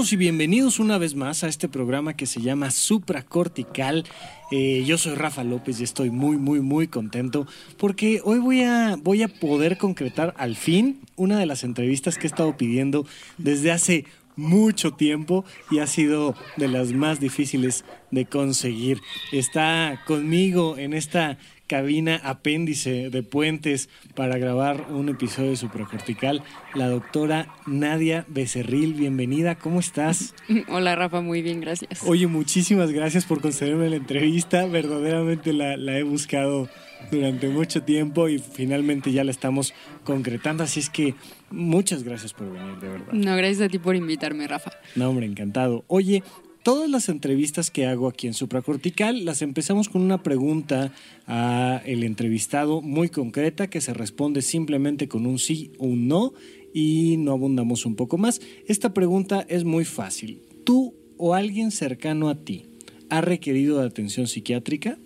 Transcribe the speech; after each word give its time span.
Y 0.00 0.16
bienvenidos 0.16 0.78
una 0.80 0.96
vez 0.96 1.14
más 1.14 1.44
a 1.44 1.48
este 1.48 1.68
programa 1.68 2.16
que 2.16 2.24
se 2.24 2.40
llama 2.40 2.70
Supracortical. 2.70 4.06
Eh, 4.50 4.82
yo 4.86 4.96
soy 4.96 5.14
Rafa 5.14 5.44
López 5.44 5.78
y 5.78 5.84
estoy 5.84 6.08
muy, 6.08 6.38
muy, 6.38 6.60
muy 6.60 6.88
contento 6.88 7.46
porque 7.76 8.22
hoy 8.24 8.38
voy 8.38 8.62
a, 8.62 8.96
voy 8.96 9.22
a 9.22 9.28
poder 9.28 9.76
concretar 9.76 10.32
al 10.38 10.56
fin 10.56 11.00
una 11.16 11.38
de 11.38 11.44
las 11.44 11.64
entrevistas 11.64 12.16
que 12.16 12.26
he 12.26 12.30
estado 12.30 12.56
pidiendo 12.56 13.06
desde 13.36 13.72
hace 13.72 14.06
mucho 14.36 14.92
tiempo 14.94 15.44
y 15.70 15.80
ha 15.80 15.86
sido 15.86 16.34
de 16.56 16.68
las 16.68 16.92
más 16.92 17.20
difíciles 17.20 17.84
de 18.10 18.24
conseguir. 18.24 19.02
Está 19.32 20.02
conmigo 20.06 20.78
en 20.78 20.94
esta 20.94 21.36
cabina 21.70 22.20
apéndice 22.24 23.10
de 23.10 23.22
puentes 23.22 23.88
para 24.16 24.38
grabar 24.38 24.88
un 24.90 25.08
episodio 25.08 25.50
de 25.50 25.56
Supracortical, 25.56 26.42
la 26.74 26.88
doctora 26.88 27.54
Nadia 27.64 28.26
Becerril. 28.26 28.94
Bienvenida, 28.94 29.54
¿cómo 29.54 29.78
estás? 29.78 30.34
Hola 30.68 30.96
Rafa, 30.96 31.20
muy 31.20 31.42
bien, 31.42 31.60
gracias. 31.60 32.02
Oye, 32.04 32.26
muchísimas 32.26 32.90
gracias 32.90 33.24
por 33.24 33.40
concederme 33.40 33.88
la 33.88 33.94
entrevista. 33.94 34.66
Verdaderamente 34.66 35.52
la, 35.52 35.76
la 35.76 35.96
he 35.96 36.02
buscado 36.02 36.68
durante 37.12 37.48
mucho 37.48 37.84
tiempo 37.84 38.28
y 38.28 38.40
finalmente 38.40 39.12
ya 39.12 39.22
la 39.22 39.30
estamos 39.30 39.72
concretando. 40.02 40.64
Así 40.64 40.80
es 40.80 40.90
que 40.90 41.14
muchas 41.52 42.02
gracias 42.02 42.32
por 42.32 42.52
venir, 42.52 42.80
de 42.80 42.88
verdad. 42.88 43.12
No, 43.12 43.36
gracias 43.36 43.60
a 43.60 43.68
ti 43.68 43.78
por 43.78 43.94
invitarme, 43.94 44.48
Rafa. 44.48 44.72
No, 44.96 45.08
hombre, 45.08 45.26
encantado. 45.26 45.84
Oye, 45.86 46.24
todas 46.62 46.90
las 46.90 47.08
entrevistas 47.08 47.70
que 47.70 47.86
hago 47.86 48.08
aquí 48.08 48.26
en 48.26 48.34
Supracortical 48.34 49.24
las 49.24 49.42
empezamos 49.42 49.88
con 49.88 50.02
una 50.02 50.22
pregunta 50.22 50.92
a 51.26 51.82
el 51.84 52.04
entrevistado 52.04 52.82
muy 52.82 53.08
concreta 53.08 53.68
que 53.68 53.80
se 53.80 53.94
responde 53.94 54.42
simplemente 54.42 55.08
con 55.08 55.26
un 55.26 55.38
sí 55.38 55.72
o 55.78 55.86
un 55.86 56.08
no 56.08 56.32
y 56.72 57.16
no 57.18 57.32
abundamos 57.32 57.86
un 57.86 57.96
poco 57.96 58.18
más. 58.18 58.40
Esta 58.66 58.94
pregunta 58.94 59.44
es 59.48 59.64
muy 59.64 59.84
fácil. 59.84 60.42
¿Tú 60.64 60.94
o 61.16 61.34
alguien 61.34 61.70
cercano 61.70 62.28
a 62.28 62.36
ti 62.36 62.66
ha 63.08 63.20
requerido 63.20 63.80
de 63.80 63.86
atención 63.86 64.26
psiquiátrica? 64.26 64.98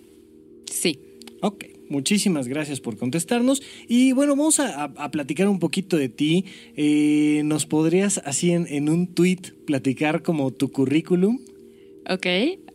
Sí. 0.65 0.99
Ok. 1.41 1.74
Muchísimas 1.89 2.47
gracias 2.47 2.79
por 2.79 2.97
contestarnos. 2.97 3.61
Y 3.87 4.11
bueno, 4.11 4.35
vamos 4.35 4.59
a, 4.59 4.83
a 4.83 5.11
platicar 5.11 5.47
un 5.47 5.59
poquito 5.59 5.97
de 5.97 6.09
ti. 6.09 6.45
Eh, 6.75 7.41
¿Nos 7.45 7.65
podrías 7.65 8.19
así 8.25 8.51
en, 8.51 8.67
en, 8.69 8.89
un 8.89 9.07
tweet 9.07 9.39
platicar 9.65 10.23
como 10.23 10.51
tu 10.51 10.71
currículum? 10.71 11.39
Ok, 12.09 12.25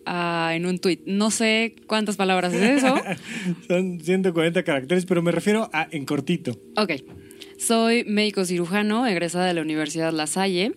uh, 0.06 0.50
en 0.50 0.66
un 0.66 0.78
tweet. 0.78 1.00
No 1.06 1.30
sé 1.30 1.76
cuántas 1.86 2.16
palabras 2.16 2.52
es 2.52 2.82
eso. 2.82 2.94
Son 3.68 4.00
140 4.00 4.62
caracteres, 4.62 5.06
pero 5.06 5.22
me 5.22 5.32
refiero 5.32 5.70
a 5.72 5.88
en 5.90 6.04
cortito. 6.04 6.58
Ok. 6.76 6.92
Soy 7.58 8.04
médico 8.04 8.44
cirujano, 8.44 9.06
egresada 9.06 9.46
de 9.46 9.54
la 9.54 9.62
Universidad 9.62 10.12
La 10.12 10.26
Salle. 10.26 10.72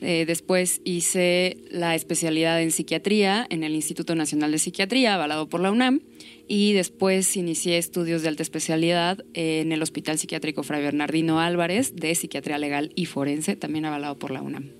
Eh, 0.00 0.24
después 0.26 0.80
hice 0.84 1.56
la 1.70 1.94
especialidad 1.94 2.60
en 2.60 2.72
psiquiatría 2.72 3.46
en 3.48 3.62
el 3.62 3.74
Instituto 3.74 4.14
Nacional 4.14 4.52
de 4.52 4.58
Psiquiatría, 4.58 5.14
avalado 5.14 5.48
por 5.48 5.60
la 5.60 5.70
UNAM 5.70 6.00
y 6.48 6.72
después 6.72 7.36
inicié 7.36 7.78
estudios 7.78 8.22
de 8.22 8.28
alta 8.28 8.42
especialidad 8.42 9.24
en 9.34 9.72
el 9.72 9.82
Hospital 9.82 10.18
Psiquiátrico 10.18 10.62
Fray 10.62 10.82
Bernardino 10.82 11.40
Álvarez 11.40 11.94
de 11.96 12.14
Psiquiatría 12.14 12.58
Legal 12.58 12.92
y 12.94 13.06
Forense, 13.06 13.56
también 13.56 13.84
avalado 13.84 14.18
por 14.18 14.30
la 14.30 14.42
UNAM. 14.42 14.70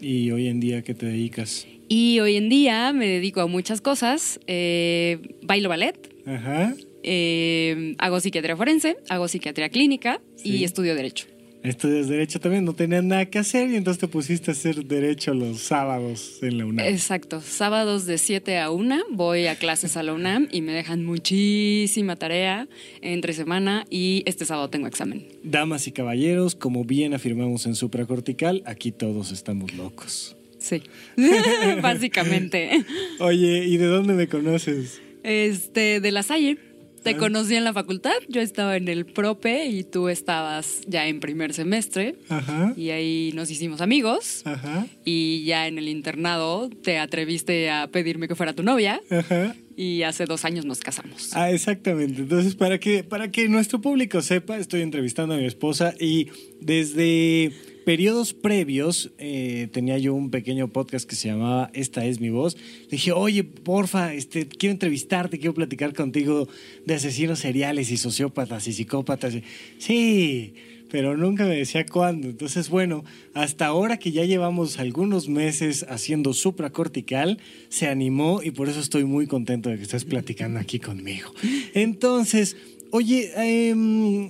¿Y 0.00 0.30
hoy 0.30 0.48
en 0.48 0.60
día 0.60 0.82
qué 0.82 0.94
te 0.94 1.06
dedicas? 1.06 1.66
Y 1.88 2.20
hoy 2.20 2.36
en 2.36 2.48
día 2.48 2.92
me 2.92 3.08
dedico 3.08 3.40
a 3.40 3.46
muchas 3.46 3.80
cosas. 3.80 4.38
Eh, 4.46 5.36
bailo 5.42 5.68
ballet. 5.68 6.14
Ajá. 6.26 6.74
Eh, 7.02 7.94
hago 7.98 8.20
psiquiatría 8.20 8.56
forense, 8.56 8.96
hago 9.08 9.28
psiquiatría 9.28 9.70
clínica 9.70 10.20
sí. 10.36 10.56
y 10.56 10.64
estudio 10.64 10.94
derecho. 10.94 11.26
Estudias 11.62 12.08
Derecho 12.08 12.38
también, 12.38 12.64
no 12.64 12.72
tenías 12.72 13.02
nada 13.02 13.26
que 13.26 13.38
hacer 13.38 13.68
y 13.70 13.76
entonces 13.76 14.00
te 14.00 14.06
pusiste 14.06 14.50
a 14.50 14.52
hacer 14.52 14.84
Derecho 14.84 15.34
los 15.34 15.60
sábados 15.60 16.38
en 16.42 16.58
la 16.58 16.66
UNAM. 16.66 16.86
Exacto, 16.86 17.40
sábados 17.40 18.06
de 18.06 18.18
7 18.18 18.58
a 18.58 18.70
1 18.70 18.96
voy 19.10 19.46
a 19.46 19.56
clases 19.56 19.96
a 19.96 20.02
la 20.02 20.12
UNAM 20.12 20.48
y 20.52 20.62
me 20.62 20.72
dejan 20.72 21.04
muchísima 21.04 22.16
tarea 22.16 22.68
entre 23.02 23.32
semana 23.32 23.86
y 23.90 24.22
este 24.26 24.44
sábado 24.44 24.70
tengo 24.70 24.86
examen. 24.86 25.26
Damas 25.42 25.88
y 25.88 25.92
caballeros, 25.92 26.54
como 26.54 26.84
bien 26.84 27.12
afirmamos 27.12 27.66
en 27.66 27.74
Supracortical, 27.74 28.62
aquí 28.64 28.92
todos 28.92 29.32
estamos 29.32 29.74
locos. 29.74 30.36
Sí, 30.58 30.82
básicamente. 31.82 32.84
Oye, 33.18 33.64
¿y 33.66 33.76
de 33.78 33.86
dónde 33.86 34.14
me 34.14 34.28
conoces? 34.28 35.00
Este, 35.24 36.00
de 36.00 36.12
la 36.12 36.22
Salle. 36.22 36.67
Te 37.02 37.16
conocí 37.16 37.54
en 37.54 37.64
la 37.64 37.72
facultad, 37.72 38.14
yo 38.28 38.40
estaba 38.40 38.76
en 38.76 38.88
el 38.88 39.06
prope 39.06 39.66
y 39.66 39.84
tú 39.84 40.08
estabas 40.08 40.82
ya 40.86 41.06
en 41.06 41.20
primer 41.20 41.54
semestre. 41.54 42.16
Ajá. 42.28 42.72
Y 42.76 42.90
ahí 42.90 43.32
nos 43.34 43.50
hicimos 43.50 43.80
amigos. 43.80 44.42
Ajá. 44.44 44.86
Y 45.04 45.44
ya 45.44 45.66
en 45.66 45.78
el 45.78 45.88
internado 45.88 46.68
te 46.68 46.98
atreviste 46.98 47.70
a 47.70 47.86
pedirme 47.88 48.28
que 48.28 48.34
fuera 48.34 48.52
tu 48.52 48.62
novia. 48.62 49.00
Ajá. 49.10 49.54
Y 49.80 50.02
hace 50.02 50.24
dos 50.24 50.44
años 50.44 50.64
nos 50.64 50.80
casamos. 50.80 51.30
Ah, 51.34 51.52
exactamente. 51.52 52.22
Entonces, 52.22 52.56
para 52.56 52.80
que, 52.80 53.04
para 53.04 53.30
que 53.30 53.48
nuestro 53.48 53.80
público 53.80 54.20
sepa, 54.22 54.58
estoy 54.58 54.80
entrevistando 54.80 55.34
a 55.34 55.36
mi 55.36 55.44
esposa 55.44 55.94
y 56.00 56.30
desde 56.60 57.52
periodos 57.84 58.34
previos 58.34 59.12
eh, 59.18 59.68
tenía 59.70 59.96
yo 59.96 60.14
un 60.14 60.30
pequeño 60.30 60.66
podcast 60.66 61.08
que 61.08 61.14
se 61.14 61.28
llamaba 61.28 61.70
Esta 61.74 62.04
es 62.04 62.18
mi 62.18 62.28
voz. 62.28 62.56
Le 62.56 62.88
dije, 62.90 63.12
oye, 63.12 63.44
porfa, 63.44 64.14
este, 64.14 64.48
quiero 64.48 64.72
entrevistarte, 64.72 65.38
quiero 65.38 65.54
platicar 65.54 65.94
contigo 65.94 66.48
de 66.84 66.94
asesinos 66.94 67.38
seriales 67.38 67.92
y 67.92 67.98
sociópatas 67.98 68.66
y 68.66 68.72
psicópatas. 68.72 69.34
Sí, 69.78 70.54
pero 70.90 71.16
nunca 71.16 71.44
me 71.44 71.56
decía 71.56 71.84
cuándo. 71.86 72.28
Entonces, 72.28 72.68
bueno, 72.68 73.04
hasta 73.34 73.66
ahora 73.66 73.98
que 73.98 74.12
ya 74.12 74.24
llevamos 74.24 74.78
algunos 74.78 75.28
meses 75.28 75.86
haciendo 75.88 76.32
supracortical, 76.32 77.38
se 77.68 77.86
animó 77.88 78.42
y 78.42 78.50
por 78.50 78.68
eso 78.68 78.80
estoy 78.80 79.04
muy 79.04 79.26
contento 79.26 79.70
de 79.70 79.76
que 79.76 79.82
estés 79.82 80.04
platicando 80.04 80.58
aquí 80.58 80.78
conmigo. 80.78 81.32
Entonces, 81.74 82.56
oye, 82.90 83.30
eh, 83.36 84.28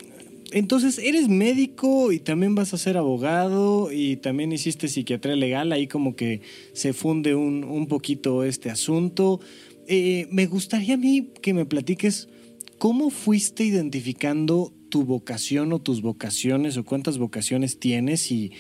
entonces, 0.52 0.98
eres 0.98 1.28
médico 1.28 2.10
y 2.10 2.20
también 2.20 2.54
vas 2.54 2.72
a 2.72 2.78
ser 2.78 2.96
abogado 2.96 3.92
y 3.92 4.16
también 4.16 4.50
hiciste 4.50 4.88
psiquiatría 4.88 5.36
legal, 5.36 5.72
ahí 5.72 5.86
como 5.86 6.16
que 6.16 6.40
se 6.72 6.94
funde 6.94 7.34
un, 7.34 7.64
un 7.64 7.86
poquito 7.86 8.44
este 8.44 8.70
asunto. 8.70 9.40
Eh, 9.86 10.26
me 10.30 10.46
gustaría 10.46 10.94
a 10.94 10.96
mí 10.98 11.30
que 11.42 11.52
me 11.52 11.66
platiques 11.66 12.28
cómo 12.78 13.10
fuiste 13.10 13.64
identificando 13.64 14.72
tu 14.88 15.04
vocación 15.04 15.72
o 15.72 15.78
tus 15.78 16.02
vocaciones 16.02 16.76
o 16.76 16.84
cuántas 16.84 17.18
vocaciones 17.18 17.78
tienes 17.78 18.30
y, 18.30 18.52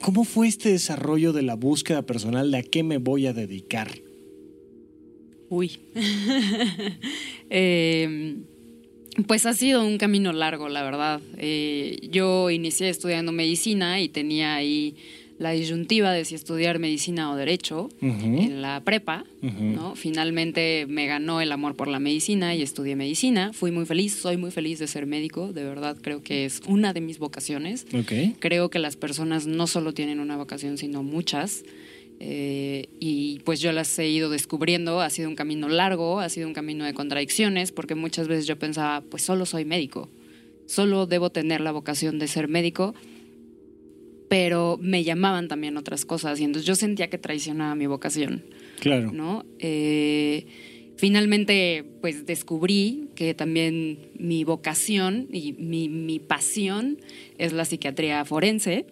cómo 0.00 0.24
fue 0.24 0.48
este 0.48 0.70
desarrollo 0.70 1.32
de 1.32 1.42
la 1.42 1.54
búsqueda 1.54 2.02
personal 2.02 2.50
de 2.50 2.58
a 2.58 2.62
qué 2.62 2.82
me 2.82 2.98
voy 2.98 3.26
a 3.26 3.32
dedicar. 3.32 3.90
Uy. 5.48 5.78
eh... 7.50 8.36
Pues 9.26 9.46
ha 9.46 9.52
sido 9.52 9.84
un 9.84 9.98
camino 9.98 10.32
largo, 10.32 10.68
la 10.68 10.82
verdad. 10.84 11.20
Eh, 11.38 11.98
yo 12.12 12.50
inicié 12.50 12.88
estudiando 12.88 13.32
medicina 13.32 14.00
y 14.00 14.08
tenía 14.08 14.54
ahí 14.54 14.94
la 15.38 15.52
disyuntiva 15.52 16.12
de 16.12 16.24
si 16.24 16.34
estudiar 16.34 16.78
medicina 16.78 17.30
o 17.30 17.36
derecho 17.36 17.88
uh 18.00 18.06
-huh. 18.06 18.44
en 18.44 18.60
la 18.60 18.80
prepa. 18.82 19.24
Uh 19.40 19.46
-huh. 19.46 19.74
¿no? 19.74 19.94
Finalmente 19.94 20.86
me 20.88 21.06
ganó 21.06 21.40
el 21.40 21.52
amor 21.52 21.76
por 21.76 21.88
la 21.88 22.00
medicina 22.00 22.54
y 22.54 22.62
estudié 22.62 22.96
medicina. 22.96 23.52
Fui 23.52 23.70
muy 23.70 23.86
feliz, 23.86 24.14
soy 24.14 24.36
muy 24.36 24.50
feliz 24.50 24.78
de 24.78 24.88
ser 24.88 25.06
médico, 25.06 25.52
de 25.52 25.64
verdad 25.64 25.96
creo 26.00 26.22
que 26.22 26.44
es 26.44 26.60
una 26.66 26.92
de 26.92 27.00
mis 27.00 27.18
vocaciones. 27.18 27.86
Okay. 27.92 28.34
Creo 28.40 28.68
que 28.68 28.78
las 28.78 28.96
personas 28.96 29.46
no 29.46 29.66
solo 29.66 29.94
tienen 29.94 30.18
una 30.20 30.36
vocación, 30.36 30.76
sino 30.76 31.02
muchas. 31.02 31.62
Eh, 32.20 32.88
y 32.98 33.38
pues 33.44 33.60
yo 33.60 33.70
las 33.70 33.96
he 33.98 34.08
ido 34.08 34.28
descubriendo, 34.28 35.00
ha 35.00 35.10
sido 35.10 35.28
un 35.28 35.36
camino 35.36 35.68
largo, 35.68 36.18
ha 36.18 36.28
sido 36.28 36.48
un 36.48 36.54
camino 36.54 36.84
de 36.84 36.92
contradicciones, 36.94 37.70
porque 37.70 37.94
muchas 37.94 38.26
veces 38.26 38.46
yo 38.46 38.58
pensaba, 38.58 39.02
pues 39.02 39.22
solo 39.22 39.46
soy 39.46 39.64
médico, 39.64 40.08
solo 40.66 41.06
debo 41.06 41.30
tener 41.30 41.60
la 41.60 41.70
vocación 41.70 42.18
de 42.18 42.26
ser 42.26 42.48
médico, 42.48 42.94
pero 44.28 44.78
me 44.80 45.04
llamaban 45.04 45.48
también 45.48 45.76
otras 45.76 46.04
cosas 46.04 46.40
y 46.40 46.44
entonces 46.44 46.66
yo 46.66 46.74
sentía 46.74 47.08
que 47.08 47.18
traicionaba 47.18 47.74
mi 47.74 47.86
vocación. 47.86 48.44
Claro. 48.80 49.10
¿no? 49.12 49.44
Eh, 49.58 50.46
finalmente, 50.96 51.84
pues 52.00 52.26
descubrí 52.26 53.08
que 53.14 53.34
también 53.34 54.10
mi 54.18 54.44
vocación 54.44 55.28
y 55.32 55.54
mi, 55.54 55.88
mi 55.88 56.18
pasión 56.18 56.98
es 57.38 57.52
la 57.52 57.64
psiquiatría 57.64 58.24
forense. 58.24 58.86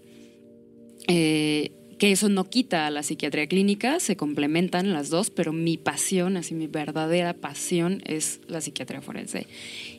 Eh, 1.08 1.72
que 1.98 2.12
eso 2.12 2.28
no 2.28 2.44
quita 2.44 2.86
a 2.86 2.90
la 2.90 3.02
psiquiatría 3.02 3.46
clínica, 3.46 4.00
se 4.00 4.16
complementan 4.16 4.92
las 4.92 5.08
dos, 5.08 5.30
pero 5.30 5.52
mi 5.52 5.78
pasión, 5.78 6.36
así 6.36 6.54
mi 6.54 6.66
verdadera 6.66 7.32
pasión 7.32 8.02
es 8.04 8.40
la 8.48 8.60
psiquiatría 8.60 9.00
forense. 9.00 9.46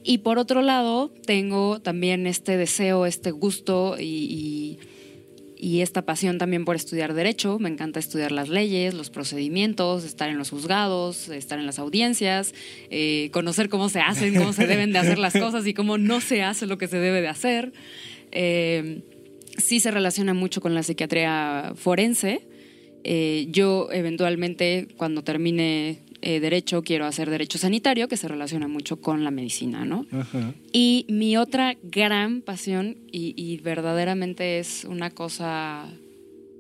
Y 0.03 0.19
por 0.19 0.37
otro 0.37 0.61
lado, 0.61 1.11
tengo 1.25 1.79
también 1.79 2.27
este 2.27 2.55
deseo, 2.55 3.05
este 3.05 3.31
gusto 3.31 3.95
y, 3.99 4.03
y, 4.03 4.79
esta 5.61 6.03
pasión 6.03 6.37
también 6.37 6.65
por 6.65 6.75
estudiar 6.75 7.13
derecho. 7.13 7.59
Me 7.59 7.69
encanta 7.69 7.99
estudiar 7.99 8.31
las 8.31 8.49
leyes, 8.49 8.93
los 8.93 9.09
procedimientos, 9.09 10.03
estar 10.03 10.29
en 10.29 10.37
los 10.37 10.49
juzgados, 10.49 11.29
estar 11.29 11.59
en 11.59 11.65
las 11.65 11.79
audiencias, 11.79 12.53
eh, 12.89 13.29
conocer 13.31 13.69
cómo 13.69 13.89
se 13.89 13.99
hacen, 13.99 14.35
cómo 14.35 14.53
se 14.53 14.67
deben 14.67 14.93
de 14.93 14.99
hacer 14.99 15.17
las 15.17 15.33
cosas 15.39 15.65
y 15.67 15.73
cómo 15.73 15.97
no 15.97 16.21
se 16.21 16.43
hace 16.43 16.67
lo 16.67 16.77
que 16.77 16.87
se 16.87 16.99
debe 16.99 17.21
de 17.21 17.27
hacer. 17.27 17.73
Eh, 18.31 19.01
sí 19.57 19.79
se 19.79 19.91
relaciona 19.91 20.33
mucho 20.33 20.61
con 20.61 20.73
la 20.73 20.83
psiquiatría 20.83 21.73
forense. 21.75 22.41
Eh, 23.03 23.47
yo 23.51 23.89
eventualmente, 23.91 24.87
cuando 24.97 25.23
termine 25.23 25.99
eh, 26.21 26.39
derecho, 26.39 26.83
quiero 26.83 27.05
hacer 27.05 27.29
derecho 27.29 27.57
sanitario, 27.57 28.07
que 28.07 28.17
se 28.17 28.27
relaciona 28.27 28.67
mucho 28.67 29.01
con 29.01 29.23
la 29.23 29.31
medicina, 29.31 29.85
¿no? 29.85 30.05
Y 30.71 31.05
mi 31.09 31.37
otra 31.37 31.77
gran 31.83 32.41
pasión, 32.41 32.97
y, 33.11 33.57
verdaderamente 33.57 34.59
es 34.59 34.85
una 34.85 35.09
cosa 35.11 35.85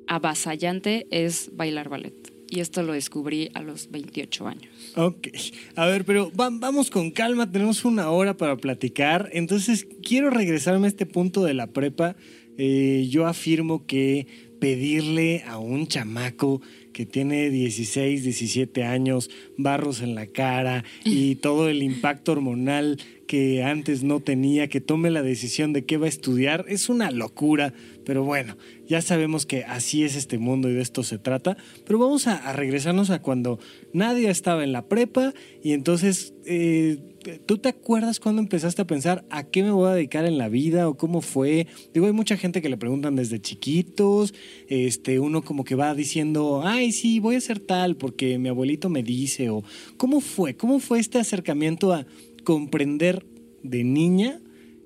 avasallante, 0.07 1.07
es 1.11 1.51
bailar 1.53 1.89
ballet. 1.89 2.13
Y 2.49 2.61
esto 2.61 2.81
lo 2.81 2.93
descubrí 2.93 3.49
a 3.55 3.61
los 3.61 3.91
28 3.91 4.47
años. 4.47 4.71
Ok. 4.95 5.27
A 5.75 5.85
ver, 5.85 6.05
pero 6.05 6.31
vamos 6.33 6.89
con 6.89 7.11
calma, 7.11 7.51
tenemos 7.51 7.83
una 7.83 8.09
hora 8.09 8.37
para 8.37 8.55
platicar. 8.55 9.29
Entonces, 9.33 9.85
quiero 10.01 10.29
regresarme 10.29 10.87
a 10.87 10.89
este 10.89 11.05
punto 11.05 11.43
de 11.43 11.53
la 11.53 11.67
prepa 11.67 12.15
eh, 12.57 13.07
yo 13.09 13.27
afirmo 13.27 13.85
que 13.85 14.25
pedirle 14.59 15.43
a 15.45 15.59
un 15.59 15.87
chamaco 15.87 16.61
que 16.97 17.05
tiene 17.05 17.51
16, 17.51 18.23
17 18.23 18.83
años, 18.83 19.29
barros 19.55 20.01
en 20.01 20.15
la 20.15 20.25
cara 20.25 20.83
y 21.05 21.35
todo 21.35 21.69
el 21.69 21.83
impacto 21.83 22.31
hormonal 22.31 22.97
que 23.27 23.61
antes 23.61 24.03
no 24.03 24.21
tenía, 24.21 24.69
que 24.69 24.81
tome 24.81 25.11
la 25.11 25.21
decisión 25.21 25.73
de 25.73 25.85
qué 25.85 25.97
va 25.97 26.05
a 26.05 26.09
estudiar, 26.09 26.65
es 26.69 26.89
una 26.89 27.11
locura. 27.11 27.73
Pero 28.05 28.23
bueno, 28.23 28.57
ya 28.87 29.01
sabemos 29.01 29.45
que 29.45 29.65
así 29.65 30.05
es 30.05 30.15
este 30.15 30.37
mundo 30.37 30.69
y 30.69 30.73
de 30.73 30.81
esto 30.81 31.03
se 31.03 31.19
trata. 31.19 31.57
Pero 31.85 31.99
vamos 31.99 32.25
a, 32.25 32.53
regresarnos 32.53 33.09
a 33.09 33.21
cuando 33.21 33.59
nadie 33.91 34.29
estaba 34.29 34.63
en 34.63 34.71
la 34.71 34.87
prepa 34.87 35.33
y 35.61 35.73
entonces, 35.73 36.33
eh, 36.45 36.99
¿tú 37.45 37.57
te 37.57 37.67
acuerdas 37.67 38.21
cuando 38.21 38.41
empezaste 38.41 38.81
a 38.81 38.87
pensar 38.87 39.25
a 39.29 39.43
qué 39.43 39.61
me 39.61 39.71
voy 39.71 39.89
a 39.89 39.95
dedicar 39.95 40.25
en 40.25 40.37
la 40.37 40.47
vida 40.47 40.87
o 40.87 40.95
cómo 40.95 41.19
fue? 41.19 41.67
Digo, 41.93 42.05
hay 42.05 42.13
mucha 42.13 42.37
gente 42.37 42.61
que 42.61 42.69
le 42.69 42.77
preguntan 42.77 43.17
desde 43.17 43.41
chiquitos, 43.41 44.33
este, 44.69 45.19
uno 45.19 45.43
como 45.43 45.65
que 45.65 45.75
va 45.75 45.93
diciendo, 45.93 46.61
ay, 46.63 46.93
sí, 46.93 47.19
voy 47.19 47.35
a 47.35 47.41
ser 47.41 47.59
tal 47.59 47.97
porque 47.97 48.37
mi 48.37 48.47
abuelito 48.47 48.87
me 48.87 49.03
dice, 49.03 49.49
o 49.49 49.65
¿cómo 49.97 50.21
fue? 50.21 50.55
¿Cómo 50.55 50.79
fue 50.79 50.99
este 50.99 51.19
acercamiento 51.19 51.91
a 51.91 52.05
comprender 52.47 53.25
de 53.61 53.83
niña 53.83 54.39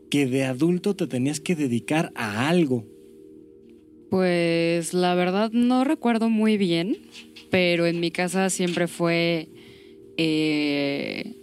que 0.09 0.25
de 0.25 0.45
adulto 0.45 0.95
te 0.95 1.05
tenías 1.05 1.39
que 1.39 1.55
dedicar 1.55 2.11
a 2.15 2.49
algo? 2.49 2.87
Pues 4.09 4.95
la 4.95 5.13
verdad 5.13 5.51
no 5.51 5.83
recuerdo 5.83 6.27
muy 6.27 6.57
bien, 6.57 6.97
pero 7.51 7.85
en 7.85 7.99
mi 7.99 8.09
casa 8.09 8.49
siempre 8.49 8.87
fue, 8.87 9.47
eh, 10.17 11.35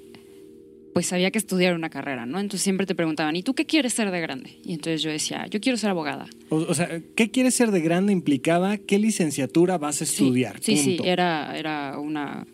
pues 0.92 1.12
había 1.12 1.30
que 1.30 1.38
estudiar 1.38 1.76
una 1.76 1.88
carrera, 1.88 2.26
¿no? 2.26 2.40
Entonces 2.40 2.62
siempre 2.62 2.84
te 2.84 2.96
preguntaban, 2.96 3.36
¿y 3.36 3.44
tú 3.44 3.54
qué 3.54 3.64
quieres 3.64 3.92
ser 3.94 4.10
de 4.10 4.20
grande? 4.20 4.58
Y 4.64 4.72
entonces 4.72 5.02
yo 5.02 5.12
decía, 5.12 5.46
yo 5.46 5.60
quiero 5.60 5.78
ser 5.78 5.90
abogada. 5.90 6.26
O, 6.48 6.74
sea, 6.74 7.00
¿qué 7.14 7.30
quieres 7.30 7.54
ser 7.54 7.70
de 7.70 7.80
grande 7.80 8.12
implicaba 8.12 8.76
qué 8.76 8.98
licenciatura 8.98 9.78
vas 9.78 10.00
a 10.00 10.04
estudiar? 10.04 10.56
Sí, 10.60 10.78
sí, 10.78 10.98
era, 11.04 11.56
era 11.56 11.96
una, 12.00 12.44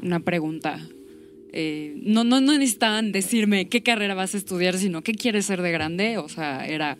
una 0.00 0.20
pregunta. 0.20 0.80
Eh, 1.58 1.94
no, 2.02 2.22
no, 2.22 2.40
no 2.40 2.52
necesitaban 2.52 3.12
decirme 3.12 3.68
qué 3.68 3.82
carrera 3.82 4.14
vas 4.14 4.34
a 4.34 4.38
estudiar, 4.38 4.76
sino 4.76 5.02
qué 5.02 5.14
quieres 5.14 5.46
ser 5.46 5.62
de 5.62 5.72
grande. 5.72 6.18
O 6.18 6.28
sea, 6.28 6.66
era, 6.66 6.98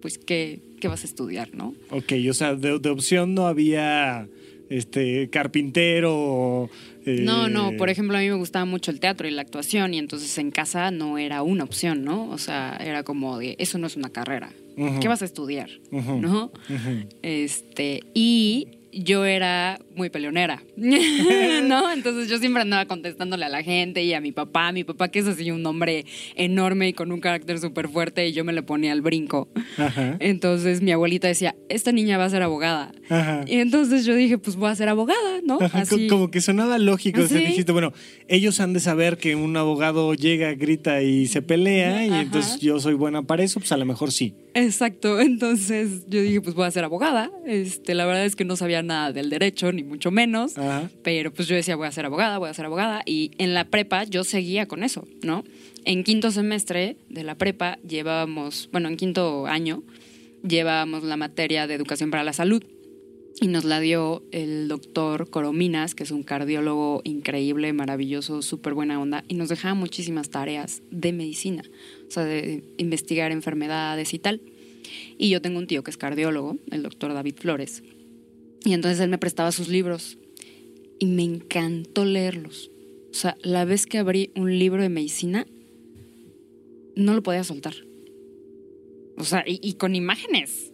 pues, 0.00 0.18
qué 0.18 0.60
qué 0.82 0.88
vas 0.88 1.04
a 1.04 1.06
estudiar, 1.06 1.54
¿no? 1.54 1.74
Ok, 1.90 2.12
o 2.28 2.34
sea, 2.34 2.56
de, 2.56 2.72
opción 2.90 3.34
no 3.34 3.46
había 3.46 4.26
este 4.68 5.30
carpintero. 5.30 6.68
Eh, 7.06 7.20
no, 7.20 7.48
no, 7.48 7.76
por 7.76 7.88
ejemplo, 7.88 8.16
a 8.18 8.20
mí 8.20 8.28
me 8.28 8.34
gustaba 8.34 8.64
mucho 8.64 8.90
el 8.90 8.98
teatro 8.98 9.28
y 9.28 9.30
la 9.30 9.42
actuación 9.42 9.94
y 9.94 9.98
entonces 10.00 10.36
en 10.38 10.50
casa 10.50 10.90
no 10.90 11.18
era 11.18 11.44
una 11.44 11.62
opción, 11.62 12.02
¿no? 12.04 12.28
O 12.30 12.38
sea, 12.38 12.76
era 12.84 13.04
como 13.04 13.38
de, 13.38 13.54
eso 13.60 13.78
no 13.78 13.86
es 13.86 13.94
una 13.96 14.10
carrera. 14.10 14.52
¿Qué 15.00 15.06
vas 15.06 15.22
a 15.22 15.24
estudiar? 15.24 15.70
¿No? 15.92 16.50
Este, 17.22 18.02
y 18.12 18.66
yo 18.92 19.24
era 19.24 19.80
muy 19.94 20.10
peleonera, 20.10 20.62
¿no? 20.76 21.92
Entonces 21.92 22.28
yo 22.28 22.38
siempre 22.38 22.62
andaba 22.62 22.86
contestándole 22.86 23.44
a 23.44 23.48
la 23.48 23.62
gente 23.62 24.02
y 24.02 24.12
a 24.14 24.20
mi 24.20 24.32
papá, 24.32 24.72
mi 24.72 24.84
papá 24.84 25.08
que 25.08 25.20
es 25.20 25.26
así 25.26 25.50
un 25.50 25.64
hombre 25.66 26.04
enorme 26.36 26.88
y 26.88 26.92
con 26.92 27.10
un 27.10 27.20
carácter 27.20 27.58
súper 27.58 27.88
fuerte 27.88 28.26
y 28.26 28.32
yo 28.32 28.44
me 28.44 28.52
le 28.52 28.62
ponía 28.62 28.92
al 28.92 29.00
brinco. 29.00 29.48
Entonces 30.20 30.82
mi 30.82 30.92
abuelita 30.92 31.28
decía, 31.28 31.54
esta 31.68 31.92
niña 31.92 32.18
va 32.18 32.26
a 32.26 32.30
ser 32.30 32.42
abogada. 32.42 32.92
Y 33.46 33.56
entonces 33.56 34.04
yo 34.04 34.14
dije, 34.14 34.38
pues 34.38 34.56
voy 34.56 34.70
a 34.70 34.74
ser 34.74 34.88
abogada, 34.88 35.40
¿no? 35.44 35.58
Así. 35.72 36.06
Como 36.08 36.30
que 36.30 36.40
sonaba 36.40 36.78
lógico, 36.78 37.26
¿Sí? 37.26 37.34
dijiste, 37.34 37.72
bueno, 37.72 37.92
ellos 38.28 38.60
han 38.60 38.72
de 38.72 38.80
saber 38.80 39.16
que 39.16 39.34
un 39.34 39.56
abogado 39.56 40.14
llega, 40.14 40.52
grita 40.54 41.02
y 41.02 41.26
se 41.26 41.42
pelea 41.42 42.06
y 42.06 42.12
entonces 42.12 42.60
yo 42.60 42.78
soy 42.80 42.94
buena 42.94 43.22
para 43.22 43.42
eso, 43.42 43.60
pues 43.60 43.72
a 43.72 43.76
lo 43.76 43.86
mejor 43.86 44.12
sí. 44.12 44.34
Exacto, 44.54 45.20
entonces 45.20 46.04
yo 46.08 46.20
dije, 46.20 46.40
pues 46.40 46.54
voy 46.54 46.66
a 46.66 46.70
ser 46.70 46.84
abogada. 46.84 47.30
Este, 47.46 47.94
la 47.94 48.06
verdad 48.06 48.24
es 48.24 48.36
que 48.36 48.44
no 48.44 48.56
sabía 48.56 48.82
nada 48.82 49.12
del 49.12 49.30
derecho, 49.30 49.72
ni 49.72 49.82
mucho 49.82 50.10
menos, 50.10 50.54
pero 51.02 51.32
pues 51.32 51.48
yo 51.48 51.56
decía, 51.56 51.76
voy 51.76 51.86
a 51.86 51.92
ser 51.92 52.06
abogada, 52.06 52.38
voy 52.38 52.50
a 52.50 52.54
ser 52.54 52.66
abogada, 52.66 53.02
y 53.06 53.32
en 53.38 53.54
la 53.54 53.64
prepa 53.64 54.04
yo 54.04 54.24
seguía 54.24 54.66
con 54.66 54.82
eso, 54.82 55.06
¿no? 55.22 55.44
En 55.84 56.04
quinto 56.04 56.30
semestre 56.30 56.96
de 57.08 57.24
la 57.24 57.36
prepa 57.36 57.78
llevábamos, 57.86 58.68
bueno, 58.72 58.88
en 58.88 58.96
quinto 58.96 59.46
año 59.46 59.82
llevábamos 60.46 61.02
la 61.02 61.16
materia 61.16 61.66
de 61.66 61.74
educación 61.74 62.10
para 62.10 62.24
la 62.24 62.32
salud 62.32 62.62
y 63.40 63.48
nos 63.48 63.64
la 63.64 63.80
dio 63.80 64.22
el 64.30 64.68
doctor 64.68 65.28
Corominas, 65.30 65.94
que 65.94 66.04
es 66.04 66.10
un 66.10 66.22
cardiólogo 66.22 67.00
increíble, 67.04 67.72
maravilloso, 67.72 68.42
súper 68.42 68.74
buena 68.74 69.00
onda, 69.00 69.24
y 69.26 69.34
nos 69.34 69.48
dejaba 69.48 69.74
muchísimas 69.74 70.30
tareas 70.30 70.82
de 70.90 71.12
medicina, 71.12 71.62
o 72.12 72.14
sea, 72.14 72.24
de 72.26 72.62
investigar 72.76 73.32
enfermedades 73.32 74.12
y 74.12 74.18
tal. 74.18 74.42
Y 75.16 75.30
yo 75.30 75.40
tengo 75.40 75.58
un 75.58 75.66
tío 75.66 75.82
que 75.82 75.90
es 75.90 75.96
cardiólogo, 75.96 76.58
el 76.70 76.82
doctor 76.82 77.14
David 77.14 77.36
Flores, 77.38 77.82
y 78.66 78.74
entonces 78.74 79.00
él 79.00 79.08
me 79.08 79.16
prestaba 79.16 79.50
sus 79.50 79.68
libros 79.68 80.18
y 80.98 81.06
me 81.06 81.22
encantó 81.22 82.04
leerlos. 82.04 82.70
O 83.10 83.14
sea, 83.14 83.38
la 83.42 83.64
vez 83.64 83.86
que 83.86 83.96
abrí 83.96 84.30
un 84.36 84.58
libro 84.58 84.82
de 84.82 84.90
medicina, 84.90 85.46
no 86.96 87.14
lo 87.14 87.22
podía 87.22 87.44
soltar. 87.44 87.74
O 89.16 89.24
sea, 89.24 89.42
y, 89.46 89.58
y 89.62 89.74
con 89.74 89.94
imágenes 89.94 90.70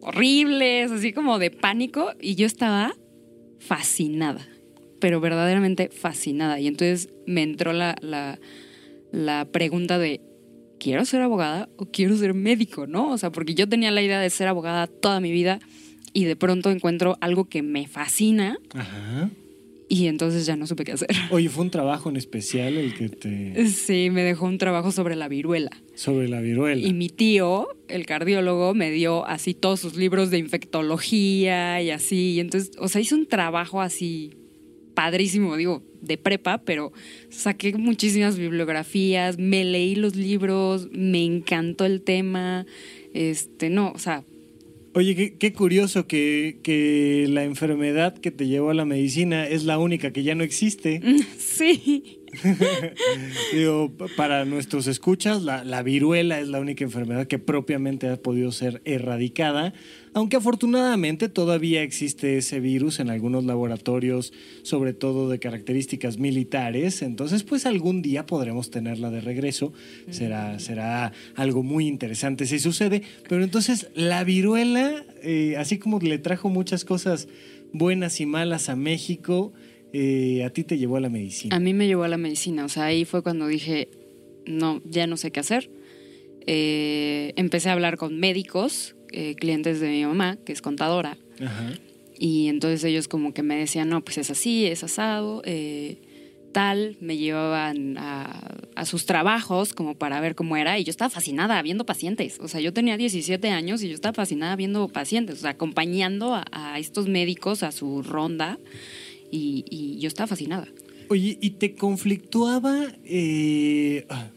horribles, 0.00 0.90
así 0.90 1.12
como 1.12 1.38
de 1.38 1.50
pánico, 1.50 2.12
y 2.18 2.34
yo 2.34 2.46
estaba 2.46 2.96
fascinada, 3.58 4.48
pero 5.00 5.20
verdaderamente 5.20 5.90
fascinada. 5.90 6.58
Y 6.60 6.66
entonces 6.66 7.10
me 7.26 7.42
entró 7.42 7.74
la, 7.74 7.94
la, 8.00 8.40
la 9.12 9.44
pregunta 9.52 9.98
de, 9.98 10.22
¿quiero 10.78 11.04
ser 11.04 11.20
abogada 11.20 11.68
o 11.76 11.86
quiero 11.86 12.16
ser 12.16 12.34
médico? 12.34 12.86
¿No? 12.86 13.10
O 13.10 13.18
sea, 13.18 13.30
porque 13.30 13.54
yo 13.54 13.68
tenía 13.68 13.90
la 13.90 14.02
idea 14.02 14.20
de 14.20 14.30
ser 14.30 14.48
abogada 14.48 14.86
toda 14.86 15.20
mi 15.20 15.30
vida 15.30 15.60
y 16.12 16.24
de 16.24 16.36
pronto 16.36 16.70
encuentro 16.70 17.16
algo 17.20 17.48
que 17.48 17.62
me 17.62 17.86
fascina. 17.86 18.58
Ajá. 18.74 19.30
Y 19.90 20.06
entonces 20.06 20.44
ya 20.44 20.54
no 20.54 20.66
supe 20.66 20.84
qué 20.84 20.92
hacer. 20.92 21.08
Oye, 21.30 21.48
¿fue 21.48 21.64
un 21.64 21.70
trabajo 21.70 22.10
en 22.10 22.16
especial 22.16 22.76
el 22.76 22.94
que 22.94 23.08
te...? 23.08 23.66
Sí, 23.68 24.10
me 24.10 24.22
dejó 24.22 24.46
un 24.46 24.58
trabajo 24.58 24.92
sobre 24.92 25.16
la 25.16 25.28
viruela. 25.28 25.70
Sobre 25.94 26.28
la 26.28 26.40
viruela. 26.40 26.86
Y 26.86 26.92
mi 26.92 27.08
tío, 27.08 27.68
el 27.88 28.04
cardiólogo, 28.04 28.74
me 28.74 28.90
dio 28.90 29.26
así 29.26 29.54
todos 29.54 29.80
sus 29.80 29.96
libros 29.96 30.30
de 30.30 30.38
infectología 30.38 31.80
y 31.80 31.90
así. 31.90 32.34
Y 32.34 32.40
entonces, 32.40 32.72
o 32.78 32.88
sea, 32.88 33.00
hizo 33.00 33.16
un 33.16 33.26
trabajo 33.26 33.80
así 33.80 34.34
padrísimo, 34.94 35.56
digo, 35.56 35.82
de 36.00 36.16
prepa, 36.18 36.58
pero 36.58 36.92
saqué 37.30 37.72
muchísimas 37.76 38.38
bibliografías, 38.38 39.38
me 39.38 39.64
leí 39.64 39.94
los 39.94 40.16
libros, 40.16 40.88
me 40.92 41.24
encantó 41.24 41.84
el 41.84 42.02
tema. 42.02 42.66
Este, 43.14 43.70
no, 43.70 43.92
o 43.92 43.98
sea, 43.98 44.24
Oye, 44.94 45.36
qué, 45.38 45.52
curioso 45.52 46.08
que, 46.08 47.26
la 47.28 47.44
enfermedad 47.44 48.18
que 48.18 48.30
te 48.30 48.48
llevó 48.48 48.70
a 48.70 48.74
la 48.74 48.84
medicina 48.84 49.46
es 49.46 49.64
la 49.64 49.78
única 49.78 50.12
que 50.12 50.22
ya 50.24 50.34
no 50.34 50.42
existe. 50.42 51.00
Sí. 51.38 52.17
Digo, 53.52 53.90
pa- 53.96 54.06
para 54.16 54.44
nuestros 54.44 54.86
escuchas, 54.86 55.42
la, 55.42 55.64
la 55.64 55.82
viruela 55.82 56.40
es 56.40 56.48
la 56.48 56.60
única 56.60 56.84
enfermedad 56.84 57.26
que 57.26 57.38
propiamente 57.38 58.08
ha 58.08 58.16
podido 58.16 58.52
ser 58.52 58.80
erradicada, 58.84 59.72
aunque 60.14 60.36
afortunadamente 60.36 61.28
todavía 61.28 61.82
existe 61.82 62.38
ese 62.38 62.60
virus 62.60 63.00
en 63.00 63.10
algunos 63.10 63.44
laboratorios, 63.44 64.32
sobre 64.62 64.92
todo 64.92 65.28
de 65.28 65.38
características 65.38 66.18
militares. 66.18 67.02
Entonces, 67.02 67.42
pues 67.44 67.66
algún 67.66 68.02
día 68.02 68.26
podremos 68.26 68.70
tenerla 68.70 69.10
de 69.10 69.20
regreso. 69.20 69.72
Será, 70.10 70.58
será 70.58 71.12
algo 71.36 71.62
muy 71.62 71.86
interesante 71.86 72.46
si 72.46 72.58
sucede. 72.58 73.02
Pero 73.28 73.44
entonces, 73.44 73.88
la 73.94 74.24
viruela, 74.24 75.04
eh, 75.22 75.56
así 75.58 75.78
como 75.78 75.98
le 76.00 76.18
trajo 76.18 76.48
muchas 76.48 76.84
cosas 76.84 77.28
buenas 77.72 78.20
y 78.20 78.26
malas 78.26 78.68
a 78.70 78.76
México, 78.76 79.52
eh, 79.92 80.44
a 80.44 80.50
ti 80.50 80.64
te 80.64 80.78
llevó 80.78 80.96
a 80.96 81.00
la 81.00 81.08
medicina. 81.08 81.56
A 81.56 81.60
mí 81.60 81.72
me 81.74 81.86
llevó 81.86 82.04
a 82.04 82.08
la 82.08 82.18
medicina, 82.18 82.64
o 82.64 82.68
sea, 82.68 82.84
ahí 82.86 83.04
fue 83.04 83.22
cuando 83.22 83.46
dije, 83.46 83.88
no, 84.46 84.82
ya 84.84 85.06
no 85.06 85.16
sé 85.16 85.30
qué 85.30 85.40
hacer. 85.40 85.70
Eh, 86.46 87.32
empecé 87.36 87.68
a 87.68 87.72
hablar 87.74 87.96
con 87.98 88.18
médicos, 88.18 88.96
eh, 89.12 89.34
clientes 89.34 89.80
de 89.80 89.88
mi 89.90 90.04
mamá, 90.04 90.38
que 90.44 90.52
es 90.52 90.62
contadora, 90.62 91.18
Ajá. 91.40 91.72
y 92.18 92.48
entonces 92.48 92.82
ellos 92.84 93.06
como 93.08 93.34
que 93.34 93.42
me 93.42 93.56
decían, 93.56 93.88
no, 93.90 94.02
pues 94.02 94.18
es 94.18 94.30
así, 94.30 94.64
es 94.66 94.82
asado, 94.82 95.42
eh, 95.44 95.98
tal, 96.52 96.96
me 97.00 97.18
llevaban 97.18 97.98
a, 97.98 98.56
a 98.74 98.84
sus 98.86 99.04
trabajos 99.04 99.74
como 99.74 99.94
para 99.98 100.20
ver 100.22 100.34
cómo 100.34 100.56
era, 100.56 100.78
y 100.78 100.84
yo 100.84 100.90
estaba 100.90 101.10
fascinada 101.10 101.60
viendo 101.60 101.84
pacientes, 101.84 102.38
o 102.40 102.48
sea, 102.48 102.60
yo 102.62 102.72
tenía 102.72 102.96
17 102.96 103.50
años 103.50 103.82
y 103.82 103.88
yo 103.88 103.94
estaba 103.94 104.14
fascinada 104.14 104.56
viendo 104.56 104.88
pacientes, 104.88 105.36
o 105.36 105.40
sea, 105.42 105.50
acompañando 105.50 106.34
a, 106.34 106.44
a 106.50 106.78
estos 106.78 107.08
médicos 107.08 107.62
a 107.62 107.72
su 107.72 108.02
ronda, 108.02 108.58
y, 109.30 109.98
yo 110.00 110.08
estaba 110.08 110.26
fascinada. 110.28 110.68
Oye, 111.08 111.38
¿y 111.40 111.50
te 111.50 111.74
conflictuaba? 111.74 112.86
eh, 113.04 114.04
ah, 114.10 114.30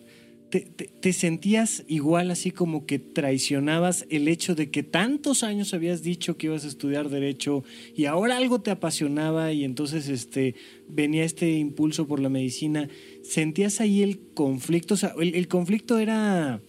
te, 0.50 0.62
te- 0.62 0.88
te 1.00 1.14
sentías 1.14 1.84
igual 1.88 2.30
así 2.30 2.52
como 2.52 2.86
que 2.86 3.00
traicionabas 3.00 4.06
el 4.10 4.28
hecho 4.28 4.54
de 4.54 4.70
que 4.70 4.84
tantos 4.84 5.44
años 5.44 5.74
habías 5.74 6.04
dicho 6.04 6.36
que 6.38 6.48
ibas 6.48 6.66
a 6.66 6.68
estudiar 6.68 7.10
derecho 7.10 7.64
y 7.96 8.06
ahora 8.06 8.36
algo 8.38 8.60
te 8.60 8.70
apasionaba 8.72 9.54
y 9.54 9.64
entonces 9.64 10.10
este 10.10 10.56
venía 10.90 11.24
este 11.24 11.52
impulso 11.58 12.06
por 12.08 12.20
la 12.20 12.28
medicina? 12.30 12.90
¿Sentías 13.24 13.80
ahí 13.80 14.02
el 14.04 14.20
conflicto? 14.34 14.96
O 14.96 14.98
sea, 14.98 15.14
el, 15.20 15.36
el 15.36 15.48
conflicto 15.48 16.00
era 16.00 16.62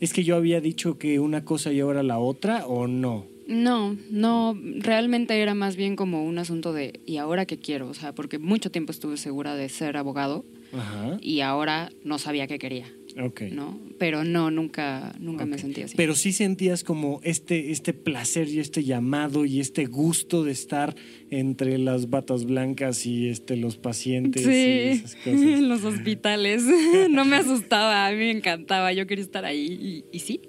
es 0.00 0.12
que 0.12 0.22
yo 0.24 0.36
había 0.36 0.60
dicho 0.60 0.96
que 0.96 1.18
una 1.18 1.44
cosa 1.44 1.72
y 1.72 1.80
ahora 1.80 2.02
la 2.04 2.18
otra 2.20 2.66
o 2.66 2.86
no? 2.86 3.26
No, 3.50 3.96
no, 4.10 4.56
realmente 4.78 5.40
era 5.40 5.54
más 5.54 5.74
bien 5.74 5.96
como 5.96 6.24
un 6.24 6.38
asunto 6.38 6.72
de, 6.72 7.00
¿y 7.04 7.16
ahora 7.16 7.46
qué 7.46 7.58
quiero? 7.58 7.88
O 7.88 7.94
sea, 7.94 8.14
porque 8.14 8.38
mucho 8.38 8.70
tiempo 8.70 8.92
estuve 8.92 9.16
segura 9.16 9.56
de 9.56 9.68
ser 9.68 9.96
abogado 9.96 10.44
Ajá. 10.72 11.18
y 11.20 11.40
ahora 11.40 11.90
no 12.04 12.20
sabía 12.20 12.46
qué 12.46 12.60
quería, 12.60 12.86
Ok. 13.20 13.42
¿no? 13.50 13.76
Pero 13.98 14.22
no, 14.22 14.52
nunca, 14.52 15.16
nunca 15.18 15.46
me 15.46 15.58
sentí 15.58 15.82
así. 15.82 15.96
Pero 15.96 16.14
sí 16.14 16.32
sentías 16.32 16.84
como 16.84 17.20
este, 17.24 17.72
este 17.72 17.92
placer 17.92 18.48
y 18.48 18.60
este 18.60 18.84
llamado 18.84 19.44
y 19.44 19.58
este 19.58 19.86
gusto 19.86 20.44
de 20.44 20.52
estar 20.52 20.94
entre 21.30 21.76
las 21.78 22.08
batas 22.08 22.44
blancas 22.44 23.04
y 23.04 23.28
este, 23.28 23.56
los 23.56 23.78
pacientes 23.78 24.46
y 24.46 24.90
esas 24.90 25.16
cosas. 25.16 25.26
en 25.42 25.68
los 25.68 25.82
hospitales. 25.82 26.62
no 27.10 27.24
me 27.24 27.34
asustaba, 27.34 28.06
a 28.06 28.12
mí 28.12 28.18
me 28.18 28.30
encantaba, 28.30 28.92
yo 28.92 29.08
quería 29.08 29.24
estar 29.24 29.44
ahí 29.44 30.04
y, 30.12 30.16
y 30.16 30.20
sí, 30.20 30.40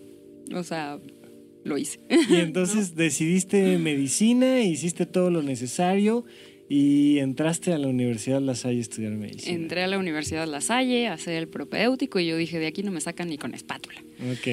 o 0.53 0.61
sea, 0.61 0.99
lo 1.63 1.77
hice. 1.77 1.99
Y 2.29 2.35
entonces 2.39 2.95
decidiste 2.95 3.77
medicina, 3.77 4.61
hiciste 4.61 5.05
todo 5.05 5.29
lo 5.31 5.41
necesario 5.41 6.25
y 6.69 7.19
entraste 7.19 7.73
a 7.73 7.77
la 7.77 7.87
Universidad 7.87 8.41
La 8.41 8.55
Salle 8.55 8.77
a 8.77 8.81
estudiar 8.81 9.11
medicina. 9.11 9.55
Entré 9.55 9.83
a 9.83 9.87
la 9.87 9.99
Universidad 9.99 10.47
La 10.47 10.61
Salle 10.61 11.07
a 11.07 11.13
hacer 11.13 11.35
el 11.35 11.47
propedéutico 11.47 12.19
y 12.19 12.27
yo 12.27 12.37
dije, 12.37 12.59
de 12.59 12.67
aquí 12.67 12.81
no 12.81 12.91
me 12.91 13.01
sacan 13.01 13.27
ni 13.27 13.37
con 13.37 13.53
espátula. 13.53 14.01
Ok. 14.31 14.47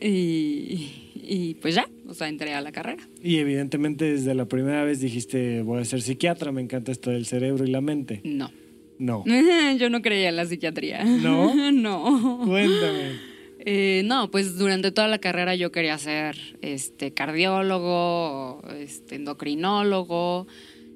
Y, 0.00 1.12
y 1.14 1.56
pues 1.60 1.74
ya, 1.74 1.86
o 2.08 2.14
sea, 2.14 2.28
entré 2.28 2.54
a 2.54 2.60
la 2.60 2.72
carrera. 2.72 3.06
Y 3.22 3.36
evidentemente 3.36 4.06
desde 4.06 4.34
la 4.34 4.46
primera 4.46 4.82
vez 4.84 5.00
dijiste, 5.00 5.62
voy 5.62 5.82
a 5.82 5.84
ser 5.84 6.02
psiquiatra, 6.02 6.52
me 6.52 6.62
encanta 6.62 6.90
esto 6.90 7.10
del 7.10 7.26
cerebro 7.26 7.64
y 7.64 7.70
la 7.70 7.80
mente. 7.80 8.20
No. 8.24 8.50
No. 8.98 9.24
Yo 9.78 9.90
no 9.90 10.00
creía 10.00 10.30
en 10.30 10.36
la 10.36 10.46
psiquiatría. 10.46 11.04
¿No? 11.04 11.72
no. 11.72 12.40
Cuéntame. 12.46 13.31
Eh, 13.64 14.02
no, 14.04 14.30
pues 14.30 14.56
durante 14.58 14.90
toda 14.92 15.08
la 15.08 15.18
carrera 15.18 15.54
yo 15.54 15.70
quería 15.72 15.96
ser 15.98 16.36
este, 16.62 17.12
cardiólogo, 17.12 18.62
este, 18.78 19.16
endocrinólogo. 19.16 20.46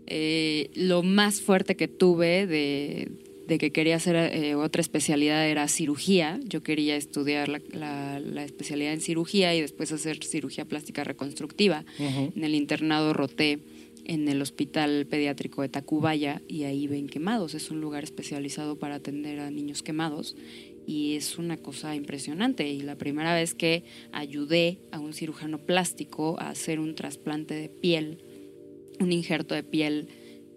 Eh, 0.07 0.71
lo 0.75 1.03
más 1.03 1.41
fuerte 1.41 1.77
que 1.77 1.89
tuve 1.89 2.47
de, 2.47 3.11
de 3.49 3.59
que 3.59 3.71
quería 3.73 3.97
hacer 3.97 4.17
eh, 4.17 4.55
otra 4.55 4.81
especialidad 4.81 5.49
era 5.49 5.67
cirugía. 5.69 6.39
Yo 6.45 6.63
quería 6.63 6.97
estudiar 6.97 7.49
la, 7.49 7.61
la- 7.73 8.21
la 8.21 8.45
especialidad 8.45 8.93
en 8.93 9.01
cirugía 9.01 9.55
y 9.55 9.61
después 9.61 9.93
hacer 9.93 10.23
cirugía 10.25 10.65
plástica 10.65 11.05
reconstructiva. 11.05 11.85
En 11.99 12.45
el 12.45 12.55
internado 12.55 13.13
roté 13.13 13.59
en 14.05 14.29
el 14.29 14.41
Hospital 14.41 15.07
Pediátrico 15.11 15.63
de 15.63 15.69
Tacubaya 15.69 16.41
y 16.47 16.63
ahí 16.63 16.87
ven 16.87 17.09
quemados. 17.09 17.55
Es 17.55 17.73
un 17.73 17.81
lugar 17.81 18.05
especializado 18.05 18.79
para 18.79 18.97
atender 18.97 19.41
a 19.41 19.51
niños 19.51 19.83
quemados 19.83 20.37
y 20.87 21.17
es 21.17 21.37
una 21.37 21.57
cosa 21.57 21.95
impresionante. 21.97 22.69
Y 22.71 22.81
la 22.81 22.97
primera 22.97 23.35
vez 23.35 23.55
que 23.55 23.85
ayudé 24.13 24.79
a 24.93 25.01
un 25.01 25.13
cirujano 25.13 25.59
plástico 25.59 26.37
a 26.39 26.51
hacer 26.51 26.79
un 26.79 26.95
trasplante 26.95 27.55
de 27.55 27.69
piel, 27.69 28.19
un 29.01 29.13
injerto 29.13 29.55
de 29.55 29.65
piel 29.65 30.09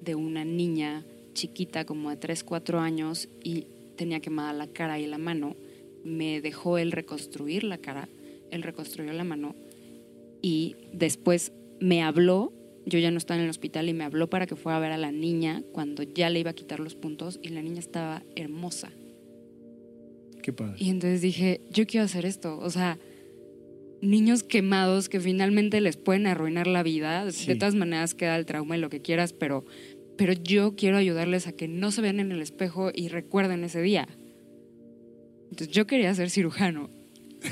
de 0.02 0.16
una 0.16 0.46
niña 0.46 1.06
chiquita 1.34 1.86
como 1.86 2.10
de 2.10 2.18
3, 2.18 2.44
4 2.44 2.80
años 2.80 3.28
y 3.44 3.68
tenía 3.98 4.20
quemada 4.20 4.54
la 4.54 4.68
cara 4.68 5.00
y 5.00 5.08
la 5.08 5.18
mano, 5.18 5.56
me 6.04 6.42
dejó 6.42 6.78
él 6.78 6.92
reconstruir 6.92 7.64
la 7.64 7.78
cara, 7.78 8.08
él 8.52 8.64
reconstruyó 8.64 9.12
la 9.12 9.24
mano 9.24 9.56
y 10.42 10.76
después 10.94 11.52
me 11.82 12.02
habló, 12.02 12.54
yo 12.86 13.00
ya 13.00 13.12
no 13.12 13.18
estaba 13.18 13.38
en 13.38 13.44
el 13.44 13.50
hospital 13.50 13.90
y 13.90 13.94
me 13.94 14.06
habló 14.06 14.30
para 14.30 14.48
que 14.48 14.56
fuera 14.56 14.78
a 14.78 14.82
ver 14.82 14.92
a 14.92 14.98
la 14.98 15.12
niña 15.12 15.64
cuando 15.74 16.04
ya 16.04 16.30
le 16.30 16.40
iba 16.40 16.52
a 16.52 16.56
quitar 16.56 16.80
los 16.80 16.96
puntos 16.96 17.40
y 17.44 17.50
la 17.50 17.62
niña 17.62 17.80
estaba 17.80 18.24
hermosa. 18.36 18.92
Qué 20.42 20.54
padre. 20.54 20.76
Y 20.78 20.90
entonces 20.90 21.22
dije, 21.22 21.62
yo 21.72 21.86
quiero 21.86 22.06
hacer 22.06 22.26
esto, 22.26 22.58
o 22.60 22.70
sea, 22.70 22.98
niños 24.02 24.44
quemados 24.44 25.10
que 25.10 25.20
finalmente 25.20 25.82
les 25.82 25.98
pueden 25.98 26.28
arruinar 26.28 26.68
la 26.68 26.84
vida, 26.84 27.32
Sí. 27.32 27.48
de 27.48 27.56
todas 27.56 27.76
maneras 27.76 28.14
queda 28.14 28.36
el 28.38 28.46
trauma 28.46 28.78
y 28.78 28.80
lo 28.80 28.90
que 28.90 29.02
quieras, 29.02 29.34
pero, 29.34 29.66
pero 30.18 30.34
yo 30.34 30.76
quiero 30.76 30.98
ayudarles 30.98 31.48
a 31.48 31.52
que 31.52 31.68
no 31.68 31.92
se 31.92 32.02
vean 32.02 32.20
en 32.20 32.32
el 32.32 32.42
espejo 32.42 32.92
y 32.94 33.10
recuerden 33.10 33.64
ese 33.64 33.82
día. 33.82 34.08
Entonces 35.52 35.70
yo 35.70 35.86
quería 35.88 36.14
ser 36.16 36.30
cirujano. 36.30 36.90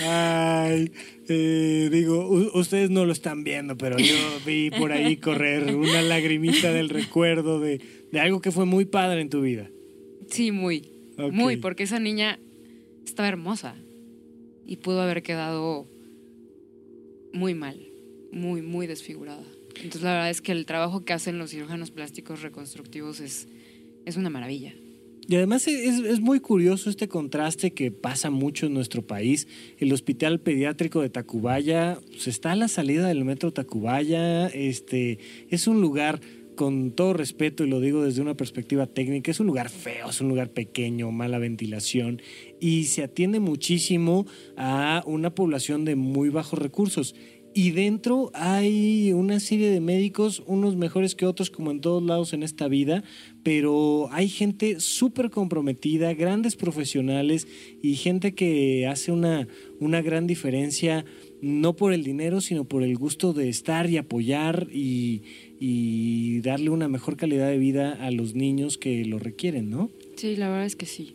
Ay, 0.00 0.90
eh, 1.28 1.88
digo, 1.92 2.26
ustedes 2.54 2.90
no 2.90 3.04
lo 3.04 3.12
están 3.12 3.44
viendo, 3.44 3.76
pero 3.76 3.98
yo 3.98 4.14
vi 4.46 4.70
por 4.70 4.92
ahí 4.92 5.16
correr 5.18 5.74
una 5.76 6.02
lagrimita 6.02 6.72
del 6.72 6.88
recuerdo 6.88 7.60
de, 7.60 7.80
de 8.10 8.20
algo 8.20 8.40
que 8.40 8.50
fue 8.50 8.64
muy 8.64 8.84
padre 8.84 9.20
en 9.20 9.28
tu 9.30 9.40
vida. 9.42 9.68
Sí, 10.30 10.50
muy, 10.52 10.82
Muy, 11.30 11.56
porque 11.56 11.84
esa 11.84 11.98
niña 11.98 12.38
estaba 13.04 13.28
hermosa 13.28 13.74
y 14.66 14.76
pudo 14.76 15.02
haber 15.02 15.22
quedado 15.22 15.86
muy 17.32 17.54
mal, 17.54 17.80
muy, 18.32 18.62
muy 18.62 18.86
desfigurada. 18.86 19.44
Entonces 19.76 20.02
la 20.02 20.12
verdad 20.12 20.30
es 20.30 20.40
que 20.40 20.52
el 20.52 20.66
trabajo 20.66 21.04
que 21.04 21.12
hacen 21.12 21.38
los 21.38 21.50
cirujanos 21.50 21.90
plásticos 21.90 22.42
reconstructivos 22.42 23.20
es, 23.20 23.48
es 24.04 24.16
una 24.16 24.30
maravilla. 24.30 24.74
Y 25.28 25.36
además 25.36 25.68
es, 25.68 26.00
es 26.00 26.20
muy 26.20 26.40
curioso 26.40 26.90
este 26.90 27.08
contraste 27.08 27.72
que 27.72 27.90
pasa 27.92 28.30
mucho 28.30 28.66
en 28.66 28.74
nuestro 28.74 29.02
país. 29.02 29.46
El 29.78 29.92
Hospital 29.92 30.40
Pediátrico 30.40 31.00
de 31.00 31.10
Tacubaya 31.10 31.98
pues, 32.08 32.26
está 32.26 32.52
a 32.52 32.56
la 32.56 32.68
salida 32.68 33.06
del 33.06 33.24
metro 33.24 33.52
Tacubaya. 33.52 34.48
Este, 34.48 35.18
es 35.48 35.68
un 35.68 35.80
lugar, 35.80 36.20
con 36.54 36.92
todo 36.92 37.12
respeto, 37.12 37.64
y 37.64 37.68
lo 37.68 37.80
digo 37.80 38.02
desde 38.02 38.22
una 38.22 38.36
perspectiva 38.36 38.86
técnica, 38.86 39.30
es 39.30 39.40
un 39.40 39.46
lugar 39.46 39.68
feo, 39.68 40.10
es 40.10 40.20
un 40.20 40.28
lugar 40.28 40.50
pequeño, 40.50 41.10
mala 41.10 41.38
ventilación, 41.38 42.20
y 42.60 42.84
se 42.84 43.02
atiende 43.02 43.40
muchísimo 43.40 44.26
a 44.56 45.02
una 45.06 45.34
población 45.34 45.84
de 45.84 45.96
muy 45.96 46.28
bajos 46.28 46.58
recursos. 46.58 47.14
Y 47.54 47.72
dentro 47.72 48.30
hay 48.32 49.12
una 49.12 49.38
serie 49.38 49.68
de 49.68 49.80
médicos, 49.80 50.42
unos 50.46 50.76
mejores 50.76 51.14
que 51.14 51.26
otros, 51.26 51.50
como 51.50 51.70
en 51.70 51.82
todos 51.82 52.02
lados 52.02 52.32
en 52.32 52.42
esta 52.42 52.66
vida, 52.66 53.04
pero 53.42 54.08
hay 54.10 54.30
gente 54.30 54.80
súper 54.80 55.28
comprometida, 55.28 56.14
grandes 56.14 56.56
profesionales 56.56 57.46
y 57.82 57.96
gente 57.96 58.34
que 58.34 58.86
hace 58.86 59.12
una, 59.12 59.48
una 59.80 60.00
gran 60.00 60.26
diferencia, 60.26 61.04
no 61.42 61.76
por 61.76 61.92
el 61.92 62.04
dinero, 62.04 62.40
sino 62.40 62.64
por 62.64 62.82
el 62.84 62.96
gusto 62.96 63.34
de 63.34 63.50
estar 63.50 63.90
y 63.90 63.98
apoyar 63.98 64.68
y, 64.72 65.22
y 65.64 66.40
darle 66.40 66.70
una 66.70 66.88
mejor 66.88 67.16
calidad 67.16 67.46
de 67.48 67.56
vida 67.56 67.92
a 68.00 68.10
los 68.10 68.34
niños 68.34 68.78
que 68.78 69.04
lo 69.04 69.20
requieren, 69.20 69.70
¿no? 69.70 69.90
Sí, 70.16 70.34
la 70.34 70.48
verdad 70.48 70.66
es 70.66 70.74
que 70.74 70.86
sí. 70.86 71.14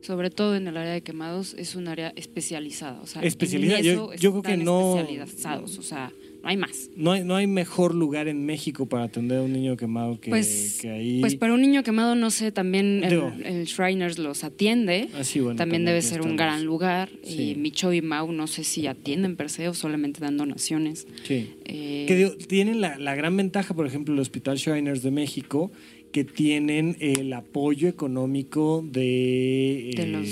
Sobre 0.00 0.30
todo 0.30 0.56
en 0.56 0.66
el 0.66 0.76
área 0.76 0.92
de 0.92 1.02
quemados 1.02 1.54
es 1.56 1.76
un 1.76 1.86
área 1.86 2.12
especializada. 2.16 3.00
O 3.00 3.06
sea, 3.06 3.22
en 3.22 3.28
Especializada, 3.28 3.80
yo- 3.82 4.08
creo 4.18 4.42
que 4.42 4.56
no- 4.56 4.98
especializados. 4.98 5.78
O 5.78 5.82
sea, 5.82 6.12
no 6.44 6.50
hay 6.50 6.56
más. 6.56 6.90
No 6.94 7.12
hay, 7.12 7.24
no 7.24 7.34
hay 7.36 7.46
mejor 7.46 7.94
lugar 7.94 8.28
en 8.28 8.44
México 8.46 8.86
para 8.86 9.04
atender 9.04 9.38
a 9.38 9.42
un 9.42 9.52
niño 9.52 9.76
quemado 9.76 10.20
que, 10.20 10.28
Pues, 10.30 10.78
que 10.80 10.90
ahí. 10.90 11.20
pues 11.20 11.34
para 11.36 11.54
un 11.54 11.62
niño 11.62 11.82
quemado, 11.82 12.14
no 12.14 12.30
sé, 12.30 12.52
también 12.52 13.02
Digo. 13.08 13.32
el, 13.38 13.46
el 13.46 13.64
Shriners 13.64 14.18
los 14.18 14.44
atiende. 14.44 15.08
Ah, 15.14 15.24
sí, 15.24 15.40
bueno, 15.40 15.56
también 15.56 15.74
también 15.80 15.84
debe 15.86 16.02
ser 16.02 16.20
un 16.20 16.36
gran 16.36 16.64
lugar. 16.64 17.08
Sí. 17.24 17.50
Y 17.50 17.54
Micho 17.56 17.92
y 17.92 18.02
Mau, 18.02 18.30
no 18.30 18.46
sé 18.46 18.62
si 18.62 18.86
atienden 18.86 19.36
per 19.36 19.48
se 19.50 19.66
o 19.68 19.74
solamente 19.74 20.20
dan 20.20 20.36
donaciones. 20.36 21.06
Sí. 21.26 21.54
Eh, 21.64 22.04
Que 22.06 22.14
digo, 22.14 22.36
tienen 22.36 22.80
la, 22.80 22.98
la 22.98 23.14
gran 23.14 23.36
ventaja, 23.36 23.74
por 23.74 23.86
ejemplo, 23.86 24.12
el 24.14 24.20
Hospital 24.20 24.58
Shriners 24.58 25.02
de 25.02 25.10
México, 25.10 25.72
que 26.12 26.24
tienen 26.24 26.96
el 27.00 27.32
apoyo 27.32 27.88
económico 27.88 28.84
de, 28.86 29.90
de 29.96 30.02
eh, 30.02 30.06
los. 30.06 30.28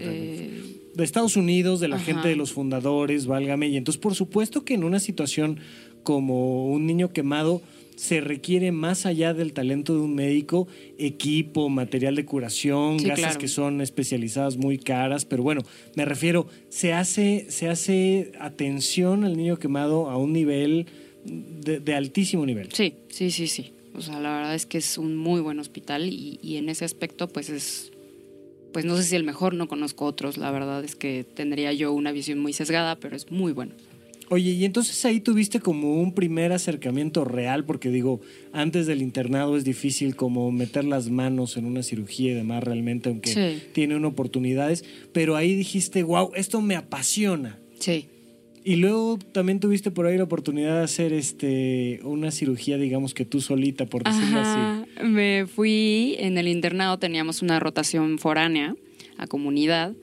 eh, 0.00 0.73
de 0.94 1.04
Estados 1.04 1.36
Unidos, 1.36 1.80
de 1.80 1.88
la 1.88 1.96
Ajá. 1.96 2.04
gente 2.04 2.28
de 2.28 2.36
los 2.36 2.52
fundadores, 2.52 3.26
válgame. 3.26 3.68
Y 3.68 3.76
entonces, 3.76 4.00
por 4.00 4.14
supuesto 4.14 4.64
que 4.64 4.74
en 4.74 4.84
una 4.84 5.00
situación 5.00 5.58
como 6.02 6.66
un 6.68 6.86
niño 6.86 7.12
quemado, 7.12 7.62
se 7.96 8.20
requiere 8.20 8.72
más 8.72 9.06
allá 9.06 9.34
del 9.34 9.52
talento 9.52 9.94
de 9.94 10.00
un 10.00 10.14
médico, 10.16 10.66
equipo, 10.98 11.68
material 11.68 12.16
de 12.16 12.24
curación, 12.24 12.98
Sí, 12.98 13.06
gasas 13.06 13.24
claro. 13.26 13.38
que 13.38 13.48
son 13.48 13.80
especializadas 13.80 14.56
muy 14.56 14.78
caras, 14.78 15.24
pero 15.24 15.44
bueno, 15.44 15.62
me 15.94 16.04
refiero, 16.04 16.48
se 16.70 16.92
hace, 16.92 17.46
se 17.50 17.68
hace 17.68 18.32
atención 18.40 19.24
al 19.24 19.36
niño 19.36 19.58
quemado 19.58 20.10
a 20.10 20.16
un 20.18 20.32
nivel 20.32 20.86
de, 21.24 21.78
de 21.80 21.94
altísimo 21.94 22.44
nivel. 22.44 22.68
Sí, 22.72 22.94
sí, 23.08 23.30
sí, 23.30 23.46
sí. 23.46 23.72
O 23.96 24.02
sea, 24.02 24.18
la 24.20 24.34
verdad 24.36 24.54
es 24.56 24.66
que 24.66 24.78
es 24.78 24.98
un 24.98 25.16
muy 25.16 25.40
buen 25.40 25.60
hospital 25.60 26.08
y, 26.12 26.40
y 26.42 26.56
en 26.56 26.68
ese 26.68 26.84
aspecto, 26.84 27.28
pues 27.28 27.48
es. 27.48 27.92
Pues 28.74 28.84
no 28.84 28.96
sé 28.96 29.04
si 29.04 29.14
el 29.14 29.22
mejor, 29.22 29.54
no 29.54 29.68
conozco 29.68 30.04
otros. 30.04 30.36
La 30.36 30.50
verdad 30.50 30.84
es 30.84 30.96
que 30.96 31.24
tendría 31.24 31.72
yo 31.72 31.92
una 31.92 32.10
visión 32.10 32.40
muy 32.40 32.52
sesgada, 32.52 32.96
pero 32.98 33.14
es 33.14 33.30
muy 33.30 33.52
bueno. 33.52 33.72
Oye, 34.30 34.50
y 34.50 34.64
entonces 34.64 35.04
ahí 35.04 35.20
tuviste 35.20 35.60
como 35.60 36.00
un 36.00 36.12
primer 36.12 36.50
acercamiento 36.50 37.24
real, 37.24 37.64
porque 37.64 37.88
digo, 37.90 38.20
antes 38.52 38.86
del 38.88 39.00
internado 39.00 39.56
es 39.56 39.62
difícil 39.62 40.16
como 40.16 40.50
meter 40.50 40.84
las 40.84 41.08
manos 41.08 41.56
en 41.56 41.66
una 41.66 41.84
cirugía 41.84 42.32
y 42.32 42.34
demás 42.34 42.64
realmente, 42.64 43.10
aunque 43.10 43.30
Sí. 43.30 43.62
tiene 43.72 43.94
oportunidades, 44.04 44.84
pero 45.12 45.36
ahí 45.36 45.54
dijiste, 45.54 46.02
wow, 46.02 46.32
esto 46.34 46.60
me 46.60 46.74
apasiona. 46.74 47.60
Sí. 47.78 48.08
Y 48.66 48.76
luego 48.76 49.18
también 49.32 49.60
tuviste 49.60 49.90
por 49.90 50.06
ahí 50.06 50.16
la 50.16 50.24
oportunidad 50.24 50.78
de 50.78 50.84
hacer 50.84 51.12
este 51.12 52.00
una 52.02 52.30
cirugía, 52.30 52.78
digamos 52.78 53.12
que 53.12 53.26
tú 53.26 53.42
solita, 53.42 53.84
por 53.84 54.04
decirlo 54.04 54.40
así. 54.40 55.04
Me 55.04 55.46
fui 55.46 56.16
en 56.18 56.38
el 56.38 56.48
internado, 56.48 56.98
teníamos 56.98 57.42
una 57.42 57.60
rotación 57.60 58.18
foránea 58.18 58.74
a 59.18 59.26
comunidad 59.26 59.94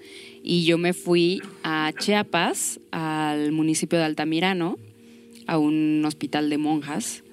y 0.43 0.65
yo 0.65 0.77
me 0.77 0.93
fui 0.93 1.41
a 1.63 1.91
Chiapas, 1.97 2.79
al 2.91 3.51
municipio 3.51 3.97
de 3.97 4.05
Altamirano, 4.05 4.77
a 5.47 5.57
un 5.57 6.03
hospital 6.05 6.51
de 6.51 6.59
monjas. 6.59 7.23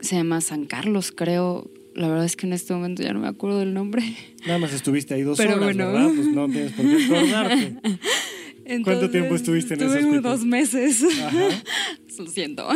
Se 0.00 0.16
llama 0.16 0.42
San 0.42 0.66
Carlos, 0.66 1.10
creo. 1.10 1.70
La 1.94 2.08
verdad 2.08 2.26
es 2.26 2.36
que 2.36 2.46
en 2.46 2.52
este 2.52 2.74
momento 2.74 3.02
ya 3.02 3.14
no 3.14 3.20
me 3.20 3.28
acuerdo 3.28 3.58
del 3.58 3.72
nombre. 3.72 4.02
Nada 4.46 4.58
más 4.58 4.74
estuviste 4.74 5.14
ahí 5.14 5.22
dos 5.22 5.38
Pero 5.38 5.56
horas, 5.56 5.64
bueno. 5.64 5.92
¿verdad? 5.92 6.10
Pues 6.14 6.26
no 6.28 6.48
tienes 6.48 6.72
por 6.72 6.86
qué 6.86 7.04
acordarte. 7.04 7.76
Entonces, 8.70 9.10
tiempo 9.10 9.34
estuviste 9.34 9.74
en 9.74 9.80
estuve 9.82 9.98
hospital? 9.98 10.22
dos 10.22 10.44
meses. 10.44 11.02
Ajá. 11.02 11.62
Lo 12.18 12.26
siento. 12.26 12.68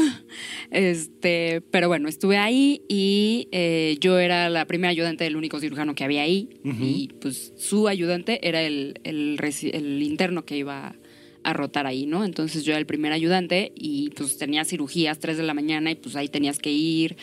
Este, 0.71 1.61
pero 1.71 1.89
bueno, 1.89 2.09
estuve 2.09 2.39
ahí 2.39 2.81
y 2.89 3.49
eh, 3.53 3.99
yo 4.01 4.19
era 4.19 4.49
la 4.49 4.67
primera 4.67 4.91
ayudante 4.91 5.25
del 5.25 5.37
único 5.37 5.61
cirujano 5.61 5.95
que 5.95 6.03
había 6.03 6.23
ahí. 6.23 6.49
Ujú. 6.65 6.83
Y 6.83 7.11
pues 7.21 7.53
su 7.57 7.87
ayudante 7.89 8.47
era 8.47 8.63
el, 8.63 8.99
el 9.05 10.03
interno 10.03 10.45
que 10.47 10.57
iba 10.57 10.97
a 11.45 11.53
rotar 11.53 11.87
ahí, 11.87 12.07
¿no? 12.07 12.25
Entonces 12.25 12.65
yo 12.65 12.73
era 12.73 12.79
el 12.79 12.87
primer 12.87 13.13
ayudante 13.13 13.73
y 13.77 14.11
pues 14.11 14.39
tenía 14.39 14.65
cirugías 14.65 15.19
3 15.19 15.37
de 15.37 15.43
la 15.43 15.55
mañana 15.55 15.91
y 15.91 15.95
pues 15.95 16.17
ahí 16.17 16.29
tenías 16.29 16.59
que 16.59 16.73
ir. 16.73 17.17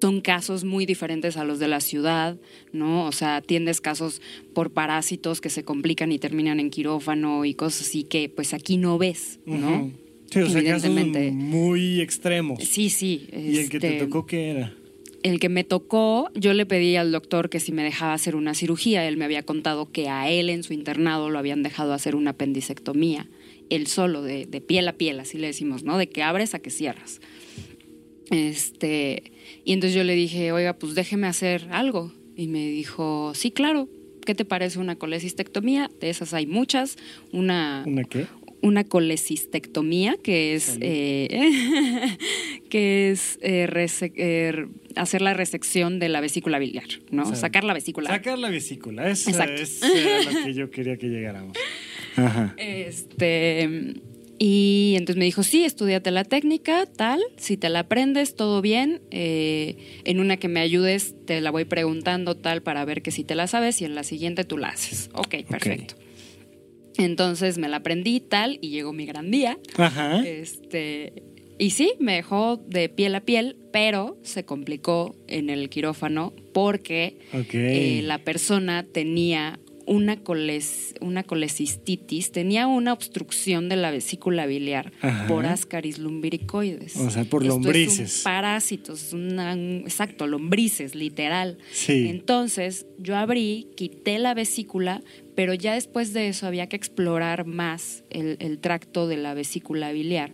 Son 0.00 0.20
casos 0.20 0.64
muy 0.64 0.86
diferentes 0.86 1.36
a 1.36 1.44
los 1.44 1.58
de 1.58 1.68
la 1.68 1.80
ciudad, 1.80 2.36
¿no? 2.72 3.06
O 3.06 3.12
sea, 3.12 3.36
atiendes 3.36 3.80
casos 3.80 4.20
por 4.54 4.70
parásitos 4.70 5.40
que 5.40 5.48
se 5.48 5.64
complican 5.64 6.12
y 6.12 6.18
terminan 6.18 6.60
en 6.60 6.70
quirófano 6.70 7.44
y 7.44 7.54
cosas 7.54 7.88
así 7.88 8.04
que 8.04 8.28
pues 8.28 8.52
aquí 8.52 8.76
no 8.76 8.98
ves, 8.98 9.40
¿no? 9.46 9.84
Ujú. 9.84 9.92
Sí, 10.30 10.40
o 10.40 10.48
sea, 10.48 10.64
casos 10.64 10.90
muy 11.32 12.00
extremos. 12.00 12.62
Sí, 12.62 12.90
sí. 12.90 13.28
¿Y 13.32 13.58
el 13.58 13.68
que 13.68 13.78
te 13.78 13.94
este, 13.94 14.04
tocó 14.04 14.26
qué 14.26 14.50
era? 14.50 14.74
El 15.22 15.40
que 15.40 15.48
me 15.48 15.64
tocó, 15.64 16.30
yo 16.34 16.52
le 16.52 16.66
pedí 16.66 16.96
al 16.96 17.10
doctor 17.10 17.48
que 17.48 17.58
si 17.58 17.72
me 17.72 17.82
dejaba 17.82 18.12
hacer 18.12 18.36
una 18.36 18.54
cirugía. 18.54 19.06
Él 19.06 19.16
me 19.16 19.24
había 19.24 19.42
contado 19.44 19.90
que 19.90 20.08
a 20.08 20.28
él 20.30 20.50
en 20.50 20.62
su 20.62 20.72
internado 20.72 21.30
lo 21.30 21.38
habían 21.38 21.62
dejado 21.62 21.92
hacer 21.92 22.14
una 22.14 22.30
apendicectomía. 22.30 23.28
Él 23.70 23.86
solo, 23.86 24.22
de, 24.22 24.46
de 24.46 24.60
piel 24.60 24.86
a 24.88 24.92
piel, 24.92 25.18
así 25.18 25.38
le 25.38 25.48
decimos, 25.48 25.82
¿no? 25.82 25.98
De 25.98 26.08
que 26.08 26.22
abres 26.22 26.54
a 26.54 26.60
que 26.60 26.70
cierras. 26.70 27.20
Este, 28.30 29.32
y 29.64 29.72
entonces 29.72 29.96
yo 29.96 30.04
le 30.04 30.14
dije, 30.14 30.52
oiga, 30.52 30.74
pues 30.74 30.94
déjeme 30.94 31.26
hacer 31.26 31.68
algo. 31.70 32.12
Y 32.36 32.48
me 32.48 32.66
dijo, 32.68 33.32
sí, 33.34 33.50
claro. 33.50 33.88
¿Qué 34.24 34.34
te 34.34 34.44
parece 34.44 34.80
una 34.80 34.96
colecistectomía? 34.96 35.88
De 36.00 36.10
esas 36.10 36.34
hay 36.34 36.46
muchas. 36.46 36.96
Una, 37.32 37.84
¿Una 37.86 38.02
qué? 38.04 38.26
una 38.60 38.82
colecistectomía, 38.82 40.16
que 40.20 40.54
es, 40.54 40.78
eh, 40.80 42.18
que 42.68 43.10
es 43.12 43.38
eh, 43.42 43.68
rese- 43.70 44.12
eh, 44.16 44.66
hacer 44.96 45.22
la 45.22 45.32
resección 45.34 46.00
de 46.00 46.08
la 46.08 46.20
vesícula 46.20 46.58
biliar, 46.58 46.88
¿no? 47.12 47.22
O 47.22 47.26
sea, 47.26 47.36
Sacar 47.36 47.62
la 47.62 47.74
vesícula. 47.74 48.10
Sacar 48.10 48.38
la 48.38 48.50
vesícula. 48.50 49.08
Esa 49.08 49.30
Exacto. 49.30 49.62
es 49.62 49.80
era 49.82 50.22
lo 50.32 50.44
que 50.44 50.54
yo 50.54 50.70
quería 50.70 50.96
que 50.96 51.06
llegáramos. 51.06 51.56
Ajá. 52.16 52.54
Este, 52.56 53.94
y 54.38 54.94
entonces 54.96 55.18
me 55.18 55.24
dijo, 55.24 55.42
sí, 55.42 55.64
estudiate 55.64 56.10
la 56.10 56.24
técnica, 56.24 56.86
tal, 56.86 57.20
si 57.36 57.56
te 57.56 57.68
la 57.68 57.80
aprendes, 57.80 58.34
todo 58.34 58.60
bien, 58.60 59.00
eh, 59.10 59.76
en 60.04 60.20
una 60.20 60.36
que 60.36 60.48
me 60.48 60.60
ayudes 60.60 61.14
te 61.24 61.40
la 61.40 61.50
voy 61.50 61.64
preguntando 61.64 62.36
tal 62.36 62.62
para 62.62 62.84
ver 62.84 63.02
que 63.02 63.10
si 63.10 63.24
te 63.24 63.34
la 63.34 63.46
sabes 63.46 63.80
y 63.80 63.84
en 63.84 63.94
la 63.94 64.04
siguiente 64.04 64.44
tú 64.44 64.58
la 64.58 64.68
haces. 64.68 65.10
Ok, 65.14 65.36
perfecto. 65.48 65.94
Entonces 66.98 67.58
me 67.58 67.68
la 67.68 67.78
aprendí 67.78 68.20
tal 68.20 68.58
y 68.60 68.70
llegó 68.70 68.92
mi 68.92 69.06
gran 69.06 69.30
día. 69.30 69.58
Ajá. 69.76 70.22
Este, 70.26 71.22
y 71.58 71.70
sí, 71.70 71.94
me 71.98 72.14
dejó 72.14 72.56
de 72.56 72.88
piel 72.88 73.14
a 73.14 73.20
piel, 73.20 73.56
pero 73.72 74.18
se 74.22 74.44
complicó 74.44 75.16
en 75.26 75.50
el 75.50 75.68
quirófano 75.68 76.34
porque 76.52 77.18
eh, 77.32 78.00
la 78.02 78.18
persona 78.18 78.84
tenía 78.84 79.58
una, 79.86 80.16
coles, 80.16 80.94
una 81.00 81.22
colecistitis, 81.22 82.32
tenía 82.32 82.66
una 82.66 82.92
obstrucción 82.92 83.68
de 83.68 83.76
la 83.76 83.90
vesícula 83.92 84.46
biliar 84.46 84.92
Ajá. 85.00 85.26
por 85.28 85.46
ascaris 85.46 85.98
lumbricoides. 85.98 86.96
O 86.96 87.08
sea, 87.10 87.24
por 87.24 87.42
Esto 87.42 87.54
lombrices. 87.54 88.00
Es 88.00 88.16
un 88.18 88.24
parásito, 88.24 88.92
es 88.94 89.12
una- 89.12 89.54
un- 89.54 89.82
exacto, 89.84 90.26
lombrices, 90.26 90.94
literal. 90.94 91.58
Sí. 91.72 92.08
Entonces, 92.08 92.86
yo 92.98 93.16
abrí, 93.16 93.68
quité 93.76 94.18
la 94.18 94.34
vesícula, 94.34 95.02
pero 95.36 95.54
ya 95.54 95.74
después 95.74 96.12
de 96.12 96.28
eso 96.28 96.46
había 96.46 96.68
que 96.68 96.76
explorar 96.76 97.46
más 97.46 98.02
el, 98.10 98.36
el 98.40 98.58
tracto 98.58 99.06
de 99.06 99.16
la 99.18 99.34
vesícula 99.34 99.92
biliar. 99.92 100.32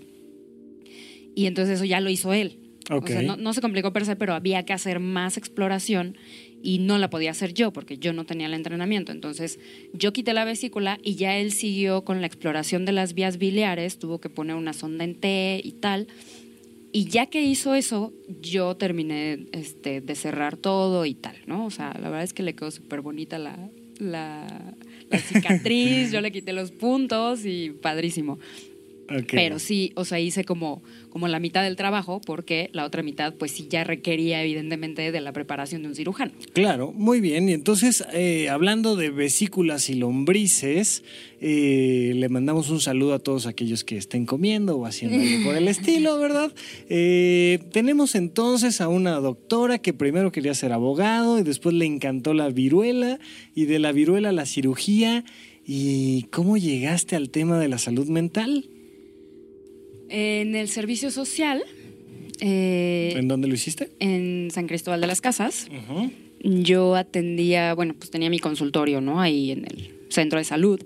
Y 1.35 1.47
entonces 1.47 1.77
eso 1.77 1.85
ya 1.85 2.01
lo 2.01 2.11
hizo 2.11 2.33
él. 2.33 2.59
Ok. 2.91 3.05
O 3.05 3.07
sea, 3.09 3.23
no, 3.23 3.37
no 3.37 3.53
se 3.55 3.61
complicó 3.61 3.93
per 3.93 4.05
se, 4.05 4.17
pero 4.17 4.35
había 4.35 4.65
que 4.65 4.73
hacer 4.73 4.99
más 5.01 5.37
exploración 5.37 6.17
y 6.63 6.79
no 6.79 6.99
la 6.99 7.11
podía 7.11 7.33
hacer 7.33 7.53
yo 7.53 7.73
porque 7.73 7.99
yo 7.99 8.13
no 8.13 8.25
tenía 8.25 8.47
el 8.47 8.55
entrenamiento. 8.55 9.13
Entonces 9.13 9.59
yo 9.93 10.13
quité 10.13 10.33
la 10.33 10.45
vesícula 10.45 10.99
y 11.03 11.17
ya 11.17 11.37
él 11.37 11.53
siguió 11.53 12.05
con 12.05 12.21
la 12.21 12.27
exploración 12.27 12.85
de 12.85 12.93
las 12.93 13.15
vías 13.15 13.39
biliares, 13.39 13.99
tuvo 13.99 14.21
que 14.21 14.31
poner 14.31 14.57
una 14.57 14.73
sonda 14.73 15.05
en 15.05 15.15
T 15.15 15.61
y 15.63 15.73
tal. 15.73 16.07
Y 16.93 17.07
ya 17.07 17.27
que 17.27 17.43
hizo 17.43 17.75
eso, 17.75 18.13
yo 18.43 18.77
terminé 18.77 19.47
este, 19.53 20.03
de 20.03 20.15
cerrar 20.15 20.59
todo 20.59 21.07
y 21.07 21.15
tal, 21.15 21.37
¿no? 21.47 21.65
O 21.65 21.71
sea, 21.71 21.95
la 21.95 22.11
verdad 22.11 22.23
es 22.23 22.35
que 22.35 22.43
le 22.43 22.55
quedó 22.55 22.71
súper 22.71 23.01
bonita 23.01 23.39
la, 23.39 23.59
la, 23.99 24.75
la 25.09 25.19
cicatriz, 25.19 26.11
yo 26.13 26.21
le 26.21 26.31
quité 26.33 26.53
los 26.53 26.71
puntos 26.71 27.47
y 27.47 27.71
padrísimo. 27.71 28.39
Pero 29.31 29.59
sí, 29.59 29.93
o 29.97 30.05
sea, 30.05 30.21
hice 30.21 30.45
como, 30.45 30.83
como 31.11 31.29
la 31.29 31.39
mitad 31.39 31.63
del 31.63 31.77
trabajo 31.77 32.21
porque 32.25 32.71
la 32.73 32.85
otra 32.85 33.03
mitad 33.03 33.35
pues 33.35 33.53
sí 33.53 33.67
ya 33.69 33.85
requería 33.85 34.43
evidentemente 34.43 35.13
de 35.13 35.21
la 35.21 35.33
preparación 35.33 35.83
de 35.83 35.89
un 35.89 35.95
cirujano. 35.95 36.33
Claro, 36.53 36.93
muy 36.93 37.21
bien. 37.21 37.49
Y 37.49 37.53
entonces, 37.53 38.05
eh, 38.13 38.49
hablando 38.49 38.97
de 38.97 39.11
vesículas 39.11 39.91
y 39.91 39.95
lombrices, 39.95 41.05
eh, 41.41 42.13
le 42.15 42.29
mandamos 42.29 42.71
un 42.71 42.81
saludo 42.81 43.15
a 43.15 43.19
todos 43.19 43.47
aquellos 43.47 43.85
que 43.85 43.97
estén 43.97 44.27
comiendo 44.27 44.77
o 44.77 44.87
haciendo 44.87 45.21
algo 45.21 45.45
por 45.45 45.57
el 45.57 45.69
estilo, 45.69 46.19
¿verdad? 46.19 46.53
Eh, 46.89 47.59
tenemos 47.73 48.15
entonces 48.15 48.81
a 48.81 48.89
una 48.89 49.17
doctora 49.17 49.79
que 49.79 49.93
primero 49.93 50.33
quería 50.33 50.55
ser 50.55 50.73
abogado 50.73 51.39
y 51.39 51.43
después 51.43 51.75
le 51.75 51.85
encantó 51.85 52.35
la 52.35 52.49
viruela 52.49 53.19
y 53.55 53.65
de 53.67 53.79
la 53.79 53.93
viruela 53.93 54.33
la 54.33 54.47
cirugía. 54.47 55.25
¿Y 55.65 56.25
cómo 56.31 56.57
llegaste 56.57 57.15
al 57.15 57.31
tema 57.31 57.59
de 57.59 57.69
la 57.69 57.79
salud 57.79 58.09
mental? 58.09 58.69
En 60.15 60.55
el 60.55 60.69
servicio 60.69 61.11
social, 61.11 61.63
eh, 62.41 63.15
¿En 63.17 63.29
dónde 63.29 63.49
lo 63.49 63.55
hiciste? 63.55 63.89
en 63.99 64.51
San 64.51 64.67
Cristóbal 64.67 65.01
de 65.01 65.07
las 65.07 65.21
Casas, 65.21 65.69
yo 66.43 66.97
atendía, 66.97 67.73
bueno, 67.75 67.95
pues 67.97 68.11
tenía 68.11 68.29
mi 68.29 68.39
consultorio, 68.39 69.01
¿no? 69.01 69.21
Ahí 69.21 69.53
en 69.53 69.65
el 69.65 69.91
centro 70.11 70.39
de 70.39 70.45
salud. 70.45 70.81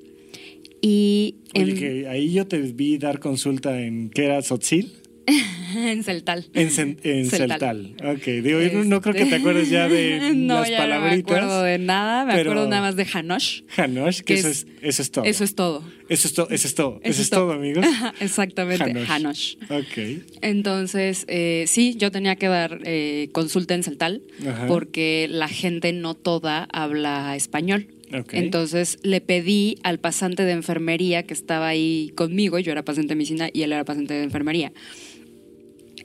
Y 0.80 1.36
Oye, 1.54 1.70
en, 1.72 1.76
que 1.76 2.08
ahí 2.08 2.32
yo 2.32 2.46
te 2.46 2.60
vi 2.60 2.98
dar 2.98 3.18
consulta 3.18 3.80
en, 3.80 4.10
¿qué 4.10 4.26
era? 4.26 4.42
¿Sotzil? 4.42 4.92
en 5.76 6.04
Celtal. 6.04 6.46
En, 6.54 6.68
Cen- 6.70 6.98
en 7.02 7.26
Celtal. 7.28 7.94
Celtal. 7.96 8.16
Ok, 8.16 8.24
digo, 8.44 8.84
no, 8.84 9.00
creo 9.00 9.14
que 9.14 9.26
te 9.26 9.34
acuerdes 9.36 9.68
ya 9.68 9.88
de 9.88 10.32
no, 10.34 10.60
las 10.60 10.70
ya 10.70 10.78
no 10.78 10.84
me 10.86 10.90
palabritas. 11.00 11.36
acuerdo 11.36 11.62
de 11.62 11.78
nada, 11.78 12.24
me 12.24 12.32
pero- 12.34 12.50
acuerdo 12.52 12.68
nada 12.70 12.82
más 12.82 12.96
de 12.96 13.06
Hanosh. 13.12 13.62
Hanosh, 13.76 14.18
que 14.18 14.24
que 14.24 14.34
eso 14.34 14.48
es- 14.48 14.66
es, 14.82 15.00
eso 15.00 15.02
es 15.02 15.10
todo. 15.10 15.24
Eso 15.24 15.44
es 15.44 15.54
todo. 15.54 15.84
Eso 16.08 16.28
es, 16.28 16.34
to- 16.34 16.48
eso 16.50 16.68
es 16.68 16.74
todo. 16.76 17.00
Eso, 17.02 17.10
Eso 17.10 17.22
es 17.22 17.30
todo, 17.30 17.52
amigos. 17.52 17.84
Exactamente, 18.20 18.84
Hanosh. 19.08 19.10
Hanosh. 19.10 19.56
Ok. 19.70 20.22
Entonces, 20.42 21.24
eh, 21.28 21.64
sí, 21.66 21.96
yo 21.96 22.10
tenía 22.12 22.36
que 22.36 22.46
dar 22.48 22.80
eh, 22.84 23.28
consulta 23.32 23.74
en 23.74 23.82
Celtal 23.82 24.22
Ajá. 24.46 24.66
porque 24.68 25.26
la 25.30 25.48
gente 25.48 25.92
no 25.92 26.14
toda 26.14 26.68
habla 26.72 27.34
español. 27.36 27.88
Ok. 28.16 28.34
Entonces 28.34 28.98
le 29.02 29.20
pedí 29.20 29.78
al 29.82 29.98
pasante 29.98 30.44
de 30.44 30.52
enfermería 30.52 31.24
que 31.24 31.34
estaba 31.34 31.66
ahí 31.66 32.12
conmigo, 32.14 32.60
yo 32.60 32.70
era 32.70 32.84
pasante 32.84 33.08
de 33.08 33.14
medicina 33.16 33.48
y 33.52 33.62
él 33.62 33.72
era 33.72 33.84
pasante 33.84 34.14
de 34.14 34.22
enfermería. 34.22 34.72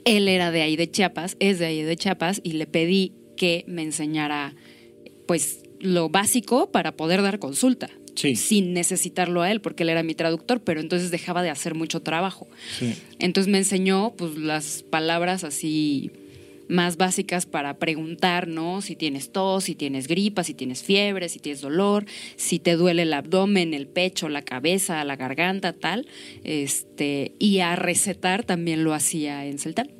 Él 0.06 0.28
era 0.28 0.52
de 0.52 0.62
ahí 0.62 0.76
de 0.76 0.90
Chiapas, 0.90 1.38
es 1.40 1.60
de 1.60 1.66
ahí 1.66 1.82
de 1.84 1.96
Chiapas 1.96 2.42
y 2.44 2.54
le 2.54 2.66
pedí 2.68 3.14
que 3.38 3.64
me 3.68 3.84
enseñara 3.84 4.56
pues 5.28 5.64
lo 5.80 6.10
básico 6.10 6.72
para 6.72 6.96
poder 6.96 7.22
dar 7.22 7.40
consulta. 7.40 7.90
Sí. 8.16 8.36
Sin 8.36 8.74
necesitarlo 8.74 9.42
a 9.42 9.52
él, 9.52 9.62
porque 9.62 9.84
él 9.84 9.90
era 9.90 10.04
mi 10.04 10.14
traductor, 10.16 10.62
pero 10.62 10.82
entonces 10.82 11.12
dejaba 11.12 11.42
de 11.44 11.50
hacer 11.50 11.76
mucho 11.76 12.02
trabajo. 12.02 12.48
Sí. 12.78 12.94
Entonces 13.20 13.50
me 13.50 13.58
enseñó 13.58 14.14
pues 14.18 14.36
las 14.38 14.84
palabras 14.84 15.44
así 15.44 16.12
más 16.72 16.98
básicas 16.98 17.46
para 17.46 17.78
preguntar, 17.78 18.48
¿no? 18.48 18.82
Si 18.82 18.96
tienes 18.96 19.32
tos, 19.32 19.66
si 19.66 19.76
tienes 19.76 20.08
gripa, 20.08 20.44
si 20.44 20.54
tienes 20.54 20.84
fiebre, 20.84 21.30
si 21.30 21.40
tienes 21.40 21.62
dolor, 21.62 22.06
si 22.38 22.60
te 22.60 22.76
duele 22.76 23.04
el 23.04 23.14
abdomen, 23.14 23.74
el 23.74 23.88
pecho, 23.88 24.30
la 24.30 24.42
cabeza, 24.42 25.04
la 25.04 25.18
garganta, 25.18 25.74
tal. 25.74 26.08
Este, 26.44 27.34
y 27.38 27.60
a 27.60 27.76
recetar 27.76 28.44
también 28.44 28.84
lo 28.84 28.94
hacía 28.94 29.46
en 29.46 29.60
Celtal. 29.60 29.92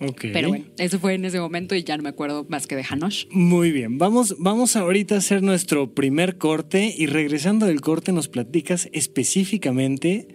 Ok. 0.00 0.26
Pero 0.32 0.48
bueno, 0.48 0.66
eso 0.78 0.98
fue 0.98 1.14
en 1.14 1.24
ese 1.24 1.40
momento 1.40 1.74
y 1.74 1.82
ya 1.82 1.96
no 1.96 2.02
me 2.02 2.10
acuerdo 2.10 2.44
más 2.48 2.66
que 2.66 2.76
de 2.76 2.84
Hanosh. 2.88 3.26
Muy 3.30 3.72
bien, 3.72 3.98
vamos, 3.98 4.36
vamos 4.38 4.76
ahorita 4.76 5.14
a 5.14 5.18
hacer 5.18 5.42
nuestro 5.42 5.94
primer 5.94 6.36
corte 6.36 6.94
y 6.96 7.06
regresando 7.06 7.66
del 7.66 7.80
corte 7.80 8.12
nos 8.12 8.28
platicas 8.28 8.88
específicamente 8.92 10.28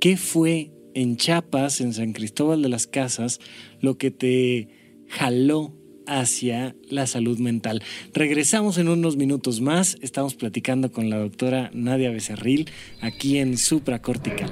qué 0.00 0.16
fue 0.16 0.72
en 0.94 1.16
Chiapas, 1.16 1.80
en 1.80 1.94
San 1.94 2.12
Cristóbal 2.12 2.60
de 2.60 2.68
las 2.68 2.86
Casas, 2.86 3.40
lo 3.80 3.96
que 3.96 4.10
te 4.10 4.81
jaló 5.12 5.72
hacia 6.06 6.74
la 6.88 7.06
salud 7.06 7.38
mental. 7.38 7.82
Regresamos 8.12 8.78
en 8.78 8.88
unos 8.88 9.16
minutos 9.16 9.60
más, 9.60 9.96
estamos 10.00 10.34
platicando 10.34 10.90
con 10.90 11.10
la 11.10 11.18
doctora 11.18 11.70
Nadia 11.72 12.10
Becerril 12.10 12.70
aquí 13.00 13.38
en 13.38 13.56
Supracortical. 13.56 14.50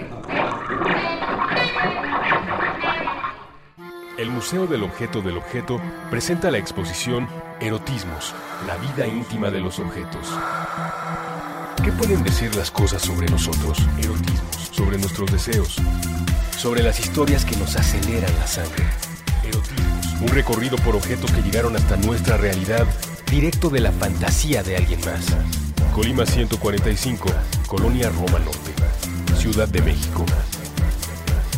El 4.18 4.30
Museo 4.30 4.66
del 4.66 4.82
Objeto 4.82 5.22
del 5.22 5.38
Objeto 5.38 5.80
presenta 6.10 6.50
la 6.50 6.58
exposición 6.58 7.26
Erotismos, 7.58 8.34
la 8.66 8.76
vida 8.76 9.06
íntima 9.06 9.50
de 9.50 9.60
los 9.60 9.78
objetos. 9.78 10.28
¿Qué 11.82 11.90
pueden 11.92 12.22
decir 12.22 12.54
las 12.54 12.70
cosas 12.70 13.00
sobre 13.00 13.26
nosotros? 13.28 13.78
Erotismos, 13.98 14.70
sobre 14.72 14.98
nuestros 14.98 15.32
deseos, 15.32 15.76
sobre 16.56 16.82
las 16.82 17.00
historias 17.00 17.46
que 17.46 17.56
nos 17.56 17.74
aceleran 17.76 18.32
la 18.38 18.46
sangre. 18.46 18.84
Erotismos, 19.42 19.89
un 20.20 20.28
recorrido 20.28 20.76
por 20.78 20.96
objetos 20.96 21.32
que 21.32 21.42
llegaron 21.42 21.76
hasta 21.76 21.96
nuestra 21.96 22.36
realidad, 22.36 22.86
directo 23.30 23.70
de 23.70 23.80
la 23.80 23.92
fantasía 23.92 24.62
de 24.62 24.76
alguien 24.76 25.00
más. 25.00 25.26
Colima 25.94 26.26
145, 26.26 27.28
Colonia 27.66 28.10
Roma 28.10 28.38
Norte, 28.38 28.72
Ciudad 29.38 29.68
de 29.68 29.80
México. 29.82 30.24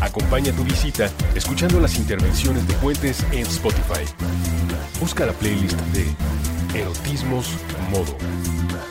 Acompaña 0.01 0.53
tu 0.53 0.65
visita 0.65 1.11
escuchando 1.35 1.81
las 1.81 1.97
intervenciones 1.97 2.67
de 2.67 2.75
Puentes 2.75 3.25
en 3.33 3.47
Spotify. 3.47 4.05
Busca 5.01 5.27
la 5.27 5.33
playlist 5.33 5.79
de 5.93 6.07
Erotismos 6.79 7.51
Modo. 7.91 8.17